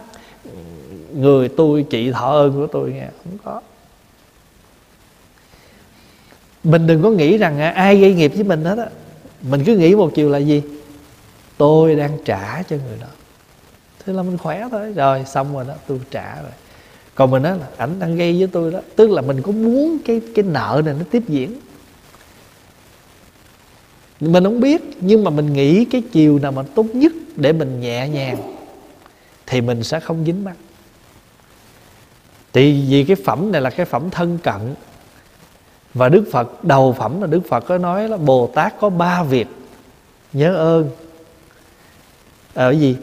[1.13, 3.61] người tôi chị thọ ơn của tôi nghe không có.
[6.63, 8.87] Mình đừng có nghĩ rằng à, ai gây nghiệp với mình hết á
[9.49, 10.61] mình cứ nghĩ một chiều là gì?
[11.57, 13.07] Tôi đang trả cho người đó.
[14.05, 14.93] Thế là mình khỏe thôi.
[14.93, 16.51] Rồi, xong rồi đó, tôi trả rồi.
[17.15, 18.79] Còn mình nói là ảnh đang gây với tôi đó.
[18.95, 21.55] Tức là mình có muốn cái cái nợ này nó tiếp diễn.
[24.19, 27.81] Mình không biết, nhưng mà mình nghĩ cái chiều nào mà tốt nhất để mình
[27.81, 28.37] nhẹ nhàng,
[29.45, 30.55] thì mình sẽ không dính mắt.
[32.53, 34.75] Thì vì cái phẩm này là cái phẩm thân cận
[35.95, 39.23] và đức phật, đầu phẩm là đức phật có nói là bồ tát có ba
[39.23, 39.47] việc.
[40.33, 40.89] Nhớ ơn.
[42.53, 42.97] À, Ở gì?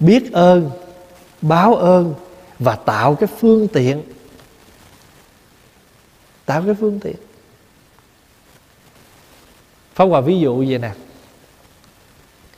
[0.00, 0.70] Biết ơn,
[1.42, 2.14] báo ơn
[2.58, 4.02] và tạo cái phương tiện.
[6.44, 7.16] Tạo cái phương tiện.
[9.94, 10.90] Pháp Hòa ví dụ vậy nè.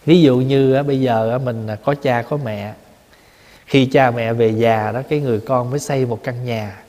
[0.04, 2.74] Ví dụ như bây giờ mình có cha có mẹ.
[3.66, 6.82] Khi cha mẹ về già đó, Cái người con mới xây một căn nhà.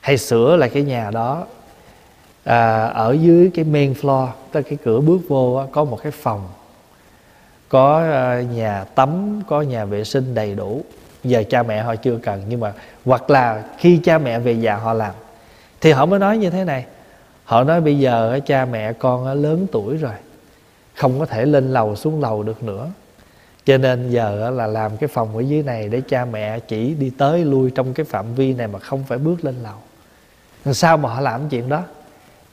[0.00, 1.46] Hay sửa lại cái nhà đó
[2.46, 6.48] à, Ở dưới cái main floor tới cái cửa bước vô có một cái phòng.
[7.68, 10.82] Có à, nhà tắm Có nhà vệ sinh đầy đủ.
[11.24, 12.72] Giờ cha mẹ họ chưa cần Nhưng mà
[13.04, 15.14] hoặc là khi cha mẹ về già họ làm.
[15.80, 16.84] Thì họ mới nói như thế này.
[17.44, 20.14] Họ nói bây giờ cha mẹ con lớn tuổi rồi.
[20.94, 22.90] Không có thể lên lầu xuống lầu được nữa.
[23.64, 27.10] Cho nên giờ là làm cái phòng ở dưới này để cha mẹ chỉ đi
[27.18, 29.74] tới lui trong cái phạm vi này mà không phải bước lên lầu.
[30.64, 31.82] Làm sao mà họ làm chuyện đó?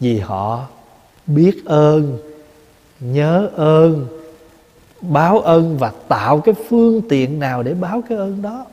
[0.03, 0.67] Vì họ
[1.27, 2.17] biết ơn
[2.99, 4.07] nhớ ơn
[5.01, 8.65] báo ơn và tạo cái phương tiện nào để báo cái ơn đó.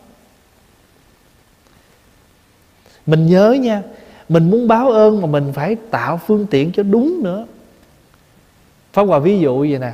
[3.07, 3.83] Mình nhớ nha
[4.29, 7.47] mình muốn báo ơn mà mình phải tạo phương tiện cho đúng nữa.
[8.93, 9.93] Pháp Hòa ví dụ vậy nè.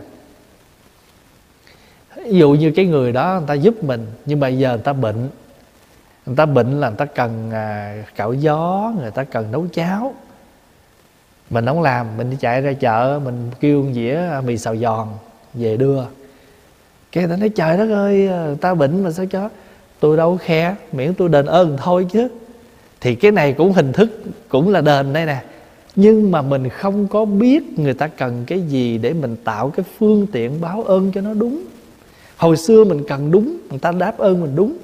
[2.17, 4.93] Ví dụ như cái người đó người ta giúp mình Nhưng mà giờ người ta
[4.93, 5.29] bệnh.
[6.27, 10.15] Người ta bệnh là người ta cần à, cạo gió Người ta cần nấu cháo.
[11.51, 15.09] Mình không làm, Mình đi chạy ra chợ, Mình kêu một dĩa mì xào giòn,
[15.55, 16.03] Về đưa.
[17.13, 18.29] Cái ta nói, trời đất ơi
[18.61, 19.49] ta bệnh mà sao cho?
[20.01, 22.29] Tôi đâu có khe, Miễn tôi đền ơn thôi chứ.
[23.01, 25.43] Thì cái này cũng hình thức, cũng là đền đây nè.
[25.97, 29.87] Nhưng mà mình không có biết người ta cần cái gì để mình tạo cái
[29.99, 31.63] phương tiện báo ơn cho nó đúng.
[32.37, 34.77] Hồi xưa mình cần đúng, người ta đáp ơn mình đúng.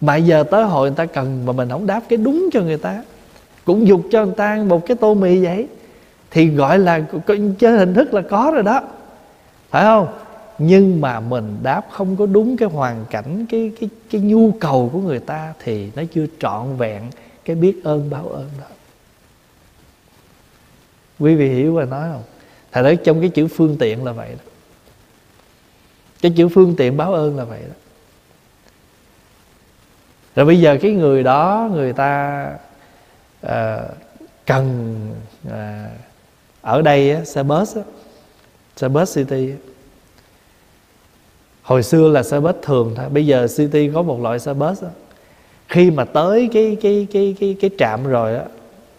[0.00, 2.76] Mà giờ tới hội người ta cần mà mình không đáp cái đúng cho người
[2.76, 3.02] ta.
[3.64, 5.66] Cũng dục cho người ta một cái tô mì vậy
[6.34, 7.00] thì gọi là
[7.58, 8.82] chơi hình thức là có rồi đó.
[9.70, 10.08] Phải không?
[10.58, 14.90] Nhưng mà mình đáp không có đúng cái hoàn cảnh cái cái cái nhu cầu
[14.92, 17.02] của người ta thì nó chưa trọn vẹn
[17.44, 18.66] cái biết ơn báo ơn đó.
[21.18, 22.22] Quý vị hiểu và nói không?
[22.72, 24.50] Thật nói trong cái chữ phương tiện là vậy đó.
[26.22, 27.74] Cái chữ phương tiện báo ơn là vậy đó.
[30.36, 32.48] Rồi bây giờ cái người đó người ta
[33.46, 33.50] uh,
[34.46, 34.96] cần
[35.48, 35.52] uh,
[36.64, 37.82] ở đây á, xe bus á,
[38.76, 39.56] xe bus city á.
[41.62, 44.82] hồi xưa là xe bus thường thôi bây giờ city có một loại xe bus
[44.82, 44.88] á,
[45.68, 48.44] khi mà tới cái cái cái cái cái trạm rồi á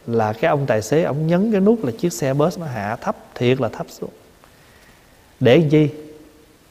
[0.08, 2.96] là cái ông tài xế ông nhấn cái nút là chiếc xe bus nó hạ
[2.96, 4.10] thấp thiệt là thấp xuống.
[5.40, 5.90] Để làm chi?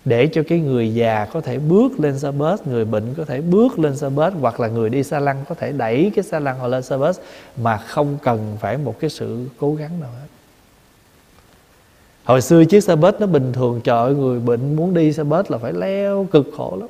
[0.05, 3.41] Để cho cái người già có thể bước lên xe bus người bệnh có thể
[3.41, 6.41] bước lên xe bus hoặc là người đi xa lăn có thể đẩy cái xe
[6.41, 7.19] lăn họ lên xe bus
[7.57, 10.34] mà không cần phải một cái sự cố gắng nào hết
[12.25, 15.51] hồi xưa chiếc xe bus nó bình thường, trời người bệnh muốn đi xe bus
[15.51, 16.89] là phải leo cực khổ lắm.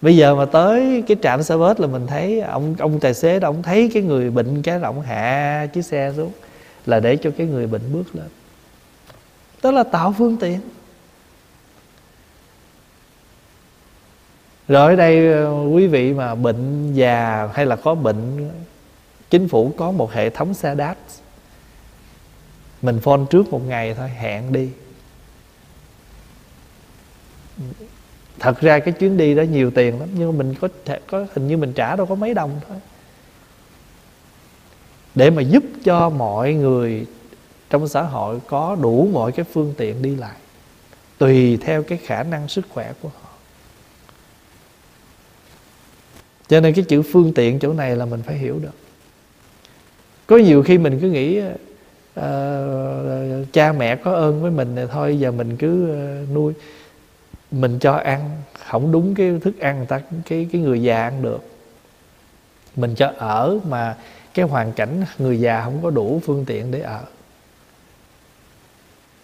[0.00, 3.40] Bây giờ mà tới cái trạm xe bus là mình thấy ông ông tài xế
[3.40, 6.32] đó, ông thấy cái người bệnh cái là ông hạ chiếc xe xuống,
[6.86, 8.28] là để cho cái người bệnh bước lên.
[9.62, 10.60] Đó là tạo phương tiện.
[14.68, 18.50] Rồi ở đây ờ, quý vị mà bệnh già hay là có bệnh,
[19.30, 20.94] chính phủ có một hệ thống xe đáp
[22.84, 24.68] mình phone trước một ngày thôi, hẹn đi.
[28.38, 31.26] Thật ra cái chuyến đi đó nhiều tiền lắm, nhưng mà mình có thể, có,
[31.34, 32.76] hình như mình trả đâu có mấy đồng thôi.
[35.14, 37.06] Để mà giúp cho mọi người
[37.70, 40.36] trong xã hội có đủ mọi cái phương tiện đi lại,
[41.18, 43.30] tùy theo cái khả năng sức khỏe của họ.
[46.48, 48.76] Cho nên cái chữ phương tiện chỗ này là mình phải hiểu được.
[50.26, 51.40] Có nhiều khi mình cứ nghĩ
[52.20, 56.52] uh, cha mẹ có ơn với mình thì thôi giờ mình cứ uh, nuôi.
[57.50, 58.30] Mình cho ăn
[58.68, 61.42] không đúng cái thức ăn người ta cái cái người già ăn được.
[62.76, 63.96] Mình cho ở mà
[64.34, 67.00] cái hoàn cảnh người già không có đủ phương tiện để ở.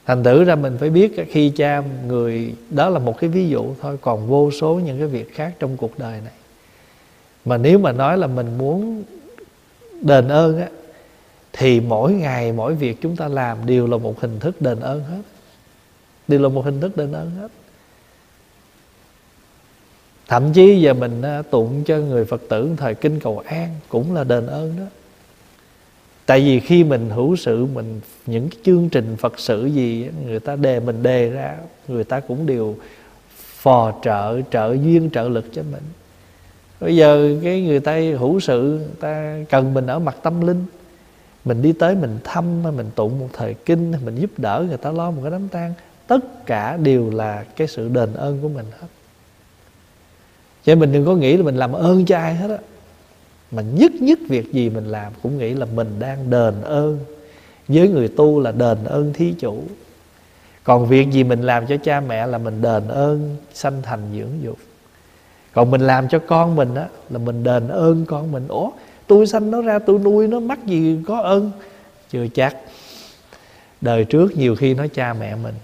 [0.07, 3.75] Thành thử ra mình phải biết khi cha người đó là một cái ví dụ
[3.81, 6.33] thôi còn vô số những cái việc khác trong cuộc đời này.
[7.45, 9.05] Mà nếu mà nói là mình muốn
[10.03, 10.69] đền ơn á
[11.53, 15.05] thì mỗi ngày, mỗi việc chúng ta làm đều là một hình thức đền ơn
[15.05, 15.23] hết.
[16.29, 17.49] Đều là một hình thức đền ơn hết.
[20.29, 24.15] Thậm chí giờ mình à, tụng cho người phật tử thời kinh cầu an cũng
[24.15, 24.85] là đền ơn đó.
[26.27, 30.41] Tại vì khi mình hữu sự, mình, những cái chương trình phật sự gì người
[30.41, 31.57] ta đề mình đề ra,
[31.89, 32.77] người ta cũng đều
[33.37, 35.83] phò trợ trợ duyên, trợ lực cho mình.
[36.81, 40.65] Bây giờ cái người ta hữu sự, người ta cần mình ở mặt tâm linh
[41.45, 44.91] mình đi tới, mình thăm, mình tụng một thời kinh, mình giúp đỡ người ta
[44.91, 45.75] lo một cái đám tang.
[46.07, 48.87] Tất cả đều là cái sự đền ơn của mình hết.
[50.65, 52.59] Cho nên mình đừng có nghĩ là mình làm ơn cho ai hết á.
[53.51, 56.99] Mà nhất nhất việc gì mình làm cũng nghĩ là mình đang đền ơn.
[57.69, 59.63] Với người tu là đền ơn thí chủ.
[60.65, 64.43] Còn việc gì mình làm cho cha mẹ là mình đền ơn sanh thành dưỡng
[64.43, 64.59] dục.
[65.53, 68.49] Còn mình làm cho con mình á, là mình đền ơn con mình.
[68.49, 68.71] Ủa
[69.11, 71.51] tôi sanh nó ra, tôi nuôi nó, mắc gì có ơn?
[72.11, 72.57] Chưa chắc.
[73.81, 75.55] Đời trước nhiều khi nó cha mẹ mình.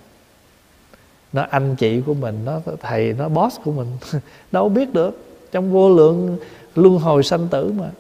[1.32, 3.86] Nó anh chị của mình nó thầy nó boss của mình.
[4.52, 5.24] Đâu biết được.
[5.52, 6.38] Trong vô lượng
[6.74, 7.90] luân hồi sanh tử mà.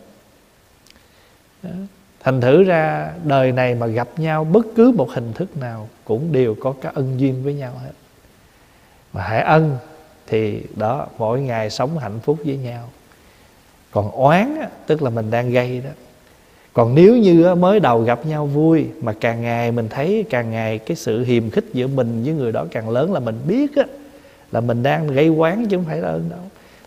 [2.20, 6.32] Thành thử ra, đời này mà gặp nhau, bất cứ một hình thức nào cũng
[6.32, 7.92] đều có cái ân duyên với nhau hết.
[9.12, 9.78] Mà hãy ân
[10.26, 12.88] thì đó, mỗi ngày sống hạnh phúc với nhau
[13.96, 15.90] còn oán á, tức là mình đang gây đó.
[16.72, 20.78] Còn nếu như mới đầu gặp nhau vui, mà càng ngày mình thấy càng ngày
[20.78, 23.84] cái sự hiềm khích giữa mình với người đó càng lớn là mình biết á,
[24.52, 26.38] là mình đang gây quán chứ không phải là ơn đâu.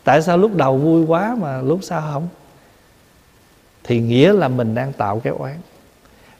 [0.03, 2.27] Tại sao lúc đầu vui quá mà lúc sau không?
[3.84, 5.57] Thì nghĩa là mình đang tạo cái oán.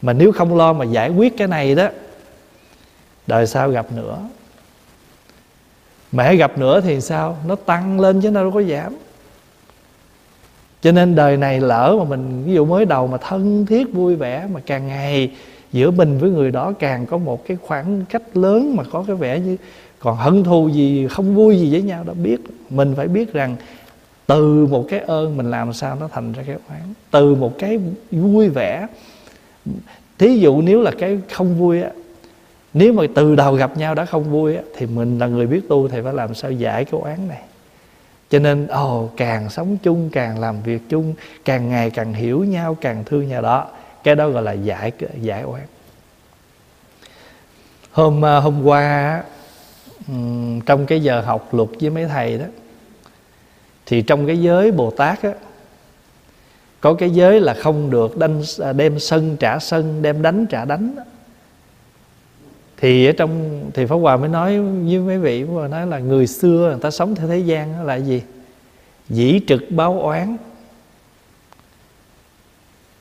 [0.02, 1.88] Mà nếu không lo mà giải quyết cái này đó,
[3.28, 4.18] đời sau gặp nữa.
[6.12, 7.38] Mà hãy gặp nữa thì sao?
[7.48, 8.96] Nó tăng lên chứ đâu có giảm
[10.82, 14.16] cho nên đời này lỡ mà mình, ví dụ mới đầu mà thân thiết, vui
[14.16, 15.32] vẻ, mà càng ngày
[15.72, 19.16] giữa mình với người đó càng có một cái khoảng cách lớn mà có cái
[19.16, 19.58] vẻ như
[20.00, 22.38] còn hận thù gì, không vui gì với nhau đó, biết,
[22.70, 23.56] mình phải biết rằng
[24.28, 26.94] từ một cái ơn mình làm sao nó thành ra cái oán.
[27.12, 27.80] Từ một cái
[28.12, 28.88] vui vẻ.
[30.18, 31.92] Thí dụ nếu là cái không vui á,
[32.74, 35.62] nếu mà từ đầu gặp nhau đã không vui á, thì mình là người biết
[35.70, 37.42] tu thì phải làm sao giải cái oán này?
[38.30, 41.14] Cho nên ồ oh, càng sống chung càng làm việc chung
[41.46, 43.68] càng ngày càng hiểu nhau càng thương nhau đó.
[44.04, 44.92] Cái đó gọi là giải
[45.22, 45.66] giải oán.
[47.92, 49.24] Hôm à, hôm qua
[50.66, 52.46] trong cái giờ học luật với mấy thầy đó
[53.86, 55.34] thì trong cái giới bồ tát á
[56.82, 60.66] có cái giới là không được đánh, à, đem sân trả sân đem đánh trả
[60.66, 60.96] đánh
[62.82, 66.28] thì ở trong thì pháp hòa mới nói với mấy vị và nói là người
[66.28, 68.22] xưa người ta sống theo thế gian là gì?
[69.10, 70.38] Dĩ trực báo oán.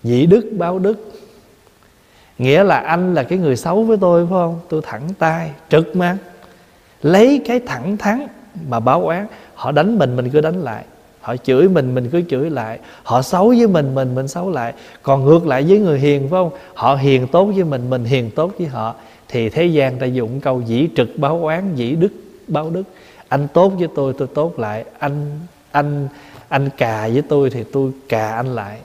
[0.03, 1.13] Dĩ đức báo đức.
[2.39, 4.61] Nghĩa là anh là cái người xấu với tôi, phải không?
[4.69, 6.19] Tôi thẳng tay, trực mà
[7.03, 8.27] lấy cái thẳng thắn
[8.69, 9.27] mà báo oán.
[9.55, 10.85] Họ đánh mình mình cứ đánh lại.
[11.21, 12.79] Họ chửi mình mình cứ chửi lại.
[13.03, 14.73] Họ xấu với mình mình mình xấu lại.
[15.03, 16.51] Còn ngược lại với người hiền, phải không?
[16.75, 18.95] Họ hiền tốt với mình mình hiền tốt với họ
[19.29, 22.13] thì thế gian ta dụng câu dĩ trực báo oán, dĩ đức
[22.49, 22.83] báo đức.
[23.29, 24.85] Anh tốt với tôi tôi tốt lại.
[24.99, 25.41] Anh
[25.71, 26.09] anh
[26.49, 28.79] anh cà với tôi thì tôi cà anh lại.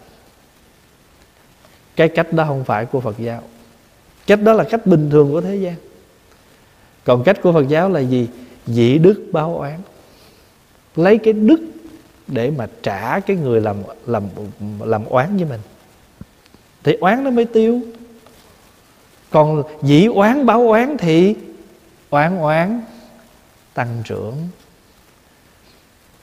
[1.96, 3.42] Cái cách đó không phải của phật giáo.
[4.28, 5.76] Cách đó là cách bình thường của thế gian.
[7.04, 8.28] Còn cách của phật giáo là gì?
[8.68, 9.80] Dĩ đức báo oán.
[10.96, 11.60] Lấy cái đức
[12.28, 14.24] để mà trả cái người làm làm
[14.80, 15.62] làm oán với mình.
[16.84, 17.82] Thì oán nó mới tiêu
[19.34, 21.36] còn dĩ oán báo oán thì
[22.10, 22.82] oán oán,
[23.74, 24.36] tăng trưởng.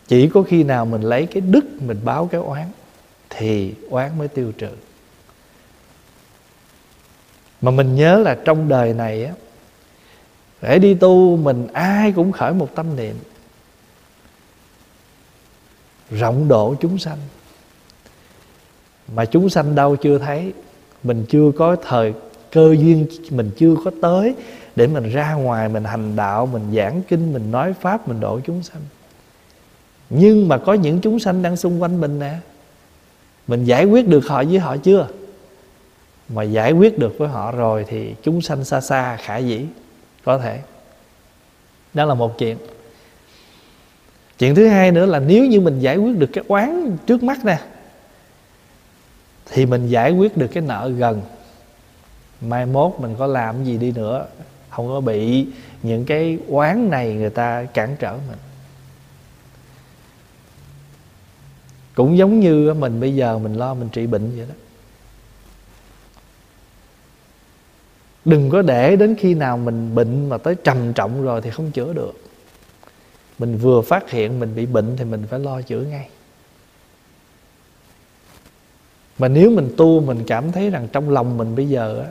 [0.09, 2.67] Chỉ có khi nào mình lấy cái đức mình báo cái oán
[3.31, 4.69] thì oán mới tiêu trừ.
[7.61, 9.33] Mà mình nhớ là trong đời này á,
[10.63, 13.17] để đi tu mình ai cũng khởi một tâm niệm.
[16.11, 17.19] Rộng độ chúng sanh.
[19.15, 20.53] Mà chúng sanh đâu chưa thấy,
[21.03, 22.15] mình chưa có thời
[22.53, 24.35] cơ duyên mình chưa có tới
[24.77, 28.41] để mình ra ngoài, mình hành đạo, mình giảng kinh, mình nói pháp, mình độ
[28.47, 28.83] chúng sanh.
[30.11, 32.35] Nhưng mà có những chúng sanh đang xung quanh mình nè,
[33.47, 35.09] mình giải quyết được họ với họ chưa?
[36.29, 39.67] Mà giải quyết được với họ rồi thì chúng sanh xa xa, khả dĩ,
[40.25, 40.61] có thể.
[41.95, 42.57] Đó là một chuyện.
[44.39, 47.45] Chuyện thứ hai nữa là nếu như mình giải quyết được cái oán trước mắt
[47.45, 47.59] nè,
[49.51, 51.23] thì mình giải quyết được cái nợ gần
[52.41, 54.27] mai mốt mình có làm gì đi nữa,
[54.71, 55.47] không có bị
[55.83, 58.39] những cái oán này người ta cản trở mình.
[61.95, 64.55] Cũng giống như mình bây giờ mình lo mình trị bệnh vậy đó.
[68.25, 71.71] Đừng có để đến khi nào mình bệnh mà tới trầm trọng rồi thì không
[71.71, 72.13] chữa được.
[73.39, 76.09] Mình vừa phát hiện mình bị bệnh thì mình phải lo chữa ngay.
[79.19, 82.09] Mà nếu mình tu mình cảm thấy rằng trong lòng mình bây giờ á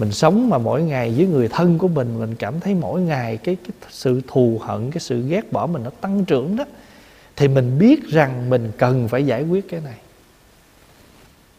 [0.00, 3.36] mình sống mà mỗi ngày với người thân của mình mình cảm thấy mỗi ngày
[3.36, 6.64] cái, cái sự thù hận cái sự ghét bỏ mình nó tăng trưởng đó
[7.36, 9.96] thì mình biết rằng mình cần phải giải quyết cái này.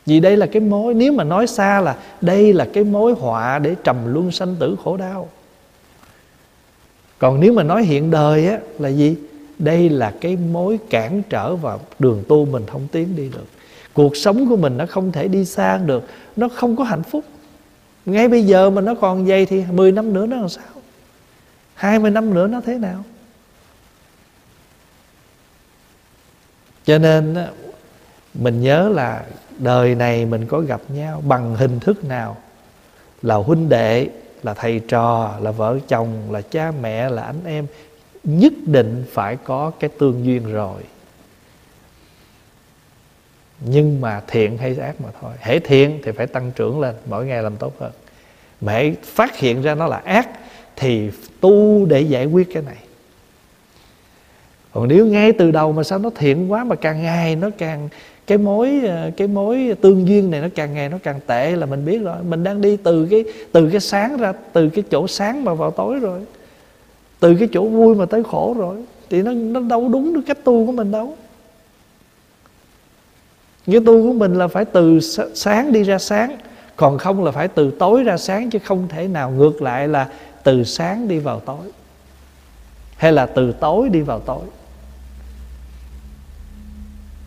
[0.06, 3.60] Vì đây là cái mối nếu mà nói xa là đây là cái mối họa
[3.60, 5.30] để trầm luân sanh tử khổ đau.
[7.20, 9.16] Còn nếu mà nói hiện đời á là gì?
[9.60, 13.46] Đây là cái mối cản trở vào đường tu mình không tiến đi được.
[13.94, 17.24] Cuộc sống của mình nó không thể đi xa được nó không có hạnh phúc
[18.12, 20.66] ngay bây giờ mà nó còn vậy thì 10 năm nữa nó làm sao?
[21.74, 23.04] 20 năm nữa nó thế nào?
[26.86, 27.38] Cho nên
[28.34, 29.24] mình nhớ là
[29.58, 32.38] đời này mình có gặp nhau bằng hình thức nào?
[33.22, 34.08] Là huynh đệ,
[34.44, 37.68] là thầy trò, là vợ chồng, là cha mẹ, là anh em.
[38.24, 40.82] Nhất định phải có cái tương duyên rồi.
[43.60, 45.34] Nhưng mà thiện hay ác mà thôi.
[45.40, 47.92] Hễ thiện thì phải tăng trưởng lên, mỗi ngày làm tốt hơn
[48.62, 50.30] mà hãy phát hiện ra nó là ác,
[50.76, 51.10] thì
[51.40, 52.78] tu để giải quyết cái này.
[54.74, 57.90] Còn nếu ngay từ đầu mà sao nó thiện quá mà càng ngày nó càng,
[58.28, 61.66] cái mối ờ, cái mối tương duyên này nó càng ngày nó càng tệ là
[61.66, 62.16] mình biết rồi.
[62.24, 65.72] Mình đang đi từ cái từ cái sáng ra, từ cái chỗ sáng mà vào
[65.72, 66.20] tối rồi.
[67.20, 68.76] Từ cái chỗ vui mà tới khổ rồi.
[69.10, 71.18] Thì nó nó đâu đúng được cách tu của mình đâu.
[73.66, 75.00] Cái tu của mình là phải từ
[75.34, 76.38] sáng đi ra sáng
[76.82, 80.10] còn không là phải từ tối ra sáng chứ không thể nào ngược lại là
[80.44, 81.72] từ sáng đi vào tối.
[82.98, 84.46] Hay là từ tối đi vào tối.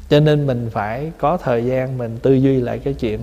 [0.09, 3.21] Cho nên mình phải có thời gian mình tư duy lại cái chuyện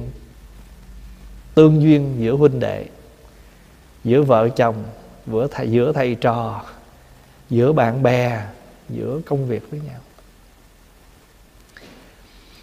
[1.56, 2.86] tương duyên giữa huynh đệ,
[4.03, 4.76] giữa vợ chồng,
[5.28, 6.64] giữa thầy giữa thầy trò,
[7.49, 8.45] giữa bạn bè,
[8.90, 9.99] giữa công việc với nhau.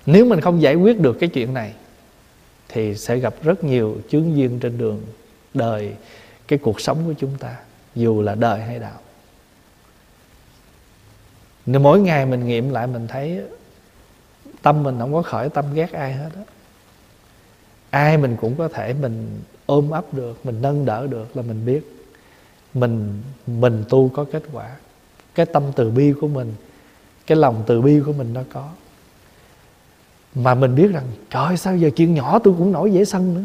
[0.06, 1.72] Nếu mình không giải quyết được cái chuyện này
[2.68, 5.02] thì sẽ gặp rất nhiều chướng duyên trên đường
[5.54, 5.94] đời,
[6.48, 7.56] cái cuộc sống của chúng ta,
[7.94, 9.00] dù là đời hay đạo.
[11.66, 13.40] Nên mỗi ngày mình nghiệm lại, mình thấy
[14.62, 16.42] tâm mình không có khởi, tâm ghét ai hết á.
[17.90, 21.66] Ai mình cũng có thể mình ôm ấp được, mình nâng đỡ được là mình
[21.66, 21.80] biết
[22.74, 24.76] mình mình tu có kết quả.
[25.34, 26.54] Cái tâm từ bi của mình,
[27.26, 28.70] cái lòng từ bi của mình nó có
[30.34, 33.42] mà mình biết rằng, trời sao giờ chuyện nhỏ tôi cũng nổi dễ sân nữa.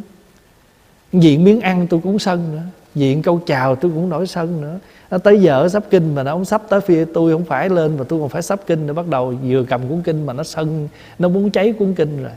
[1.20, 2.64] Diện miếng ăn tôi cũng sân nữa.
[2.96, 4.80] Diện câu chào tôi cũng nổi sân nữa.
[5.12, 7.98] Nó tới giờ sắp kinh mà nó không sắp tới phía tôi không phải lên
[7.98, 10.44] mà tôi còn phải sắp kinh để bắt đầu vừa cầm cuốn kinh mà nó
[10.44, 10.88] sân,
[11.20, 12.32] nó muốn cháy cuốn kinh rồi.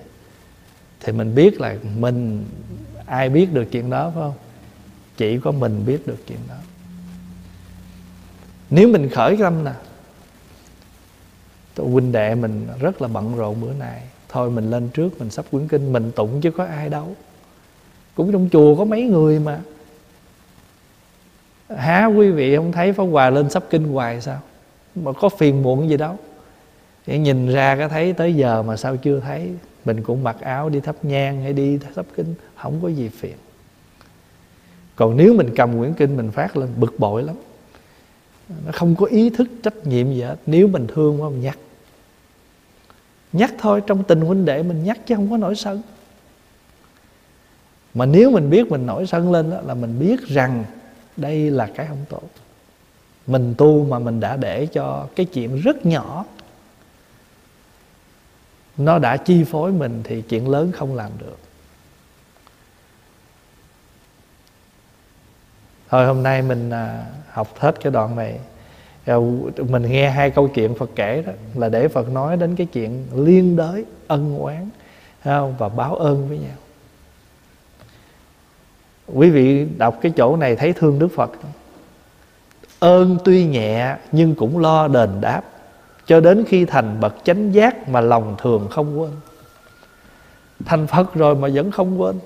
[1.00, 2.44] Thì mình biết là mình,
[3.06, 4.34] ai biết được chuyện đó, phải không?
[5.16, 6.54] Chỉ có mình biết được chuyện đó.
[8.70, 9.72] Nếu mình khởi tâm nè
[11.76, 14.02] huynh đệ mình rất là bận rộn bữa nay
[14.36, 17.16] thôi mình lên trước, mình sắp quyển kinh, mình tụng chứ có ai đâu.
[18.14, 19.60] Cũng trong chùa có mấy người mà.
[21.76, 24.40] Há quý vị không thấy Pháp Hòa lên sắp kinh hoài sao?
[24.94, 26.16] Mà có phiền muộn gì đâu.
[27.06, 29.50] Thì nhìn ra cái thấy tới giờ mà sao chưa thấy.
[29.84, 33.36] Mình cũng mặc áo đi thắp nhang hay đi sắp kinh, không có gì phiền.
[34.96, 37.36] Còn nếu mình cầm quyển kinh mình phát lên, bực bội lắm.
[38.48, 40.36] Nó không có ý thức trách nhiệm gì hết.
[40.46, 41.58] Nếu mình thương quá, mình nhắc
[43.36, 45.82] nhắc thôi trong tình huynh đệ mình nhắc chứ không có nổi sân.
[47.94, 50.64] Mà nếu mình biết mình nổi sân lên đó, là mình biết rằng
[51.16, 52.30] đây là cái không tốt.
[53.26, 56.24] Mình tu mà mình đã để cho cái chuyện rất nhỏ
[58.76, 61.38] nó đã chi phối mình thì chuyện lớn không làm được.
[65.88, 68.40] Thôi hôm nay mình à, học hết cái đoạn này
[69.68, 73.06] mình nghe hai câu chuyện Phật kể đó, là để Phật nói đến cái chuyện
[73.14, 74.68] liên đới, ân oán
[75.24, 75.54] không?
[75.58, 76.56] và báo ơn với nhau.
[79.14, 81.30] Quý vị đọc cái chỗ này thấy thương Đức Phật
[82.78, 85.42] ơn tuy nhẹ nhưng cũng lo đền đáp,
[86.06, 89.10] cho đến khi thành bậc chánh giác mà lòng thường không quên.
[90.64, 92.18] Thành Phật rồi mà vẫn không quên,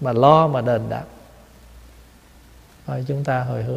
[0.00, 1.04] mà lo mà đền đáp.
[2.86, 3.76] Thôi, chúng ta hồi hướng.